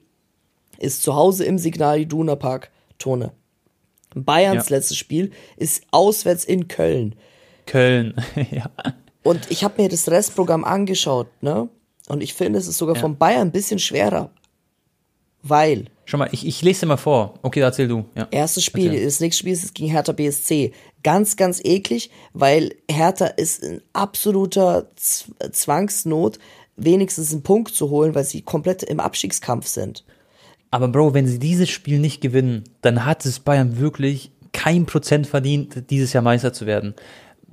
ist 0.80 1.02
zu 1.02 1.16
Hause 1.16 1.46
im 1.46 1.58
Signal 1.58 2.00
Iduna 2.00 2.36
Park, 2.36 2.72
Tone. 3.00 3.32
Bayerns 4.26 4.70
Ja. 4.70 4.76
letztes 4.78 4.98
Spiel 4.98 5.32
ist 5.58 5.84
auswärts 5.92 6.44
in 6.46 6.68
Köln. 6.68 7.16
Köln. 7.66 8.16
ja. 8.52 8.70
Und 9.24 9.50
ich 9.52 9.64
habe 9.64 9.82
mir 9.82 9.90
das 9.90 10.10
Restprogramm 10.10 10.64
angeschaut, 10.64 11.28
ne? 11.42 11.68
Und 12.08 12.22
ich 12.24 12.34
finde, 12.34 12.58
es 12.60 12.68
ist 12.68 12.78
sogar 12.78 12.96
Ja. 12.96 13.02
von 13.02 13.18
Bayern 13.18 13.50
ein 13.50 13.52
bisschen 13.52 13.80
schwerer. 13.80 14.30
Weil 15.44 15.86
Schon 16.06 16.20
mal, 16.20 16.30
ich, 16.32 16.46
ich 16.48 16.62
lese 16.62 16.82
dir 16.82 16.86
mal 16.88 16.98
vor. 16.98 17.34
Okay, 17.42 17.60
erzähl 17.60 17.88
du. 17.90 18.06
Ja. 18.16 18.28
Erstes 18.32 18.64
Spiel, 18.64 18.88
Erzähl. 18.88 19.06
das 19.06 19.20
nächste 19.20 19.40
Spiel 19.42 19.54
ist 19.54 19.76
gegen 19.76 19.90
Hertha 19.92 20.14
BSC. 20.14 20.72
Ganz, 21.04 21.36
ganz 21.36 21.60
eklig, 21.64 22.10
weil 22.34 22.76
Hertha 22.90 23.26
ist 23.28 23.62
in 23.62 23.82
absoluter 23.92 24.90
Zwangsnot, 25.52 26.40
wenigstens 26.78 27.34
einen 27.34 27.44
Punkt 27.44 27.74
zu 27.76 27.90
holen, 27.90 28.16
weil 28.16 28.24
sie 28.24 28.42
komplett 28.42 28.84
im 28.84 29.00
Abstiegskampf 29.02 29.68
sind. 29.68 30.06
Aber 30.72 30.88
Bro, 30.90 31.14
wenn 31.14 31.28
sie 31.28 31.40
dieses 31.40 31.70
Spiel 31.70 32.00
nicht 32.00 32.22
gewinnen, 32.22 32.64
dann 32.82 33.06
hat 33.06 33.26
es 33.26 33.40
Bayern 33.40 33.80
wirklich 33.80 34.32
kein 34.52 34.86
Prozent 34.86 35.28
verdient, 35.28 35.90
dieses 35.90 36.14
Jahr 36.14 36.24
Meister 36.24 36.52
zu 36.54 36.66
werden. 36.66 36.94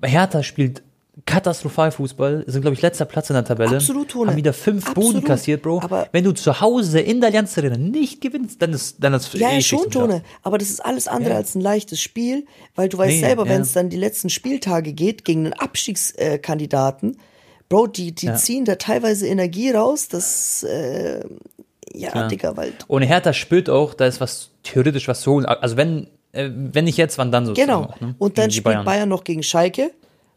Hertha 0.02 0.42
spielt 0.42 0.82
katastrophal 1.26 1.92
Fußball, 1.92 2.42
sind 2.48 2.62
glaube 2.62 2.74
ich 2.74 2.82
letzter 2.82 3.04
Platz 3.04 3.30
in 3.30 3.34
der 3.34 3.44
Tabelle. 3.44 3.76
Absolut, 3.76 4.08
Tone. 4.08 4.30
Haben 4.30 4.36
wieder 4.36 4.52
fünf 4.52 4.88
Absolut. 4.88 5.12
Boden 5.12 5.24
kassiert, 5.24 5.62
Bro. 5.62 5.80
Aber- 5.82 6.08
wenn 6.10 6.24
du 6.24 6.32
zu 6.32 6.60
Hause 6.60 6.98
in 7.00 7.20
der 7.20 7.28
Allianz 7.28 7.56
Arena 7.56 7.76
nicht 7.76 8.20
gewinnst, 8.20 8.60
dann 8.60 8.72
ist 8.72 8.96
dann 8.98 9.14
ist 9.14 9.32
Ja, 9.34 9.50
eh 9.50 9.54
ja 9.56 9.60
schon. 9.60 9.88
Tone. 9.90 10.22
Aber 10.42 10.58
das 10.58 10.70
ist 10.70 10.84
alles 10.84 11.06
andere 11.06 11.30
Ja. 11.34 11.36
als 11.36 11.54
ein 11.54 11.60
leichtes 11.60 12.00
Spiel, 12.00 12.46
weil 12.74 12.88
du 12.88 12.98
weißt 12.98 13.12
Nee, 13.14 13.20
selber, 13.20 13.44
wenn 13.44 13.52
ja. 13.58 13.60
es 13.60 13.72
dann 13.72 13.90
die 13.90 13.96
letzten 13.96 14.28
Spieltage 14.28 14.92
geht 14.92 15.24
gegen 15.24 15.44
einen 15.44 15.52
Abstiegskandidaten, 15.52 17.16
Bro, 17.68 17.86
die, 17.88 18.12
die 18.12 18.34
ziehen 18.34 18.64
da 18.64 18.74
teilweise 18.74 19.26
Energie 19.26 19.70
raus, 19.70 20.08
das, 20.08 20.64
äh, 20.64 21.24
ja, 21.94 22.10
Klar. 22.10 22.28
Digga, 22.28 22.56
weil 22.56 22.72
Und 22.88 23.02
Hertha 23.02 23.32
spürt 23.32 23.70
auch, 23.70 23.94
da 23.94 24.06
ist 24.06 24.20
was 24.20 24.50
theoretisch 24.62 25.08
was 25.08 25.20
zu 25.20 25.32
holen. 25.32 25.46
Also 25.46 25.76
wenn 25.76 26.08
äh, 26.32 26.50
wenn 26.52 26.84
nicht 26.84 26.98
jetzt, 26.98 27.16
wann 27.18 27.32
dann 27.32 27.46
so? 27.46 27.54
Genau. 27.54 27.84
Auch, 27.84 28.00
ne? 28.00 28.14
Und 28.18 28.38
dann 28.38 28.50
spielt 28.50 28.84
Bayern. 28.84 29.08
noch 29.08 29.24
gegen 29.24 29.42
Schalke. 29.42 29.92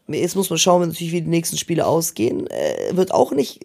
Jetzt 0.06 0.36
muss 0.36 0.48
man 0.48 0.58
schauen, 0.58 0.88
natürlich, 0.88 1.12
wie 1.12 1.20
die 1.20 1.28
nächsten 1.28 1.58
Spiele 1.58 1.86
ausgehen. 1.86 2.46
Äh, 2.46 2.96
wird 2.96 3.12
auch 3.12 3.32
nicht, 3.32 3.60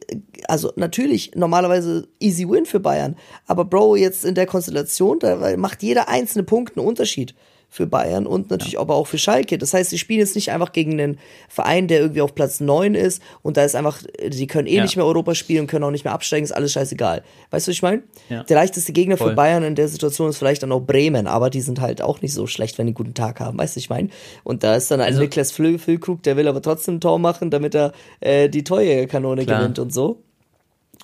also 0.50 0.74
natürlich, 0.76 1.32
normalerweise 1.36 2.08
easy 2.20 2.50
win 2.50 2.66
für 2.66 2.82
Bayern. 2.82 3.16
Aber 3.48 3.64
Bro, 3.64 3.96
jetzt 3.96 4.26
in 4.26 4.36
der 4.36 4.46
Konstellation, 4.46 5.20
da 5.20 5.56
macht 5.56 5.84
jeder 5.84 6.10
einzelne 6.10 6.44
Punkt 6.44 6.78
einen 6.78 6.86
Unterschied 6.86 7.34
für 7.74 7.88
Bayern 7.88 8.28
und 8.28 8.52
natürlich 8.52 8.78
aber 8.80 8.94
auch 8.94 9.08
für 9.08 9.18
Schalke. 9.18 9.58
Das 9.58 9.74
heißt, 9.74 9.90
sie 9.90 9.98
spielen 9.98 10.20
jetzt 10.20 10.36
nicht 10.36 10.52
einfach 10.52 10.74
gegen 10.74 10.92
einen 10.94 11.18
Verein, 11.50 11.88
der 11.88 12.02
irgendwie 12.02 12.22
auf 12.22 12.36
Platz 12.36 12.60
9 12.60 12.94
ist 12.94 13.20
und 13.42 13.58
da 13.58 13.64
ist 13.64 13.76
einfach, 13.76 14.00
sie 14.30 14.46
können 14.46 14.68
eh 14.68 14.76
Ja. 14.76 14.84
nicht 14.84 14.96
mehr 14.96 15.08
Europa 15.08 15.34
spielen 15.34 15.62
und 15.62 15.68
können 15.68 15.84
auch 15.84 15.90
nicht 15.90 16.04
mehr 16.06 16.14
absteigen, 16.14 16.44
ist 16.44 16.52
alles 16.52 16.72
scheißegal. 16.74 17.24
Weißt 17.50 17.66
du, 17.66 17.72
was 17.72 17.76
ich 17.76 17.82
meine? 17.82 18.04
Ja. 18.30 18.44
Der 18.44 18.56
leichteste 18.58 18.94
Gegner 18.94 19.18
Voll. 19.18 19.32
für 19.32 19.36
Bayern 19.36 19.64
in 19.64 19.74
der 19.74 19.88
Situation 19.88 20.30
ist 20.30 20.38
vielleicht 20.38 20.62
dann 20.62 20.72
auch 20.72 20.82
Bremen, 20.82 21.26
aber 21.26 21.50
die 21.50 21.62
sind 21.62 21.82
halt 21.82 22.04
auch 22.04 22.22
nicht 22.22 22.34
so 22.36 22.46
schlecht, 22.46 22.78
wenn 22.78 22.86
die 22.86 22.92
einen 22.92 22.96
guten 22.96 23.16
Tag 23.16 23.40
haben, 23.40 23.58
weißt 23.58 23.76
du, 23.76 23.80
ich 23.80 23.90
meine? 23.90 24.10
Und 24.44 24.64
da 24.64 24.76
ist 24.76 24.92
dann 24.92 25.02
ein 25.02 25.08
Also- 25.08 25.22
Niklas 25.22 25.52
Füll, 25.52 25.80
Füllkrug, 25.80 26.22
der 26.22 26.38
will 26.38 26.48
aber 26.48 26.62
trotzdem 26.62 26.98
ein 26.98 27.02
Tor 27.02 27.18
machen, 27.18 27.50
damit 27.50 27.74
er 27.74 27.92
äh, 28.20 28.50
die 28.50 28.64
Torjägerkanone 28.64 29.46
Klar. 29.46 29.62
gewinnt 29.62 29.80
und 29.80 29.92
so. 29.92 30.22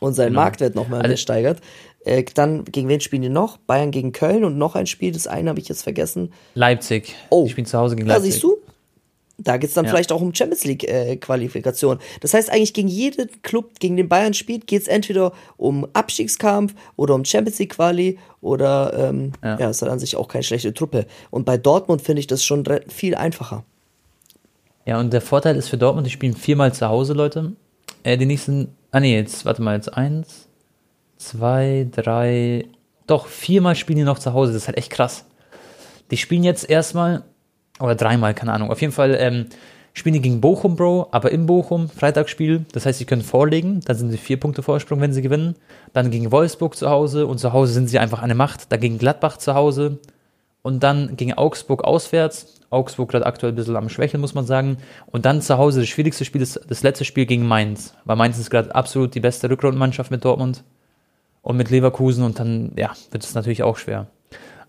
Und 0.01 0.13
seinen 0.13 0.29
Genau. 0.29 0.41
Marktwert 0.41 0.75
nochmal 0.75 1.01
Also- 1.01 1.17
steigert. 1.17 1.59
Äh, 2.05 2.23
dann, 2.33 2.63
gegen 2.65 2.87
wen 2.87 3.01
spielen 3.01 3.21
die 3.21 3.29
noch? 3.29 3.57
Bayern 3.57 3.91
gegen 3.91 4.11
Köln 4.11 4.43
und 4.43 4.57
noch 4.57 4.75
ein 4.75 4.87
Spiel, 4.87 5.11
das 5.11 5.27
eine 5.27 5.49
habe 5.49 5.59
ich 5.59 5.67
jetzt 5.69 5.83
vergessen. 5.83 6.31
Leipzig. 6.55 7.15
Oh. 7.29 7.43
Die 7.45 7.51
spielen 7.51 7.65
zu 7.67 7.77
Hause 7.77 7.95
gegen 7.95 8.07
Leipzig. 8.07 8.33
siehst 8.33 8.43
du? 8.43 8.57
Da 9.41 9.55
geht's 9.55 9.73
dann 9.73 9.85
Ja. 9.85 9.91
vielleicht 9.91 10.11
auch 10.11 10.19
um 10.19 10.35
Champions 10.35 10.65
League-Qualifikation. 10.65 11.99
das 12.19 12.33
heißt, 12.33 12.49
eigentlich 12.49 12.73
gegen 12.73 12.89
jeden 12.89 13.29
Club, 13.41 13.79
gegen 13.79 13.95
den 13.95 14.09
Bayern 14.09 14.33
spielt, 14.33 14.67
geht's 14.67 14.87
entweder 14.87 15.31
um 15.55 15.87
Abstiegskampf 15.93 16.73
oder 16.97 17.15
um 17.15 17.23
Champions 17.23 17.57
League-Quali 17.59 18.17
oder 18.41 18.93
ähm, 19.09 19.31
ja. 19.41 19.57
Ja. 19.57 19.69
ist 19.69 19.81
halt 19.81 19.91
an 19.93 19.99
sich 19.99 20.17
auch 20.17 20.27
keine 20.27 20.43
schlechte 20.43 20.73
Truppe. 20.73 21.05
Und 21.29 21.45
bei 21.45 21.55
Dortmund 21.57 22.01
finde 22.01 22.19
ich 22.19 22.27
das 22.27 22.43
schon 22.43 22.65
viel 22.89 23.15
einfacher. 23.15 23.63
Ja, 24.85 24.99
und 24.99 25.13
der 25.13 25.21
Vorteil 25.21 25.55
ist 25.55 25.69
für 25.69 25.77
Dortmund, 25.77 26.05
die 26.07 26.11
spielen 26.11 26.35
viermal 26.35 26.73
zu 26.73 26.87
Hause, 26.89 27.13
Leute. 27.13 27.53
Äh, 28.03 28.17
die 28.17 28.25
nächsten, 28.25 28.75
ah 28.91 28.99
nee, 28.99 29.15
jetzt, 29.15 29.45
warte 29.45 29.61
mal, 29.61 29.75
jetzt 29.75 29.93
eins, 29.93 30.48
zwei, 31.19 31.87
drei, 31.91 32.65
doch, 33.05 33.27
viermal 33.27 33.75
spielen 33.75 33.99
die 33.99 34.03
noch 34.03 34.17
zu 34.17 34.33
Hause, 34.33 34.53
das 34.53 34.63
ist 34.63 34.67
halt 34.67 34.77
echt 34.79 34.91
krass. 34.91 35.25
Die 36.09 36.17
spielen 36.17 36.43
jetzt 36.43 36.67
erstmal, 36.67 37.23
oder 37.79 37.93
dreimal, 37.93 38.33
keine 38.33 38.53
Ahnung, 38.53 38.71
auf 38.71 38.81
jeden 38.81 38.93
Fall 38.93 39.15
ähm, 39.19 39.45
spielen 39.93 40.13
die 40.13 40.21
gegen 40.21 40.41
Bochum, 40.41 40.75
Bro, 40.75 41.09
aber 41.11 41.31
im 41.31 41.45
Bochum, 41.45 41.89
Freitagsspiel, 41.89 42.65
das 42.71 42.87
heißt, 42.87 42.97
sie 42.97 43.05
können 43.05 43.21
vorlegen, 43.21 43.81
dann 43.81 43.95
sind 43.95 44.09
sie 44.09 44.17
vier 44.17 44.39
Punkte 44.39 44.63
Vorsprung, 44.63 45.01
wenn 45.01 45.13
sie 45.13 45.21
gewinnen. 45.21 45.55
Dann 45.93 46.09
gegen 46.09 46.31
Wolfsburg 46.31 46.75
zu 46.75 46.89
Hause 46.89 47.27
und 47.27 47.37
zu 47.37 47.53
Hause 47.53 47.73
sind 47.73 47.87
sie 47.87 47.99
einfach 47.99 48.23
eine 48.23 48.35
Macht, 48.35 48.71
dann 48.71 48.79
gegen 48.79 48.97
Gladbach 48.97 49.37
zu 49.37 49.53
Hause, 49.53 49.99
und 50.61 50.83
dann 50.83 51.15
gegen 51.15 51.33
Augsburg 51.33 51.83
auswärts. 51.83 52.55
Augsburg 52.69 53.09
gerade 53.09 53.25
aktuell 53.25 53.53
ein 53.53 53.55
bisschen 53.55 53.75
am 53.75 53.89
Schwächeln, 53.89 54.21
muss 54.21 54.35
man 54.35 54.45
sagen. 54.45 54.77
Und 55.07 55.25
dann 55.25 55.41
zu 55.41 55.57
Hause 55.57 55.79
das 55.79 55.89
schwierigste 55.89 56.25
Spiel 56.25 56.41
ist 56.41 56.59
das 56.67 56.83
letzte 56.83 57.05
Spiel 57.05 57.25
gegen 57.25 57.47
Mainz. 57.47 57.95
Weil 58.05 58.17
Mainz 58.17 58.37
ist 58.37 58.49
gerade 58.49 58.75
absolut 58.75 59.15
die 59.15 59.19
beste 59.19 59.49
Rückrundenmannschaft 59.49 60.11
mit 60.11 60.23
Dortmund 60.23 60.63
und 61.41 61.57
mit 61.57 61.69
Leverkusen 61.69 62.23
und 62.23 62.39
dann, 62.39 62.71
ja, 62.77 62.91
wird 63.11 63.23
es 63.23 63.35
natürlich 63.35 63.63
auch 63.63 63.77
schwer. 63.77 64.07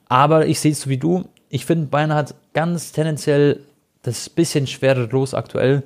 Aber 0.08 0.46
ich 0.46 0.60
sehe 0.60 0.72
es 0.72 0.82
so 0.82 0.90
wie 0.90 0.98
du. 0.98 1.24
Ich 1.48 1.66
finde, 1.66 1.86
Bayern 1.86 2.14
hat 2.14 2.34
ganz 2.52 2.92
tendenziell 2.92 3.60
das 4.02 4.28
bisschen 4.28 4.66
schwere 4.66 5.06
Los 5.06 5.34
aktuell. 5.34 5.82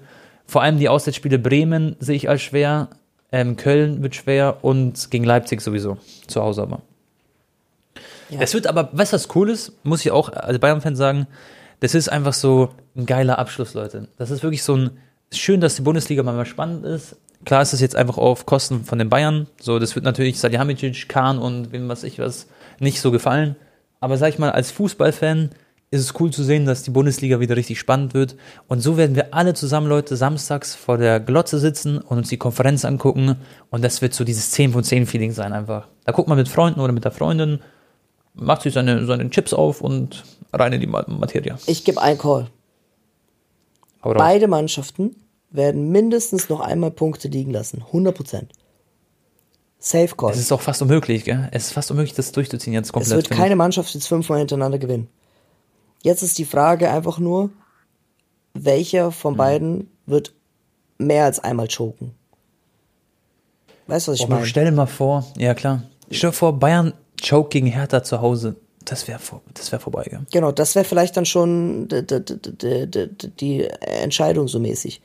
Vor 0.47 0.63
allem 0.63 0.79
die 0.79 0.89
Auswärtsspiele 0.89 1.39
Bremen 1.39 1.97
sehe 2.01 2.17
ich 2.17 2.29
als 2.29 2.43
schwer. 2.43 2.91
Ähm, 3.33 3.57
Köln 3.57 4.03
wird 4.03 4.15
schwer 4.15 4.59
und 4.63 5.11
gegen 5.11 5.25
Leipzig 5.25 5.61
sowieso. 5.61 5.99
Zu 6.27 6.43
Hause 6.43 6.63
aber. 6.63 6.83
Ja. 8.31 8.41
Es 8.41 8.55
wird 8.55 8.67
aber, 8.67 8.91
was 8.93 9.29
cool 9.35 9.51
ist? 9.51 9.73
Muss 9.85 10.05
ich 10.05 10.11
auch 10.11 10.33
als 10.33 10.59
Bayern-Fan 10.59 10.97
sagen. 10.97 11.27
Das 11.81 11.95
ist 11.95 12.09
einfach 12.09 12.33
so 12.33 12.71
ein 12.97 13.07
geiler 13.07 13.39
Abschluss, 13.39 13.75
Leute. 13.75 14.09
Das 14.17 14.31
ist 14.31 14.43
wirklich 14.43 14.63
so 14.63 14.77
ein 14.77 14.91
schön, 15.33 15.61
dass 15.61 15.77
die 15.77 15.83
Bundesliga 15.83 16.23
mal 16.23 16.47
spannend 16.47 16.85
ist. 16.85 17.17
Klar 17.45 17.63
ist 17.63 17.73
es 17.73 17.81
jetzt 17.81 17.97
einfach 17.97 18.19
auf 18.19 18.47
Kosten 18.47 18.85
von 18.85 18.99
den 18.99 19.09
Bayern. 19.09 19.47
So, 19.61 19.79
das 19.79 19.95
wird 19.95 20.05
natürlich 20.05 20.39
Salihamidzic, 20.39 21.09
Kahn 21.09 21.39
und 21.39 21.73
wem 21.73 21.89
was 21.89 22.05
ich 22.05 22.19
was 22.19 22.47
nicht 22.81 23.01
so 23.01 23.11
gefallen. 23.11 23.57
Aber 24.01 24.17
sag 24.17 24.29
ich 24.29 24.39
mal, 24.39 24.51
als 24.51 24.71
Fußballfan 24.71 25.51
ist 25.91 26.01
es 26.01 26.21
cool 26.21 26.33
zu 26.33 26.43
sehen, 26.43 26.67
dass 26.67 26.83
die 26.83 26.91
Bundesliga 26.91 27.39
wieder 27.41 27.57
richtig 27.57 27.79
spannend 27.79 28.15
wird. 28.15 28.37
Und 28.67 28.81
so 28.81 28.97
werden 28.97 29.15
wir 29.15 29.33
alle 29.33 29.55
zusammen, 29.55 29.87
Leute, 29.87 30.17
samstags 30.17 30.75
vor 30.75 30.99
der 30.99 31.21
Glotze 31.21 31.59
sitzen 31.59 31.99
und 31.99 32.19
uns 32.19 32.29
die 32.29 32.37
Konferenz 32.37 32.85
angucken. 32.85 33.37
Und 33.71 33.85
das 33.85 34.03
wird 34.03 34.13
so 34.13 34.25
dieses 34.25 34.51
10 34.51 34.73
von 34.73 34.83
10 34.83 35.07
Feeling 35.07 35.33
sein 35.33 35.53
einfach. 35.53 35.89
Da 36.05 36.13
guckt 36.13 36.29
man 36.29 36.37
mit 36.37 36.49
Freunden 36.49 36.81
oder 36.81 36.93
mit 36.93 37.05
der 37.05 37.13
Freundin, 37.13 37.61
macht 38.35 38.63
sich 38.63 38.75
seine, 38.75 39.07
seine 39.07 39.31
Chips 39.31 39.55
auf 39.55 39.81
und 39.83 40.25
rein 40.53 40.73
in 40.73 40.81
die 40.81 40.87
Materie. 40.87 41.57
Ich 41.67 41.85
gebe 41.85 42.03
einen 42.03 42.19
Call. 42.19 42.49
Beide 44.03 44.49
Mannschaften 44.49 45.15
werden 45.55 45.91
mindestens 45.91 46.49
noch 46.49 46.61
einmal 46.61 46.91
Punkte 46.91 47.29
liegen 47.29 47.53
lassen. 47.53 47.83
100 47.87 48.15
Prozent. 48.15 48.53
Safe 49.79 50.15
Call. 50.17 50.33
Es 50.33 50.39
ist 50.39 50.51
auch 50.51 50.61
fast 50.61 50.83
unmöglich, 50.83 51.25
gell? 51.25 51.49
Es 51.53 51.67
ist 51.67 51.73
fast 51.73 51.91
unmöglich, 51.91 52.15
das 52.15 52.33
durchzuziehen 52.33 52.73
jetzt 52.73 52.93
komplett. 52.93 53.11
Es 53.11 53.17
wird 53.17 53.31
keine 53.31 53.55
Mannschaft 53.55 53.95
jetzt 53.95 54.09
fünfmal 54.09 54.39
hintereinander 54.39 54.79
gewinnen. 54.79 55.09
Jetzt 56.03 56.23
ist 56.23 56.39
die 56.39 56.45
Frage 56.45 56.91
einfach 56.91 57.19
nur, 57.19 57.51
welcher 58.55 59.13
von 59.13 59.35
mhm. 59.35 59.39
beiden 59.39 59.91
wird 60.07 60.35
mehr 60.99 61.25
als 61.25 61.39
einmal 61.39 61.69
choken? 61.69 62.15
Weißt 63.87 64.09
du, 64.09 64.13
was 64.13 64.19
ich 64.19 64.27
oh, 64.27 64.29
meine? 64.29 64.47
Stell 64.47 64.65
dir 64.65 64.73
mal 64.73 64.87
vor, 64.87 65.25
ja 65.37 65.55
klar. 65.55 65.85
Stell 66.11 66.31
dir 66.31 66.35
vor, 66.35 66.59
Bayern 66.59 66.95
choke 67.23 67.51
gegen 67.51 67.67
Hertha 67.67 68.03
zu 68.03 68.21
Hause. 68.21 68.57
Das 68.85 69.07
wäre 69.07 69.21
das 69.55 69.71
wär 69.71 69.81
vorbei, 69.81 70.05
gell? 70.11 70.27
Genau, 70.33 70.51
das 70.51 70.75
wäre 70.75 70.85
vielleicht 70.85 71.17
dann 71.17 71.27
schon 71.27 71.89
die, 71.89 72.05
die, 72.05 72.25
die, 72.25 73.29
die 73.29 73.65
Entscheidung 73.65 74.49
so 74.49 74.59
mäßig. 74.59 75.01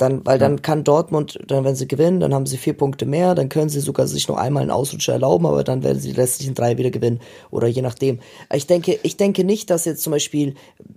Dann, 0.00 0.24
weil 0.24 0.38
dann 0.38 0.62
kann 0.62 0.82
Dortmund, 0.82 1.38
dann 1.46 1.62
wenn 1.64 1.74
sie 1.74 1.86
gewinnen, 1.86 2.20
dann 2.20 2.32
haben 2.32 2.46
sie 2.46 2.56
vier 2.56 2.72
Punkte 2.72 3.04
mehr, 3.04 3.34
dann 3.34 3.50
können 3.50 3.68
sie 3.68 3.80
sogar 3.80 4.06
sich 4.06 4.28
noch 4.28 4.38
einmal 4.38 4.62
einen 4.62 4.70
Ausrutscher 4.70 5.12
erlauben, 5.12 5.44
aber 5.44 5.62
dann 5.62 5.82
werden 5.82 6.00
sie 6.00 6.12
die 6.12 6.18
restlichen 6.18 6.54
drei 6.54 6.78
wieder 6.78 6.90
gewinnen 6.90 7.20
oder 7.50 7.66
je 7.66 7.82
nachdem. 7.82 8.20
Ich 8.50 8.66
denke, 8.66 8.98
ich 9.02 9.18
denke 9.18 9.44
nicht, 9.44 9.68
dass 9.68 9.84
jetzt 9.84 10.02
zum 10.02 10.12
Beispiel 10.12 10.54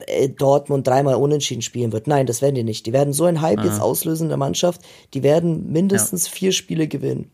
äh, 0.08 0.30
Dortmund 0.30 0.88
dreimal 0.88 1.16
unentschieden 1.16 1.62
spielen 1.62 1.92
wird. 1.92 2.08
Nein, 2.08 2.28
das 2.28 2.42
werden 2.42 2.56
die 2.56 2.64
nicht. 2.64 2.86
Die 2.86 2.94
werden 2.94 3.12
so 3.12 3.26
ein 3.26 3.42
Hype 3.42 3.60
ja. 3.60 3.66
jetzt 3.66 3.82
auslösen 3.82 4.24
in 4.24 4.30
der 4.30 4.38
Mannschaft, 4.38 4.80
die 5.14 5.22
werden 5.22 5.70
mindestens 5.70 6.28
ja. 6.28 6.32
vier 6.32 6.52
Spiele 6.54 6.88
gewinnen. 6.88 7.30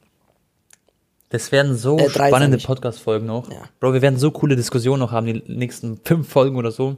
Das 1.30 1.52
werden 1.52 1.78
so 1.78 2.00
äh, 2.00 2.10
spannende 2.10 2.58
Podcast-Folgen 2.58 3.28
noch. 3.28 3.52
Ja. 3.52 3.62
Bro, 3.80 3.94
wir 3.94 4.02
werden 4.02 4.18
so 4.18 4.32
coole 4.32 4.56
Diskussionen 4.56 5.02
noch 5.02 5.12
haben, 5.12 5.28
die 5.28 5.44
nächsten 5.46 6.00
fünf 6.04 6.28
Folgen 6.30 6.56
oder 6.56 6.72
so. 6.72 6.98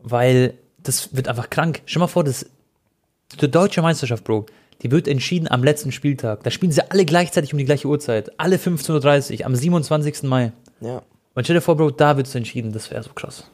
Weil 0.00 0.52
das 0.82 1.16
wird 1.16 1.28
einfach 1.28 1.48
krank. 1.48 1.80
Stell 1.86 2.00
mal 2.00 2.08
vor, 2.08 2.24
das 2.24 2.44
die 3.40 3.50
deutsche 3.50 3.82
Meisterschaft, 3.82 4.24
Bro, 4.24 4.46
die 4.82 4.90
wird 4.90 5.08
entschieden 5.08 5.50
am 5.50 5.64
letzten 5.64 5.92
Spieltag. 5.92 6.42
Da 6.42 6.50
spielen 6.50 6.72
sie 6.72 6.90
alle 6.90 7.04
gleichzeitig 7.04 7.52
um 7.52 7.58
die 7.58 7.64
gleiche 7.64 7.88
Uhrzeit. 7.88 8.38
Alle 8.38 8.56
15.30 8.56 9.40
Uhr 9.40 9.46
am 9.46 9.56
27. 9.56 10.22
Mai. 10.24 10.52
Ja. 10.80 11.02
Und 11.34 11.44
stell 11.44 11.56
dir 11.56 11.62
vor, 11.62 11.76
Bro, 11.76 11.92
da 11.92 12.16
wird 12.16 12.26
es 12.26 12.34
entschieden. 12.34 12.72
Das 12.72 12.90
wäre 12.90 13.02
so 13.02 13.10
krass. 13.14 13.44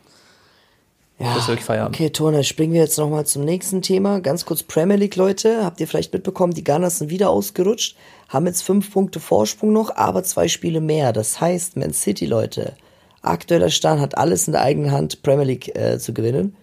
Ja, 1.18 1.35
das 1.35 1.47
wirklich 1.47 1.64
Feierabend. 1.64 1.95
okay, 1.95 2.11
Tone, 2.11 2.43
springen 2.43 2.73
wir 2.73 2.81
jetzt 2.81 2.99
nochmal 2.99 3.27
zum 3.27 3.45
nächsten 3.45 3.81
Thema. 3.81 4.20
Ganz 4.20 4.45
kurz 4.45 4.64
Premier 4.64 4.97
League, 4.97 5.14
Leute. 5.14 5.64
Habt 5.64 5.81
ihr 5.81 5.87
vielleicht 5.87 6.12
mitbekommen, 6.12 6.53
die 6.53 6.64
Gunners 6.64 6.99
sind 6.99 7.11
wieder 7.11 7.31
ausgerutscht, 7.31 7.97
haben 8.29 8.47
jetzt 8.47 8.62
fünf 8.62 8.93
Punkte 8.93 9.20
Vorsprung 9.20 9.73
noch, 9.73 9.95
aber 9.95 10.25
zwei 10.25 10.49
Spiele 10.49 10.81
mehr. 10.81 11.12
Das 11.12 11.41
heißt, 11.41 11.77
Man 11.77 11.93
City, 11.93 12.27
Leute, 12.27 12.73
aktueller 13.20 13.70
Stand 13.70 14.01
hat 14.01 14.18
alles 14.18 14.49
in 14.49 14.53
der 14.53 14.62
eigenen 14.62 14.91
Hand, 14.91 15.23
Premier 15.23 15.45
League 15.45 15.77
äh, 15.77 15.99
zu 15.99 16.12
gewinnen. 16.12 16.57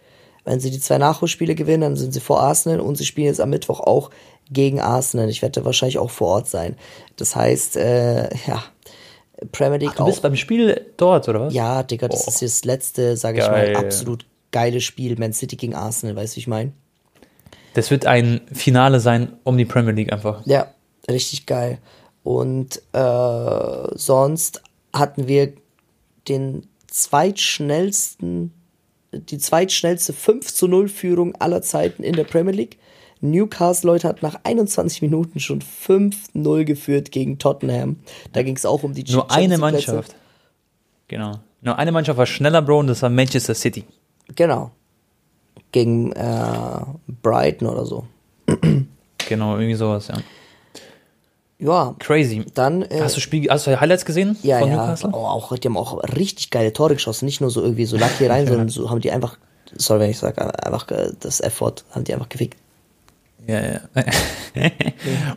Wenn 0.45 0.59
sie 0.59 0.71
die 0.71 0.79
zwei 0.79 0.97
Nachholspiele 0.97 1.55
gewinnen, 1.55 1.81
dann 1.81 1.95
sind 1.95 2.13
sie 2.13 2.19
vor 2.19 2.41
Arsenal 2.41 2.79
und 2.79 2.97
sie 2.97 3.05
spielen 3.05 3.27
jetzt 3.27 3.41
am 3.41 3.49
Mittwoch 3.49 3.81
auch 3.81 4.09
gegen 4.51 4.79
Arsenal. 4.79 5.29
Ich 5.29 5.41
werde 5.41 5.63
wahrscheinlich 5.65 5.99
auch 5.99 6.09
vor 6.11 6.29
Ort 6.29 6.47
sein. 6.47 6.75
Das 7.17 7.35
heißt, 7.35 7.77
äh, 7.77 8.29
ja, 8.47 8.63
Premier 9.51 9.77
League 9.77 9.91
Ach, 9.93 9.97
du 9.97 10.05
bist 10.05 10.21
beim 10.21 10.35
Spiel 10.35 10.91
dort, 10.97 11.29
oder 11.29 11.41
was? 11.41 11.53
Ja, 11.53 11.83
Digga, 11.83 12.07
das 12.07 12.25
oh. 12.25 12.29
ist 12.29 12.41
das 12.41 12.65
letzte, 12.65 13.15
sage 13.15 13.39
ich 13.39 13.47
mal, 13.47 13.75
absolut 13.75 14.25
geile 14.51 14.81
Spiel. 14.81 15.17
Man 15.17 15.33
City 15.33 15.55
gegen 15.55 15.75
Arsenal, 15.75 16.15
weißt 16.15 16.33
du, 16.33 16.37
wie 16.37 16.41
ich 16.41 16.47
meine? 16.47 16.73
Das 17.73 17.91
wird 17.91 18.05
ein 18.05 18.41
Finale 18.51 18.99
sein 18.99 19.33
um 19.43 19.57
die 19.57 19.65
Premier 19.65 19.93
League 19.93 20.11
einfach. 20.11 20.45
Ja, 20.45 20.73
richtig 21.09 21.45
geil. 21.45 21.77
Und 22.23 22.81
äh, 22.93 23.87
sonst 23.95 24.61
hatten 24.93 25.27
wir 25.27 25.53
den 26.27 26.67
zweitschnellsten 26.87 28.53
die 29.11 29.37
zweitschnellste 29.37 30.13
5 30.13 30.53
zu 30.53 30.67
0 30.67 30.87
Führung 30.87 31.35
aller 31.35 31.61
Zeiten 31.61 32.03
in 32.03 32.15
der 32.15 32.23
Premier 32.23 32.53
League. 32.53 32.77
Newcastle, 33.21 33.91
Leute, 33.91 34.07
hat 34.07 34.21
nach 34.23 34.39
21 34.43 35.01
Minuten 35.01 35.39
schon 35.39 35.61
5-0 35.61 36.63
geführt 36.63 37.11
gegen 37.11 37.37
Tottenham. 37.37 37.97
Da 38.31 38.43
ging 38.43 38.55
es 38.55 38.65
auch 38.65 38.83
um 38.83 38.93
die 38.93 39.03
Nur 39.11 39.29
eine 39.29 39.57
Mannschaft. 39.57 40.15
Genau. 41.09 41.39
Nur 41.61 41.77
eine 41.77 41.91
Mannschaft 41.91 42.17
war 42.17 42.25
schneller, 42.25 42.61
Bro, 42.61 42.79
und 42.79 42.87
das 42.87 43.01
war 43.01 43.09
Manchester 43.09 43.55
City. 43.55 43.83
Genau. 44.35 44.71
Gegen 45.71 46.13
äh, 46.13 46.79
Brighton 47.21 47.67
oder 47.67 47.85
so. 47.85 48.07
genau, 49.27 49.57
irgendwie 49.57 49.75
sowas, 49.75 50.07
ja. 50.07 50.17
Ja. 51.59 51.93
Crazy. 51.99 52.45
Dann, 52.53 52.83
äh, 52.83 53.01
hast 53.01 53.17
du 53.17 53.21
Spiel, 53.21 53.49
hast 53.49 53.67
du 53.67 53.79
Highlights 53.79 54.05
gesehen 54.05 54.37
ja, 54.43 54.59
von 54.59 54.69
ja. 54.69 54.77
Newcastle? 54.77 55.09
Oh, 55.11 55.17
auch, 55.17 55.55
die 55.57 55.67
haben 55.67 55.77
auch 55.77 56.01
richtig 56.15 56.49
geile 56.49 56.71
Tore 56.71 56.93
geschossen. 56.93 57.25
Nicht 57.25 57.41
nur 57.41 57.51
so 57.51 57.61
irgendwie 57.61 57.85
so 57.85 57.97
lucky 57.97 58.27
rein, 58.27 58.47
sondern 58.47 58.69
so 58.69 58.89
haben 58.89 59.01
die 59.01 59.11
einfach, 59.11 59.37
sorry, 59.75 60.01
wenn 60.01 60.09
ich 60.09 60.17
sage, 60.17 60.41
einfach 60.65 60.89
äh, 60.89 61.11
das 61.19 61.41
Effort 61.41 61.83
haben 61.91 62.05
die 62.05 62.13
einfach 62.13 62.29
gefickt. 62.29 62.57
Ja, 63.45 63.61
ja. 63.61 63.81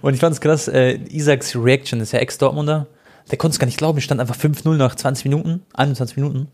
Und 0.03 0.15
ich 0.15 0.21
fand 0.21 0.35
es 0.35 0.41
krass, 0.41 0.69
äh, 0.69 0.99
Isaacs 1.11 1.57
Reaction 1.57 2.01
ist 2.01 2.13
ja 2.13 2.21
Ex-Dortmunder. 2.21 2.87
Der 3.31 3.39
konnte 3.39 3.55
es 3.55 3.59
gar 3.59 3.67
nicht 3.67 3.79
glauben, 3.79 4.01
stand 4.01 4.21
einfach 4.21 4.37
5-0 4.37 4.77
nach 4.77 4.95
20 4.95 5.25
Minuten, 5.25 5.63
21 5.75 6.17
Minuten. 6.17 6.49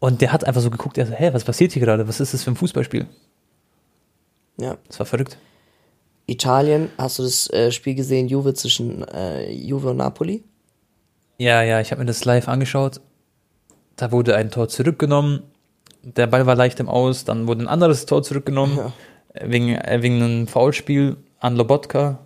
Und 0.00 0.20
der 0.20 0.32
hat 0.32 0.44
einfach 0.44 0.60
so 0.60 0.70
geguckt, 0.70 0.98
er 0.98 1.06
so, 1.06 1.14
hä, 1.14 1.30
was 1.32 1.44
passiert 1.44 1.72
hier 1.72 1.82
gerade? 1.82 2.06
Was 2.06 2.20
ist 2.20 2.34
das 2.34 2.44
für 2.44 2.50
ein 2.50 2.56
Fußballspiel? 2.56 3.06
Ja. 4.58 4.76
Das 4.86 4.98
war 4.98 5.06
verrückt. 5.06 5.38
Italien, 6.26 6.90
hast 6.96 7.18
du 7.18 7.22
das 7.22 7.50
äh, 7.50 7.70
Spiel 7.70 7.94
gesehen, 7.94 8.28
Juve 8.28 8.54
zwischen 8.54 9.06
äh, 9.08 9.50
Juve 9.52 9.90
und 9.90 9.98
Napoli? 9.98 10.44
Ja, 11.38 11.62
ja, 11.62 11.80
ich 11.80 11.90
habe 11.90 12.00
mir 12.00 12.06
das 12.06 12.24
live 12.24 12.48
angeschaut. 12.48 13.00
Da 13.96 14.10
wurde 14.12 14.36
ein 14.36 14.50
Tor 14.50 14.68
zurückgenommen. 14.68 15.42
Der 16.02 16.26
Ball 16.26 16.46
war 16.46 16.54
leicht 16.54 16.80
im 16.80 16.88
Aus, 16.88 17.24
dann 17.24 17.46
wurde 17.46 17.64
ein 17.64 17.68
anderes 17.68 18.06
Tor 18.06 18.22
zurückgenommen. 18.22 18.76
Ja. 18.76 18.92
Äh, 19.34 19.50
wegen, 19.50 19.68
äh, 19.74 19.98
wegen 20.00 20.22
einem 20.22 20.46
Foulspiel 20.46 21.16
an 21.40 21.56
Lobotka. 21.56 22.20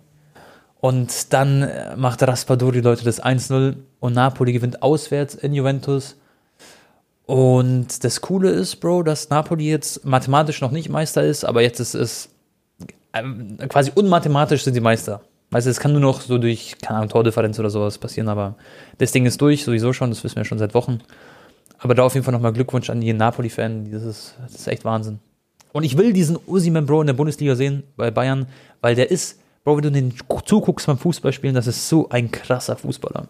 Und 0.79 1.33
dann 1.33 1.63
äh, 1.63 1.95
macht 1.97 2.23
Raspadori 2.23 2.79
Leute 2.79 3.03
das 3.03 3.21
1-0 3.21 3.75
und 3.99 4.13
Napoli 4.13 4.53
gewinnt 4.53 4.81
auswärts 4.81 5.35
in 5.35 5.53
Juventus. 5.53 6.15
Und 7.25 8.03
das 8.03 8.21
Coole 8.21 8.49
ist, 8.49 8.77
Bro, 8.77 9.03
dass 9.03 9.29
Napoli 9.29 9.69
jetzt 9.69 10.05
mathematisch 10.05 10.61
noch 10.61 10.71
nicht 10.71 10.89
Meister 10.89 11.23
ist, 11.23 11.43
aber 11.43 11.61
jetzt 11.61 11.79
ist 11.79 11.93
es 11.93 12.29
quasi 13.67 13.91
unmathematisch 13.95 14.63
sind 14.63 14.75
die 14.75 14.81
Meister. 14.81 15.21
Weißt 15.51 15.65
du, 15.65 15.71
es 15.71 15.79
kann 15.79 15.91
nur 15.91 16.01
noch 16.01 16.21
so 16.21 16.37
durch, 16.37 16.75
keine 16.81 16.97
Ahnung, 16.97 17.09
Tordifferenz 17.09 17.57
oder 17.57 17.71
sowas 17.71 17.97
passieren, 17.97 18.29
aber 18.29 18.55
das 18.99 19.11
Ding 19.11 19.25
ist 19.25 19.41
durch, 19.41 19.63
sowieso 19.63 19.93
schon, 19.93 20.11
das 20.11 20.23
wissen 20.23 20.35
wir 20.35 20.45
schon 20.45 20.59
seit 20.59 20.75
Wochen. 20.75 20.99
Aber 21.79 21.95
da 21.95 22.03
auf 22.03 22.13
jeden 22.13 22.23
Fall 22.23 22.33
nochmal 22.33 22.53
Glückwunsch 22.53 22.89
an 22.89 23.01
jeden 23.01 23.17
Napoli-Fan, 23.17 23.91
das 23.91 24.03
ist, 24.03 24.35
das 24.43 24.55
ist 24.55 24.67
echt 24.67 24.85
Wahnsinn. 24.85 25.19
Und 25.71 25.83
ich 25.83 25.97
will 25.97 26.13
diesen 26.13 26.37
Usiman 26.47 26.85
Bro 26.85 27.01
in 27.01 27.07
der 27.07 27.13
Bundesliga 27.13 27.55
sehen, 27.55 27.83
bei 27.95 28.11
Bayern, 28.11 28.47
weil 28.81 28.95
der 28.95 29.09
ist, 29.09 29.39
Bro, 29.63 29.77
wenn 29.77 29.83
du 29.83 29.91
den 29.91 30.13
zuguckst 30.45 30.87
beim 30.87 30.97
Fußballspielen, 30.97 31.55
das 31.55 31.67
ist 31.67 31.89
so 31.89 32.09
ein 32.09 32.29
krasser 32.31 32.75
Fußballer. 32.75 33.27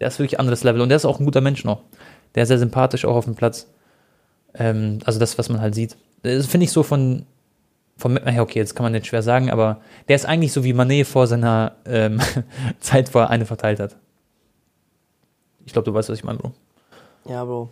Der 0.00 0.08
ist 0.08 0.18
wirklich 0.18 0.40
anderes 0.40 0.64
Level 0.64 0.80
und 0.80 0.88
der 0.88 0.96
ist 0.96 1.04
auch 1.04 1.20
ein 1.20 1.24
guter 1.24 1.40
Mensch 1.40 1.64
noch. 1.64 1.80
Der 2.34 2.42
ist 2.42 2.48
sehr 2.48 2.58
sympathisch 2.58 3.04
auch 3.04 3.14
auf 3.14 3.24
dem 3.24 3.34
Platz. 3.34 3.68
Ähm, 4.54 4.98
also 5.04 5.18
das, 5.18 5.38
was 5.38 5.48
man 5.48 5.60
halt 5.60 5.74
sieht. 5.74 5.96
Das 6.22 6.46
finde 6.46 6.64
ich 6.64 6.72
so 6.72 6.82
von 6.82 7.24
vom, 7.96 8.16
ja, 8.16 8.42
okay, 8.42 8.58
jetzt 8.58 8.74
kann 8.74 8.84
man 8.84 8.92
nicht 8.92 9.06
schwer 9.06 9.22
sagen, 9.22 9.50
aber 9.50 9.80
der 10.08 10.16
ist 10.16 10.26
eigentlich 10.26 10.52
so 10.52 10.64
wie 10.64 10.72
Manet 10.72 11.06
vor 11.06 11.26
seiner 11.26 11.76
ähm, 11.86 12.20
Zeit, 12.80 13.14
wo 13.14 13.20
er 13.20 13.30
eine 13.30 13.46
verteilt 13.46 13.80
hat. 13.80 13.96
Ich 15.64 15.72
glaube, 15.72 15.86
du 15.86 15.94
weißt, 15.94 16.08
was 16.08 16.18
ich 16.18 16.24
meine, 16.24 16.38
Bro. 16.38 16.52
Ja, 17.28 17.44
Bro. 17.44 17.68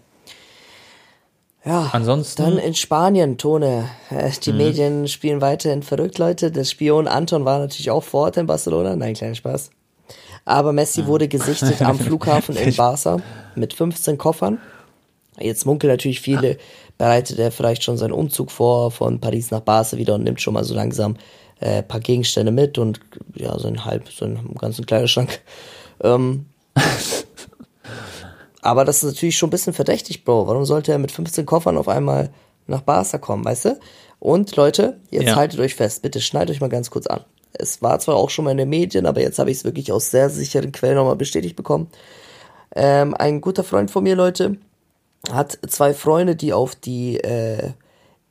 Ja, 1.64 1.90
ansonsten. 1.92 2.42
Dann 2.42 2.58
in 2.58 2.74
Spanien, 2.74 3.36
Tone. 3.36 3.90
Äh, 4.10 4.30
die 4.42 4.52
mhm. 4.52 4.58
Medien 4.58 5.08
spielen 5.08 5.40
weiterhin 5.40 5.82
verrückt, 5.82 6.18
Leute. 6.18 6.50
Der 6.50 6.64
Spion 6.64 7.06
Anton 7.06 7.44
war 7.44 7.58
natürlich 7.58 7.90
auch 7.90 8.02
vor 8.02 8.24
Ort 8.24 8.36
in 8.36 8.46
Barcelona. 8.46 8.96
Nein, 8.96 9.14
kleiner 9.14 9.34
Spaß. 9.34 9.70
Aber 10.44 10.72
Messi 10.72 11.06
wurde 11.06 11.28
gesichtet 11.28 11.82
am 11.82 11.98
Flughafen 11.98 12.56
in 12.56 12.74
Barca 12.74 13.18
mit 13.54 13.74
15 13.74 14.16
Koffern. 14.16 14.58
Jetzt 15.40 15.66
munkeln 15.66 15.92
natürlich 15.92 16.20
viele, 16.20 16.58
bereitet 16.98 17.38
er 17.38 17.50
vielleicht 17.50 17.82
schon 17.82 17.96
seinen 17.96 18.12
Umzug 18.12 18.50
vor 18.50 18.90
von 18.90 19.20
Paris 19.20 19.50
nach 19.50 19.60
Barca 19.60 19.96
wieder 19.96 20.14
und 20.14 20.24
nimmt 20.24 20.40
schon 20.40 20.54
mal 20.54 20.64
so 20.64 20.74
langsam 20.74 21.16
äh, 21.60 21.82
paar 21.82 22.00
Gegenstände 22.00 22.52
mit 22.52 22.78
und 22.78 23.00
ja, 23.34 23.58
so 23.58 23.68
ein 23.68 23.84
halb, 23.84 24.08
so 24.08 24.24
einen 24.24 24.54
ganzen 24.54 24.86
Kleiderschrank. 24.86 25.40
Ähm, 26.02 26.46
aber 28.62 28.84
das 28.84 29.02
ist 29.02 29.12
natürlich 29.14 29.36
schon 29.36 29.48
ein 29.48 29.50
bisschen 29.50 29.72
verdächtig, 29.74 30.24
Bro. 30.24 30.46
Warum 30.46 30.64
sollte 30.64 30.92
er 30.92 30.98
mit 30.98 31.12
15 31.12 31.44
Koffern 31.46 31.76
auf 31.76 31.88
einmal 31.88 32.30
nach 32.66 32.82
Barca 32.82 33.18
kommen, 33.18 33.44
weißt 33.44 33.64
du? 33.66 33.78
Und 34.18 34.54
Leute, 34.56 34.98
jetzt 35.10 35.28
Ja. 35.28 35.36
haltet 35.36 35.60
euch 35.60 35.74
fest, 35.74 36.02
bitte 36.02 36.20
schneidet 36.20 36.54
euch 36.54 36.60
mal 36.60 36.68
ganz 36.68 36.90
kurz 36.90 37.06
an. 37.06 37.24
Es 37.52 37.82
war 37.82 37.98
zwar 37.98 38.16
auch 38.16 38.30
schon 38.30 38.44
mal 38.44 38.52
in 38.52 38.58
den 38.58 38.68
Medien, 38.68 39.06
aber 39.06 39.20
jetzt 39.20 39.38
habe 39.38 39.50
ich 39.50 39.58
es 39.58 39.64
wirklich 39.64 39.92
aus 39.92 40.10
sehr 40.10 40.30
sicheren 40.30 40.72
Quellen 40.72 40.96
nochmal 40.96 41.16
bestätigt 41.16 41.56
bekommen. 41.56 41.88
Ähm, 42.74 43.14
ein 43.14 43.40
guter 43.40 43.64
Freund 43.64 43.90
von 43.90 44.04
mir, 44.04 44.14
Leute, 44.14 44.56
hat 45.30 45.58
zwei 45.68 45.94
Freunde, 45.94 46.36
die 46.36 46.52
auf 46.52 46.74
die 46.74 47.18
äh, 47.18 47.72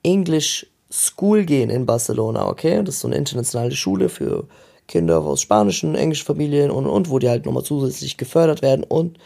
English 0.04 0.68
School 0.92 1.46
gehen 1.46 1.70
in 1.70 1.86
Barcelona, 1.86 2.48
okay? 2.48 2.82
Das 2.84 2.96
ist 2.96 3.02
so 3.02 3.08
eine 3.08 3.18
internationale 3.18 3.76
Schule 3.76 4.10
für 4.10 4.48
Kinder 4.88 5.22
aus 5.22 5.42
spanischen, 5.42 5.96
englischen 5.96 6.26
Familien 6.26 6.72
und, 6.72 6.88
und, 6.88 7.10
wo 7.10 7.20
die 7.20 7.30
halt 7.30 7.46
nochmal 7.46 7.64
zusätzlich 7.64 8.18
gefördert 8.18 8.64
werden. 8.64 8.84
Und 8.84 9.20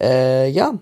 äh, 0.00 0.48
ja, 0.48 0.78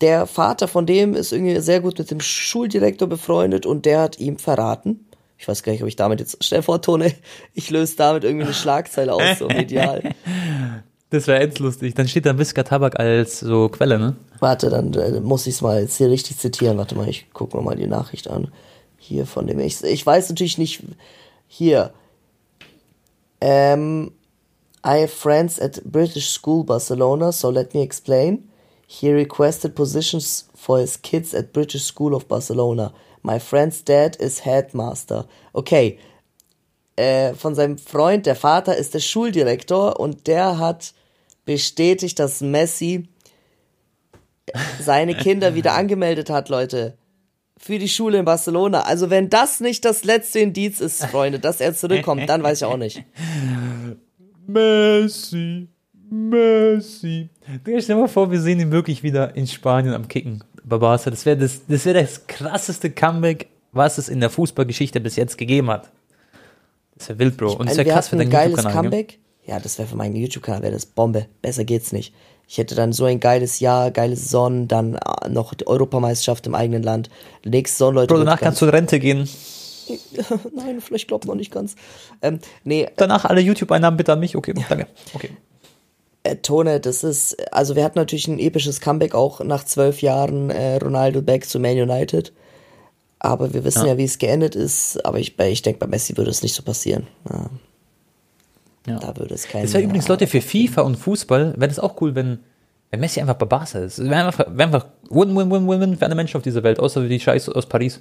der 0.00 0.26
Vater 0.26 0.68
von 0.68 0.86
dem 0.86 1.14
ist 1.14 1.32
irgendwie 1.32 1.60
sehr 1.60 1.80
gut 1.80 1.98
mit 1.98 2.10
dem 2.10 2.20
Schuldirektor 2.20 3.08
befreundet 3.08 3.66
und 3.66 3.84
der 3.84 4.00
hat 4.00 4.18
ihm 4.18 4.38
verraten. 4.38 5.06
Ich 5.36 5.46
weiß 5.46 5.62
gar 5.62 5.72
nicht, 5.72 5.82
ob 5.82 5.88
ich 5.88 5.96
damit 5.96 6.18
jetzt, 6.18 6.38
stell 6.40 6.60
dir 6.60 6.64
vor, 6.64 6.80
Tone, 6.80 7.12
ich 7.54 7.70
löse 7.70 7.96
damit 7.96 8.24
irgendwie 8.24 8.46
eine 8.46 8.54
Schlagzeile 8.54 9.12
aus, 9.12 9.38
so 9.38 9.48
medial. 9.48 10.14
Das 11.10 11.26
wäre 11.26 11.40
endlustig. 11.40 11.94
Dann 11.94 12.06
steht 12.06 12.26
da 12.26 12.36
Whisker 12.36 12.64
Tabak 12.64 12.98
als 13.00 13.40
so 13.40 13.68
Quelle, 13.68 13.98
ne? 13.98 14.16
Warte, 14.40 14.68
dann 14.68 14.92
äh, 14.92 15.20
muss 15.20 15.46
ich 15.46 15.54
es 15.54 15.62
mal 15.62 15.80
jetzt 15.80 15.96
hier 15.96 16.10
richtig 16.10 16.36
zitieren. 16.38 16.76
Warte 16.76 16.94
mal, 16.94 17.08
ich 17.08 17.32
gucke 17.32 17.56
mir 17.56 17.62
mal 17.62 17.76
die 17.76 17.86
Nachricht 17.86 18.28
an. 18.28 18.48
Hier 18.98 19.26
von 19.26 19.46
dem. 19.46 19.58
Ich, 19.58 19.82
ich 19.82 20.04
weiß 20.04 20.28
natürlich 20.28 20.58
nicht. 20.58 20.82
Hier. 21.46 21.92
Ähm, 23.40 24.12
I 24.84 25.00
have 25.02 25.08
friends 25.08 25.58
at 25.58 25.82
British 25.84 26.28
School 26.28 26.64
Barcelona, 26.64 27.32
so 27.32 27.50
let 27.50 27.74
me 27.74 27.82
explain. 27.82 28.48
He 28.86 29.12
requested 29.12 29.74
positions 29.74 30.48
for 30.54 30.78
his 30.78 31.00
kids 31.00 31.34
at 31.34 31.52
British 31.52 31.84
School 31.84 32.14
of 32.14 32.26
Barcelona. 32.26 32.92
My 33.22 33.38
friend's 33.38 33.82
dad 33.82 34.16
is 34.16 34.44
headmaster. 34.44 35.26
Okay. 35.52 35.98
Äh, 36.96 37.34
von 37.34 37.54
seinem 37.54 37.78
Freund, 37.78 38.26
der 38.26 38.34
Vater 38.34 38.76
ist 38.76 38.92
der 38.92 39.00
Schuldirektor 39.00 40.00
und 40.00 40.26
der 40.26 40.58
hat 40.58 40.94
bestätigt, 41.48 42.18
dass 42.18 42.42
Messi 42.42 43.08
seine 44.78 45.14
Kinder 45.14 45.54
wieder 45.54 45.72
angemeldet 45.80 46.28
hat, 46.28 46.50
Leute. 46.50 46.98
Für 47.56 47.78
die 47.78 47.88
Schule 47.88 48.18
in 48.18 48.26
Barcelona. 48.26 48.82
Also 48.82 49.08
wenn 49.08 49.30
das 49.30 49.60
nicht 49.60 49.86
das 49.86 50.04
letzte 50.04 50.40
Indiz 50.40 50.78
ist, 50.80 51.06
Freunde, 51.06 51.38
dass 51.38 51.62
er 51.62 51.74
zurückkommt, 51.74 52.28
dann 52.28 52.42
weiß 52.42 52.58
ich 52.58 52.64
auch 52.66 52.76
nicht. 52.76 53.02
Messi, 54.46 55.68
Messi. 56.10 57.30
Digga, 57.66 57.80
stell 57.80 57.96
dir 57.96 58.02
mal 58.02 58.08
vor, 58.08 58.30
wir 58.30 58.40
sehen 58.42 58.60
ihn 58.60 58.70
wirklich 58.70 59.02
wieder 59.02 59.34
in 59.34 59.46
Spanien 59.46 59.94
am 59.94 60.06
Kicken 60.06 60.44
bei 60.64 60.76
Barca. 60.76 61.08
Das 61.08 61.24
wäre 61.24 61.38
das, 61.38 61.62
das, 61.66 61.86
wär 61.86 61.94
das 61.94 62.26
krasseste 62.26 62.90
Comeback, 62.90 63.48
was 63.72 63.96
es 63.96 64.10
in 64.10 64.20
der 64.20 64.28
Fußballgeschichte 64.28 65.00
bis 65.00 65.16
jetzt 65.16 65.38
gegeben 65.38 65.70
hat. 65.70 65.90
Das 66.98 67.08
wäre 67.08 67.18
wild, 67.18 67.38
Bro. 67.38 67.54
Und 67.54 67.70
das 67.70 67.78
Ein, 67.78 67.86
wäre 67.86 67.94
krass 67.94 68.08
für 68.08 68.16
deinen 68.16 68.30
YouTube-Kanal. 68.30 68.90
gell? 68.90 69.06
Ja, 69.48 69.58
das 69.58 69.78
wäre 69.78 69.88
für 69.88 69.96
meinen 69.96 70.14
YouTube-Kanal, 70.14 70.62
wäre 70.62 70.72
das 70.72 70.86
Bombe. 70.86 71.26
Besser 71.42 71.64
geht's 71.64 71.92
nicht. 71.92 72.12
Ich 72.46 72.58
hätte 72.58 72.74
dann 72.74 72.92
so 72.92 73.04
ein 73.04 73.20
geiles 73.20 73.60
Jahr, 73.60 73.90
geile 73.90 74.16
Saison, 74.16 74.68
dann 74.68 74.94
äh, 74.96 75.28
noch 75.28 75.54
die 75.54 75.66
Europameisterschaft 75.66 76.46
im 76.46 76.54
eigenen 76.54 76.82
Land. 76.82 77.10
Nächste 77.44 77.76
Saison, 77.78 77.94
Leute. 77.94 78.14
Bro, 78.14 78.18
danach 78.24 78.40
kannst 78.40 78.60
du 78.60 78.66
in 78.66 78.70
Rente 78.70 78.98
gehen. 79.00 79.28
Nein, 80.54 80.80
vielleicht 80.80 81.08
glaubt 81.08 81.24
noch 81.26 81.34
nicht 81.34 81.50
ganz. 81.50 81.76
Ähm, 82.20 82.40
nee, 82.64 82.88
Danach 82.96 83.24
alle 83.24 83.40
YouTube-Einnahmen 83.40 83.96
bitte 83.96 84.12
an 84.12 84.20
mich. 84.20 84.36
Okay, 84.36 84.52
danke. 84.68 84.86
Okay. 85.14 85.30
äh, 86.24 86.36
Tone, 86.36 86.78
das 86.80 87.04
ist, 87.04 87.36
also 87.52 87.74
wir 87.74 87.84
hatten 87.84 87.98
natürlich 87.98 88.28
ein 88.28 88.38
episches 88.38 88.80
Comeback 88.80 89.14
auch 89.14 89.40
nach 89.40 89.64
zwölf 89.64 90.02
Jahren 90.02 90.50
äh, 90.50 90.76
Ronaldo 90.76 91.22
back 91.22 91.46
zu 91.46 91.58
Man 91.58 91.78
United. 91.78 92.32
Aber 93.18 93.52
wir 93.52 93.64
wissen 93.64 93.82
ja, 93.86 93.92
Ja. 93.92 93.98
wie 93.98 94.04
es 94.04 94.18
geendet 94.18 94.54
ist. 94.54 95.04
Aber 95.04 95.18
ich, 95.18 95.38
ich 95.38 95.62
denke, 95.62 95.80
bei 95.80 95.86
Messi 95.86 96.16
würde 96.16 96.30
es 96.30 96.42
nicht 96.42 96.54
so 96.54 96.62
passieren. 96.62 97.06
Ja, 97.30 97.50
Ja. 98.90 98.98
da 98.98 99.16
würde 99.16 99.34
es 99.34 99.46
keinen. 99.48 99.62
Das 99.62 99.72
wäre 99.74 99.82
übrigens, 99.84 100.08
Leute, 100.08 100.26
für 100.26 100.40
FIFA 100.40 100.82
und 100.82 100.96
Fußball 100.96 101.54
wäre 101.56 101.68
das 101.68 101.78
auch 101.78 102.00
cool, 102.00 102.14
wenn, 102.14 102.38
wenn 102.90 103.00
Messi 103.00 103.20
einfach 103.20 103.34
bei 103.34 103.46
Barca 103.46 103.78
ist. 103.78 103.98
Wäre 103.98 104.26
einfach, 104.26 104.46
wär 104.48 104.66
einfach 104.66 104.86
Win-Win-Win-Win 105.10 105.96
für 105.96 106.04
alle 106.06 106.14
Menschen 106.14 106.36
auf 106.36 106.42
dieser 106.42 106.62
Welt, 106.62 106.78
außer 106.80 107.06
die 107.06 107.20
Scheiße 107.20 107.54
aus 107.54 107.66
Paris. 107.66 108.00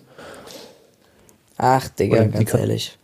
Ach, 1.58 1.88
Digga, 1.90 2.18
Oder 2.18 2.26
die 2.26 2.32
ganz 2.32 2.50
kann- 2.52 2.60
ehrlich. 2.62 2.98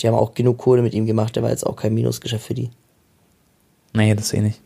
Die 0.00 0.06
haben 0.06 0.14
auch 0.14 0.34
genug 0.34 0.58
Kohle 0.58 0.82
mit 0.82 0.92
ihm 0.94 1.06
gemacht. 1.06 1.34
Der 1.36 1.42
war 1.42 1.50
jetzt 1.50 1.66
auch 1.66 1.76
kein 1.76 1.94
Minusgeschäft 1.94 2.46
für 2.46 2.54
die. 2.54 2.70
Nee, 3.94 4.14
das 4.14 4.32
eh 4.34 4.40
nicht. 4.42 4.60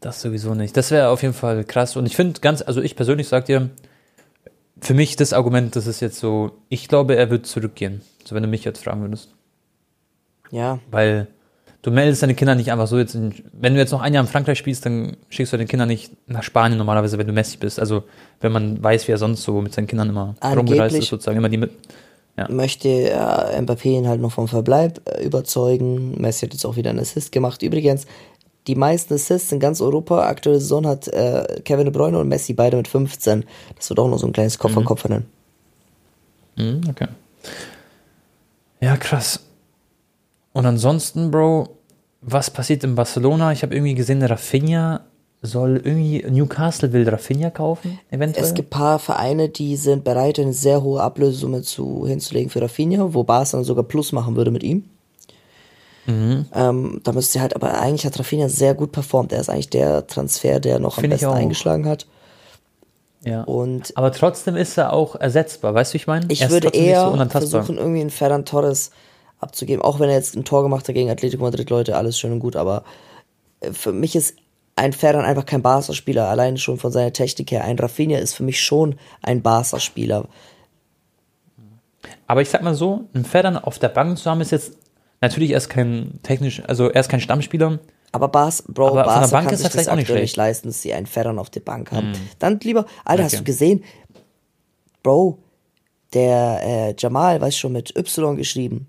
Das 0.00 0.22
sowieso 0.22 0.54
nicht. 0.54 0.76
Das 0.76 0.90
wäre 0.90 1.08
auf 1.10 1.22
jeden 1.22 1.34
Fall 1.34 1.62
krass. 1.64 1.94
Und 1.96 2.06
ich 2.06 2.16
finde 2.16 2.40
ganz, 2.40 2.62
also 2.62 2.80
ich 2.80 2.96
persönlich 2.96 3.28
sag 3.28 3.44
dir, 3.44 3.68
für 4.80 4.94
mich 4.94 5.16
das 5.16 5.32
Argument, 5.32 5.76
das 5.76 5.86
ist 5.86 6.00
jetzt 6.00 6.18
so, 6.18 6.52
ich 6.68 6.88
glaube, 6.88 7.16
er 7.16 7.30
wird 7.30 7.46
zurückgehen. 7.46 8.00
So, 8.24 8.34
wenn 8.34 8.42
du 8.42 8.48
mich 8.48 8.64
jetzt 8.64 8.82
fragen 8.84 9.02
würdest. 9.02 9.34
Ja, 10.50 10.78
Weil 10.90 11.26
du 11.82 11.90
meldest 11.90 12.22
deine 12.22 12.34
Kinder 12.34 12.54
nicht 12.54 12.72
einfach 12.72 12.86
so 12.86 12.98
jetzt, 12.98 13.14
in, 13.14 13.34
wenn 13.52 13.74
du 13.74 13.80
jetzt 13.80 13.92
noch 13.92 14.00
ein 14.00 14.14
Jahr 14.14 14.22
in 14.22 14.28
Frankreich 14.28 14.58
spielst, 14.58 14.84
dann 14.86 15.16
schickst 15.28 15.52
du 15.52 15.56
deine 15.56 15.68
Kinder 15.68 15.86
nicht 15.86 16.12
nach 16.26 16.42
Spanien 16.42 16.78
normalerweise, 16.78 17.18
wenn 17.18 17.26
du 17.26 17.32
Messi 17.32 17.56
bist. 17.56 17.78
Also, 17.78 18.04
wenn 18.40 18.52
man 18.52 18.82
weiß, 18.82 19.08
wie 19.08 19.12
er 19.12 19.18
sonst 19.18 19.42
so 19.42 19.60
mit 19.60 19.74
seinen 19.74 19.86
Kindern 19.86 20.08
immer 20.10 20.34
rumgereist 20.42 20.96
ist, 20.96 21.08
sozusagen 21.08 21.38
immer 21.38 21.48
die 21.48 21.58
mit. 21.58 21.70
Ja. 22.36 22.48
möchte 22.48 22.88
äh, 22.88 23.60
Mbappé 23.60 23.88
ihn 23.88 24.06
halt 24.06 24.20
noch 24.20 24.30
vom 24.30 24.46
Verbleib 24.46 25.00
äh, 25.08 25.24
überzeugen. 25.24 26.20
Messi 26.20 26.46
hat 26.46 26.52
jetzt 26.52 26.64
auch 26.64 26.76
wieder 26.76 26.90
einen 26.90 27.00
Assist 27.00 27.32
gemacht. 27.32 27.62
Übrigens, 27.62 28.06
die 28.68 28.76
meisten 28.76 29.14
Assists 29.14 29.50
in 29.50 29.58
ganz 29.58 29.80
Europa, 29.80 30.28
aktuelle 30.28 30.60
Saison 30.60 30.86
hat 30.86 31.08
äh, 31.08 31.60
Kevin 31.64 31.86
De 31.86 31.92
Bruyne 31.92 32.16
und 32.16 32.28
Messi 32.28 32.52
beide 32.52 32.76
mit 32.76 32.86
15. 32.86 33.44
Das 33.74 33.90
wird 33.90 33.98
auch 33.98 34.08
noch 34.08 34.18
so 34.18 34.26
ein 34.28 34.32
kleines 34.32 34.56
Kopf 34.56 34.76
an 34.76 34.84
Kopf 34.84 35.04
rennen. 35.04 35.26
Mhm, 36.54 36.82
okay. 36.88 37.08
Ja, 38.80 38.96
krass. 38.96 39.40
Und 40.58 40.66
ansonsten, 40.66 41.30
Bro, 41.30 41.68
was 42.20 42.50
passiert 42.50 42.82
in 42.82 42.96
Barcelona? 42.96 43.52
Ich 43.52 43.62
habe 43.62 43.76
irgendwie 43.76 43.94
gesehen, 43.94 44.20
Rafinha 44.24 45.02
soll 45.40 45.80
irgendwie, 45.84 46.26
Newcastle 46.28 46.92
will 46.92 47.08
Rafinha 47.08 47.50
kaufen, 47.50 48.00
eventuell. 48.10 48.44
Es 48.44 48.54
gibt 48.54 48.74
ein 48.74 48.76
paar 48.76 48.98
Vereine, 48.98 49.50
die 49.50 49.76
sind 49.76 50.02
bereit, 50.02 50.40
eine 50.40 50.52
sehr 50.52 50.82
hohe 50.82 51.00
Ablösesumme 51.00 51.62
zu, 51.62 52.08
hinzulegen 52.08 52.50
für 52.50 52.60
Rafinha, 52.60 53.14
wo 53.14 53.22
Barca 53.22 53.52
dann 53.52 53.62
sogar 53.62 53.84
Plus 53.84 54.10
machen 54.10 54.34
würde 54.34 54.50
mit 54.50 54.64
ihm. 54.64 54.82
Mhm. 56.06 56.46
Ähm, 56.52 57.00
da 57.04 57.12
müsste 57.12 57.34
sie 57.34 57.40
halt, 57.40 57.54
aber 57.54 57.80
eigentlich 57.80 58.04
hat 58.04 58.18
Rafinha 58.18 58.48
sehr 58.48 58.74
gut 58.74 58.90
performt. 58.90 59.32
Er 59.32 59.38
ist 59.38 59.50
eigentlich 59.50 59.70
der 59.70 60.08
Transfer, 60.08 60.58
der 60.58 60.80
noch 60.80 60.96
am 60.96 61.02
Finde 61.02 61.14
ich 61.14 61.22
besten 61.22 61.36
eingeschlagen 61.36 61.86
hat. 61.86 62.08
ja. 63.24 63.44
Und 63.44 63.96
Aber 63.96 64.10
trotzdem 64.10 64.56
ist 64.56 64.76
er 64.76 64.92
auch 64.92 65.14
ersetzbar, 65.14 65.72
weißt 65.72 65.92
du, 65.92 65.94
wie 65.94 65.98
ich 65.98 66.08
meine? 66.08 66.26
Ich 66.30 66.50
würde 66.50 66.70
eher 66.70 67.12
so 67.16 67.24
versuchen, 67.26 67.78
irgendwie 67.78 68.00
einen 68.00 68.10
Ferran 68.10 68.44
Torres 68.44 68.90
abzugeben, 69.38 69.82
auch 69.82 70.00
wenn 70.00 70.08
er 70.08 70.16
jetzt 70.16 70.36
ein 70.36 70.44
Tor 70.44 70.62
gemacht 70.62 70.88
hat 70.88 70.94
gegen 70.94 71.10
Atletico 71.10 71.42
Madrid, 71.42 71.70
Leute, 71.70 71.96
alles 71.96 72.18
schön 72.18 72.32
und 72.32 72.40
gut, 72.40 72.56
aber 72.56 72.84
äh, 73.60 73.72
für 73.72 73.92
mich 73.92 74.16
ist 74.16 74.36
ein 74.76 74.92
Ferran 74.92 75.24
einfach 75.24 75.46
kein 75.46 75.62
Barca-Spieler, 75.62 76.28
alleine 76.28 76.56
schon 76.58 76.78
von 76.78 76.92
seiner 76.92 77.12
Technik 77.12 77.50
her. 77.50 77.64
Ein 77.64 77.78
Rafinha 77.78 78.18
ist 78.18 78.34
für 78.34 78.44
mich 78.44 78.60
schon 78.60 78.94
ein 79.22 79.42
Barca-Spieler. 79.42 80.28
Aber 82.26 82.42
ich 82.42 82.48
sag 82.48 82.62
mal 82.62 82.74
so, 82.74 83.04
einen 83.12 83.24
Ferdan 83.24 83.56
auf 83.56 83.78
der 83.78 83.88
Bank 83.88 84.18
zu 84.18 84.30
haben, 84.30 84.40
ist 84.40 84.52
jetzt 84.52 84.74
natürlich 85.20 85.50
erst 85.50 85.70
kein 85.70 86.20
technisch, 86.22 86.62
also 86.66 86.88
er 86.90 87.00
ist 87.00 87.08
kein 87.08 87.20
Stammspieler. 87.20 87.80
Aber 88.12 88.28
Bas, 88.28 88.62
Bro, 88.62 88.88
Aber 88.88 89.04
Barca 89.04 89.26
Bank 89.26 89.46
kann 89.46 89.54
ist 89.54 89.62
sich 89.62 89.70
das 89.72 89.88
auch 89.88 89.96
nicht 89.96 90.08
nicht 90.08 90.36
leisten, 90.36 90.68
dass 90.68 90.80
sie 90.80 90.92
einen 90.94 91.06
Ferran 91.06 91.38
auf 91.38 91.50
der 91.50 91.60
Bank 91.60 91.92
haben. 91.92 92.12
Dann 92.38 92.58
lieber, 92.60 92.86
Alter, 93.04 93.24
hast 93.24 93.32
Okay. 93.34 93.38
du 93.38 93.44
gesehen? 93.44 93.84
Bro, 95.02 95.38
der 96.14 96.60
äh, 96.62 96.94
Jamal, 96.98 97.40
weißt 97.40 97.58
schon, 97.58 97.72
mit 97.72 97.96
Y 97.96 98.36
geschrieben. 98.36 98.88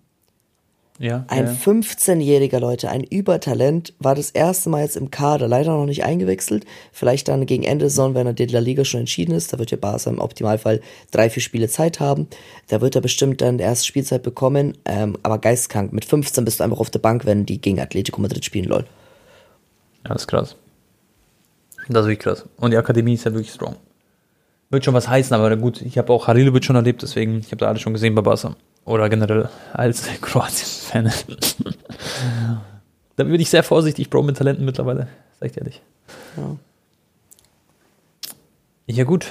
Ja. 1.00 1.24
Ein 1.30 1.46
ja. 1.46 1.52
15-jähriger, 1.54 2.60
Leute, 2.60 2.90
ein 2.90 3.06
Übertalent, 3.06 3.94
war 4.00 4.16
das 4.16 4.32
erste 4.32 4.70
Mal 4.70 4.84
jetzt 4.84 4.98
im 4.98 5.10
Kader, 5.10 5.48
leider 5.48 5.72
noch 5.72 5.86
nicht 5.86 6.04
eingewechselt. 6.04 6.66
Vielleicht 6.92 7.30
dann 7.30 7.46
gegen 7.46 7.64
Ende 7.64 7.84
der 7.84 7.90
Saison, 7.90 8.16
wenn 8.16 8.28
er 8.28 8.34
die 8.34 8.46
La 8.48 8.60
Liga 8.60 8.84
schon 8.84 9.00
entschieden 9.02 9.34
ist. 9.34 9.54
Da 9.54 9.60
wird 9.60 9.72
ja 9.72 9.78
Barca 9.78 10.10
im 10.10 10.20
Optimalfall 10.20 10.82
drei, 11.12 11.30
vier 11.30 11.42
Spiele 11.42 11.70
Zeit 11.70 12.02
haben. 12.02 12.28
Da 12.68 12.82
wird 12.82 12.96
er 12.96 13.02
bestimmt 13.02 13.40
dann 13.40 13.58
die 13.58 13.64
erste 13.64 13.88
Spielzeit 13.88 14.24
bekommen. 14.24 14.78
Ähm, 14.84 15.18
aber 15.24 15.38
geistkrank. 15.38 15.94
Mit 15.94 16.04
15 16.04 16.44
bist 16.44 16.60
du 16.60 16.66
einfach 16.66 16.82
auf 16.82 16.90
der 16.90 17.00
Bank, 17.00 17.26
wenn 17.26 17.46
die 17.46 17.62
gegen 17.62 17.80
Atletico 17.80 18.20
Madrid 18.20 18.44
spielen, 18.44 18.66
lol. 18.66 18.86
Ja, 20.04 20.14
das 20.14 20.24
ist 20.24 20.28
krass. 20.28 20.58
Das 21.88 22.02
ist 22.02 22.08
wirklich 22.08 22.20
krass. 22.20 22.46
Und 22.58 22.72
die 22.72 22.78
Akademie 22.78 23.14
ist 23.14 23.24
ja 23.24 23.32
wirklich 23.32 23.54
strong. 23.54 23.78
Wird 24.70 24.84
schon 24.84 24.94
was 24.94 25.08
heißen, 25.08 25.34
aber 25.34 25.56
gut, 25.56 25.82
ich 25.82 25.98
habe 25.98 26.12
auch 26.12 26.28
Halilovic 26.28 26.66
schon 26.66 26.76
erlebt, 26.76 27.02
deswegen, 27.02 27.40
ich 27.40 27.48
habe 27.48 27.58
da 27.58 27.70
alles 27.70 27.82
schon 27.82 27.94
gesehen 27.94 28.14
bei 28.14 28.22
Barca. 28.22 28.56
Oder 28.90 29.08
generell 29.08 29.50
als 29.72 30.08
Kroatien-Fan. 30.22 31.12
da 33.18 33.24
bin 33.24 33.40
ich 33.40 33.52
sehr 33.52 33.62
vorsichtig, 33.62 34.10
Bro, 34.10 34.24
mit 34.24 34.38
Talenten 34.38 34.66
mittlerweile. 34.66 35.08
Sag 35.40 35.52
ich 35.52 35.58
ehrlich. 35.58 35.82
Ja. 36.36 36.56
Ja, 38.88 39.04
gut. 39.04 39.28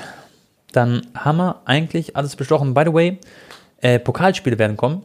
Dann 0.71 1.09
haben 1.17 1.39
wir 1.39 1.63
eigentlich 1.65 2.15
alles 2.15 2.37
besprochen. 2.37 2.73
By 2.73 2.85
the 2.87 2.93
way, 2.93 3.19
äh, 3.81 3.99
Pokalspiele 3.99 4.61
werden 4.61 4.77
kommen. 4.77 5.03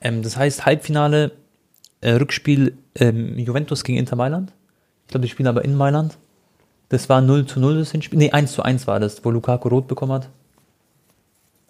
Ähm, 0.00 0.22
das 0.22 0.36
heißt, 0.36 0.64
Halbfinale, 0.64 1.32
äh, 2.00 2.12
Rückspiel 2.12 2.78
ähm, 2.94 3.36
Juventus 3.40 3.82
gegen 3.82 3.98
Inter 3.98 4.14
Mailand. 4.14 4.52
Ich 5.06 5.10
glaube, 5.10 5.22
die 5.22 5.30
spielen 5.30 5.48
aber 5.48 5.64
in 5.64 5.74
Mailand. 5.74 6.16
Das 6.90 7.08
war 7.08 7.20
0 7.20 7.46
zu 7.46 7.58
0 7.58 7.80
das 7.80 7.90
Hinspiel. 7.90 8.20
Nee, 8.20 8.30
1 8.30 8.52
zu 8.52 8.62
1 8.62 8.86
war 8.86 9.00
das, 9.00 9.24
wo 9.24 9.32
Lukaku 9.32 9.66
rot 9.66 9.88
bekommen 9.88 10.12
hat. 10.12 10.28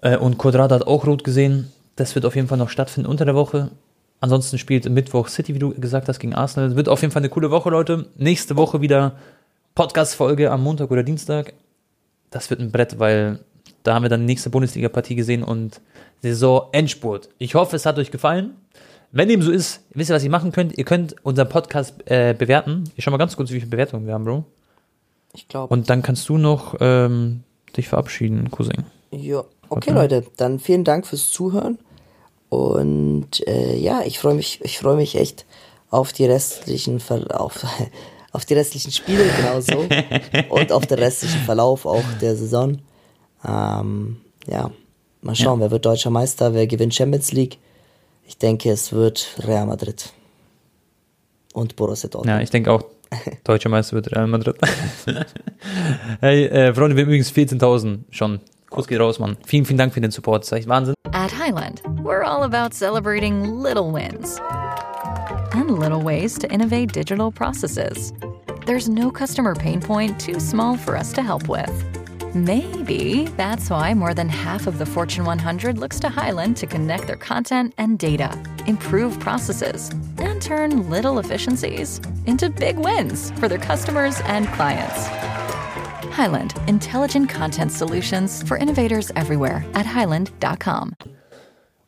Äh, 0.02 0.18
und 0.18 0.36
Quadrado 0.36 0.74
hat 0.74 0.86
auch 0.86 1.06
rot 1.06 1.24
gesehen. 1.24 1.72
Das 1.98 2.14
wird 2.14 2.24
auf 2.24 2.36
jeden 2.36 2.46
Fall 2.46 2.58
noch 2.58 2.68
stattfinden 2.68 3.10
unter 3.10 3.24
der 3.24 3.34
Woche. 3.34 3.72
Ansonsten 4.20 4.56
spielt 4.56 4.88
Mittwoch 4.88 5.26
City, 5.26 5.52
wie 5.56 5.58
du 5.58 5.74
gesagt 5.74 6.06
hast, 6.06 6.20
gegen 6.20 6.32
Arsenal. 6.32 6.76
Wird 6.76 6.88
auf 6.88 7.02
jeden 7.02 7.10
Fall 7.10 7.22
eine 7.22 7.28
coole 7.28 7.50
Woche, 7.50 7.70
Leute. 7.70 8.06
Nächste 8.16 8.56
Woche 8.56 8.80
wieder 8.80 9.16
Podcast-Folge 9.74 10.52
am 10.52 10.62
Montag 10.62 10.92
oder 10.92 11.02
Dienstag. 11.02 11.54
Das 12.30 12.50
wird 12.50 12.60
ein 12.60 12.70
Brett, 12.70 13.00
weil 13.00 13.40
da 13.82 13.94
haben 13.94 14.04
wir 14.04 14.10
dann 14.10 14.20
die 14.20 14.26
nächste 14.26 14.48
Bundesliga-Partie 14.48 15.16
gesehen 15.16 15.42
und 15.42 15.80
Saison-Endspurt. 16.22 17.30
Ich 17.38 17.56
hoffe, 17.56 17.74
es 17.74 17.84
hat 17.84 17.98
euch 17.98 18.12
gefallen. 18.12 18.54
Wenn 19.10 19.28
dem 19.28 19.42
so 19.42 19.50
ist, 19.50 19.80
wisst 19.92 20.12
ihr, 20.12 20.14
was 20.14 20.22
ihr 20.22 20.30
machen 20.30 20.52
könnt? 20.52 20.78
Ihr 20.78 20.84
könnt 20.84 21.16
unseren 21.24 21.48
Podcast 21.48 21.94
äh, 22.04 22.32
bewerten. 22.32 22.84
Ich 22.94 23.02
schau 23.02 23.10
mal 23.10 23.16
ganz 23.16 23.36
kurz, 23.36 23.50
wie 23.50 23.58
viele 23.58 23.70
Bewertungen 23.70 24.06
wir 24.06 24.14
haben, 24.14 24.24
Bro. 24.24 24.44
Ich 25.34 25.48
glaube. 25.48 25.74
Und 25.74 25.90
dann 25.90 26.02
kannst 26.02 26.28
du 26.28 26.38
noch 26.38 26.76
ähm, 26.78 27.42
dich 27.76 27.88
verabschieden, 27.88 28.52
Cousin. 28.52 28.84
Ja, 29.10 29.42
okay, 29.68 29.90
Leute, 29.90 30.24
dann 30.36 30.60
vielen 30.60 30.84
Dank 30.84 31.04
fürs 31.04 31.32
Zuhören. 31.32 31.78
Und 32.48 33.46
äh, 33.46 33.76
ja, 33.76 34.02
ich 34.04 34.18
freue 34.18 34.34
mich, 34.34 34.60
ich 34.62 34.78
freue 34.78 34.96
mich 34.96 35.16
echt 35.16 35.44
auf 35.90 36.12
die 36.12 36.26
restlichen 36.26 37.00
Verlauf, 37.00 37.64
auf 38.32 38.44
die 38.44 38.54
restlichen 38.54 38.92
Spiele 38.92 39.24
genauso 39.36 39.86
und 40.48 40.72
auf 40.72 40.86
den 40.86 40.98
restlichen 40.98 41.40
Verlauf 41.40 41.86
auch 41.86 42.04
der 42.20 42.36
Saison. 42.36 42.78
Ähm, 43.46 44.18
ja, 44.46 44.70
mal 45.22 45.34
schauen, 45.34 45.60
wer 45.60 45.70
wird 45.70 45.84
deutscher 45.84 46.10
Meister, 46.10 46.54
wer 46.54 46.66
gewinnt 46.66 46.94
Champions 46.94 47.32
League. 47.32 47.58
Ich 48.26 48.38
denke, 48.38 48.70
es 48.70 48.92
wird 48.92 49.26
Real 49.46 49.66
Madrid 49.66 50.12
und 51.52 51.76
Borussia 51.76 52.08
Dortmund. 52.08 52.34
Ja, 52.34 52.42
ich 52.42 52.50
denke 52.50 52.72
auch, 52.72 52.82
deutscher 53.44 53.68
Meister 53.68 53.96
wird 53.96 54.10
Real 54.12 54.26
Madrid. 54.26 54.56
hey, 56.20 56.46
äh, 56.46 56.74
Freunde, 56.74 56.96
wir 56.96 57.02
haben 57.02 57.10
übrigens 57.10 57.32
14.000 57.32 58.00
schon. 58.10 58.40
Kuss 58.70 58.86
geht 58.86 59.00
raus, 59.00 59.18
Mann. 59.18 59.36
Vielen, 59.46 59.64
vielen 59.64 59.78
Dank 59.78 59.94
für 59.94 60.00
den 60.00 60.10
Support. 60.10 60.42
Das 60.42 60.48
ist 60.48 60.58
echt 60.58 60.68
Wahnsinn. 60.68 60.94
At 61.12 61.32
Highland, 61.32 61.82
we're 62.02 62.22
all 62.22 62.44
about 62.44 62.74
celebrating 62.74 63.62
little 63.62 63.90
wins 63.90 64.38
and 65.52 65.78
little 65.78 66.02
ways 66.02 66.38
to 66.38 66.46
innovate 66.52 66.92
digital 66.92 67.32
processes. 67.32 68.12
There's 68.66 68.88
no 68.88 69.10
customer 69.10 69.54
pain 69.54 69.80
point 69.80 70.20
too 70.20 70.38
small 70.38 70.76
for 70.76 70.96
us 70.96 71.12
to 71.14 71.22
help 71.22 71.48
with. 71.48 71.72
Maybe 72.34 73.24
that's 73.38 73.70
why 73.70 73.94
more 73.94 74.12
than 74.12 74.28
half 74.28 74.66
of 74.66 74.76
the 74.76 74.84
Fortune 74.84 75.24
100 75.24 75.78
looks 75.78 75.98
to 76.00 76.10
Highland 76.10 76.58
to 76.58 76.66
connect 76.66 77.06
their 77.06 77.16
content 77.16 77.72
and 77.78 77.98
data, 77.98 78.38
improve 78.66 79.18
processes, 79.18 79.90
and 80.18 80.40
turn 80.42 80.90
little 80.90 81.18
efficiencies 81.18 82.02
into 82.26 82.50
big 82.50 82.76
wins 82.76 83.30
for 83.40 83.48
their 83.48 83.58
customers 83.58 84.20
and 84.26 84.46
clients. 84.48 85.08
Highland, 86.10 86.54
intelligent 86.66 87.28
content 87.28 87.72
solutions 87.72 88.42
for 88.42 88.56
innovators 88.56 89.10
everywhere 89.16 89.64
at 89.74 89.86
highland.com. 89.86 90.94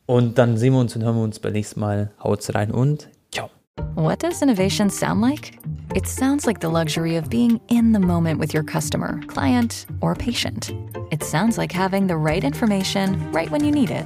Und 0.05 0.37
dann 0.37 0.57
sehen 0.57 0.73
wir 0.73 0.79
uns 0.79 0.95
und 0.95 1.03
hören 1.03 1.15
wir 1.15 1.23
uns 1.23 1.39
beim 1.39 1.53
nächsten 1.53 1.79
Mal. 1.79 2.11
Haut's 2.21 2.53
rein 2.53 2.71
und 2.71 3.09
ciao. 3.31 3.49
What 3.95 4.19
does 4.19 4.41
innovation 4.41 4.89
sound 4.89 5.21
like? 5.21 5.57
It 5.95 6.07
sounds 6.07 6.45
like 6.45 6.59
the 6.59 6.69
luxury 6.69 7.17
of 7.17 7.29
being 7.29 7.59
in 7.69 7.93
the 7.93 7.99
moment 7.99 8.39
with 8.39 8.53
your 8.53 8.63
customer, 8.63 9.19
client, 9.27 9.85
or 10.01 10.15
patient. 10.15 10.71
It 11.11 11.23
sounds 11.23 11.57
like 11.57 11.71
having 11.71 12.07
the 12.07 12.17
right 12.17 12.43
information 12.43 13.31
right 13.31 13.49
when 13.49 13.63
you 13.63 13.71
need 13.71 13.89
it. 13.89 14.05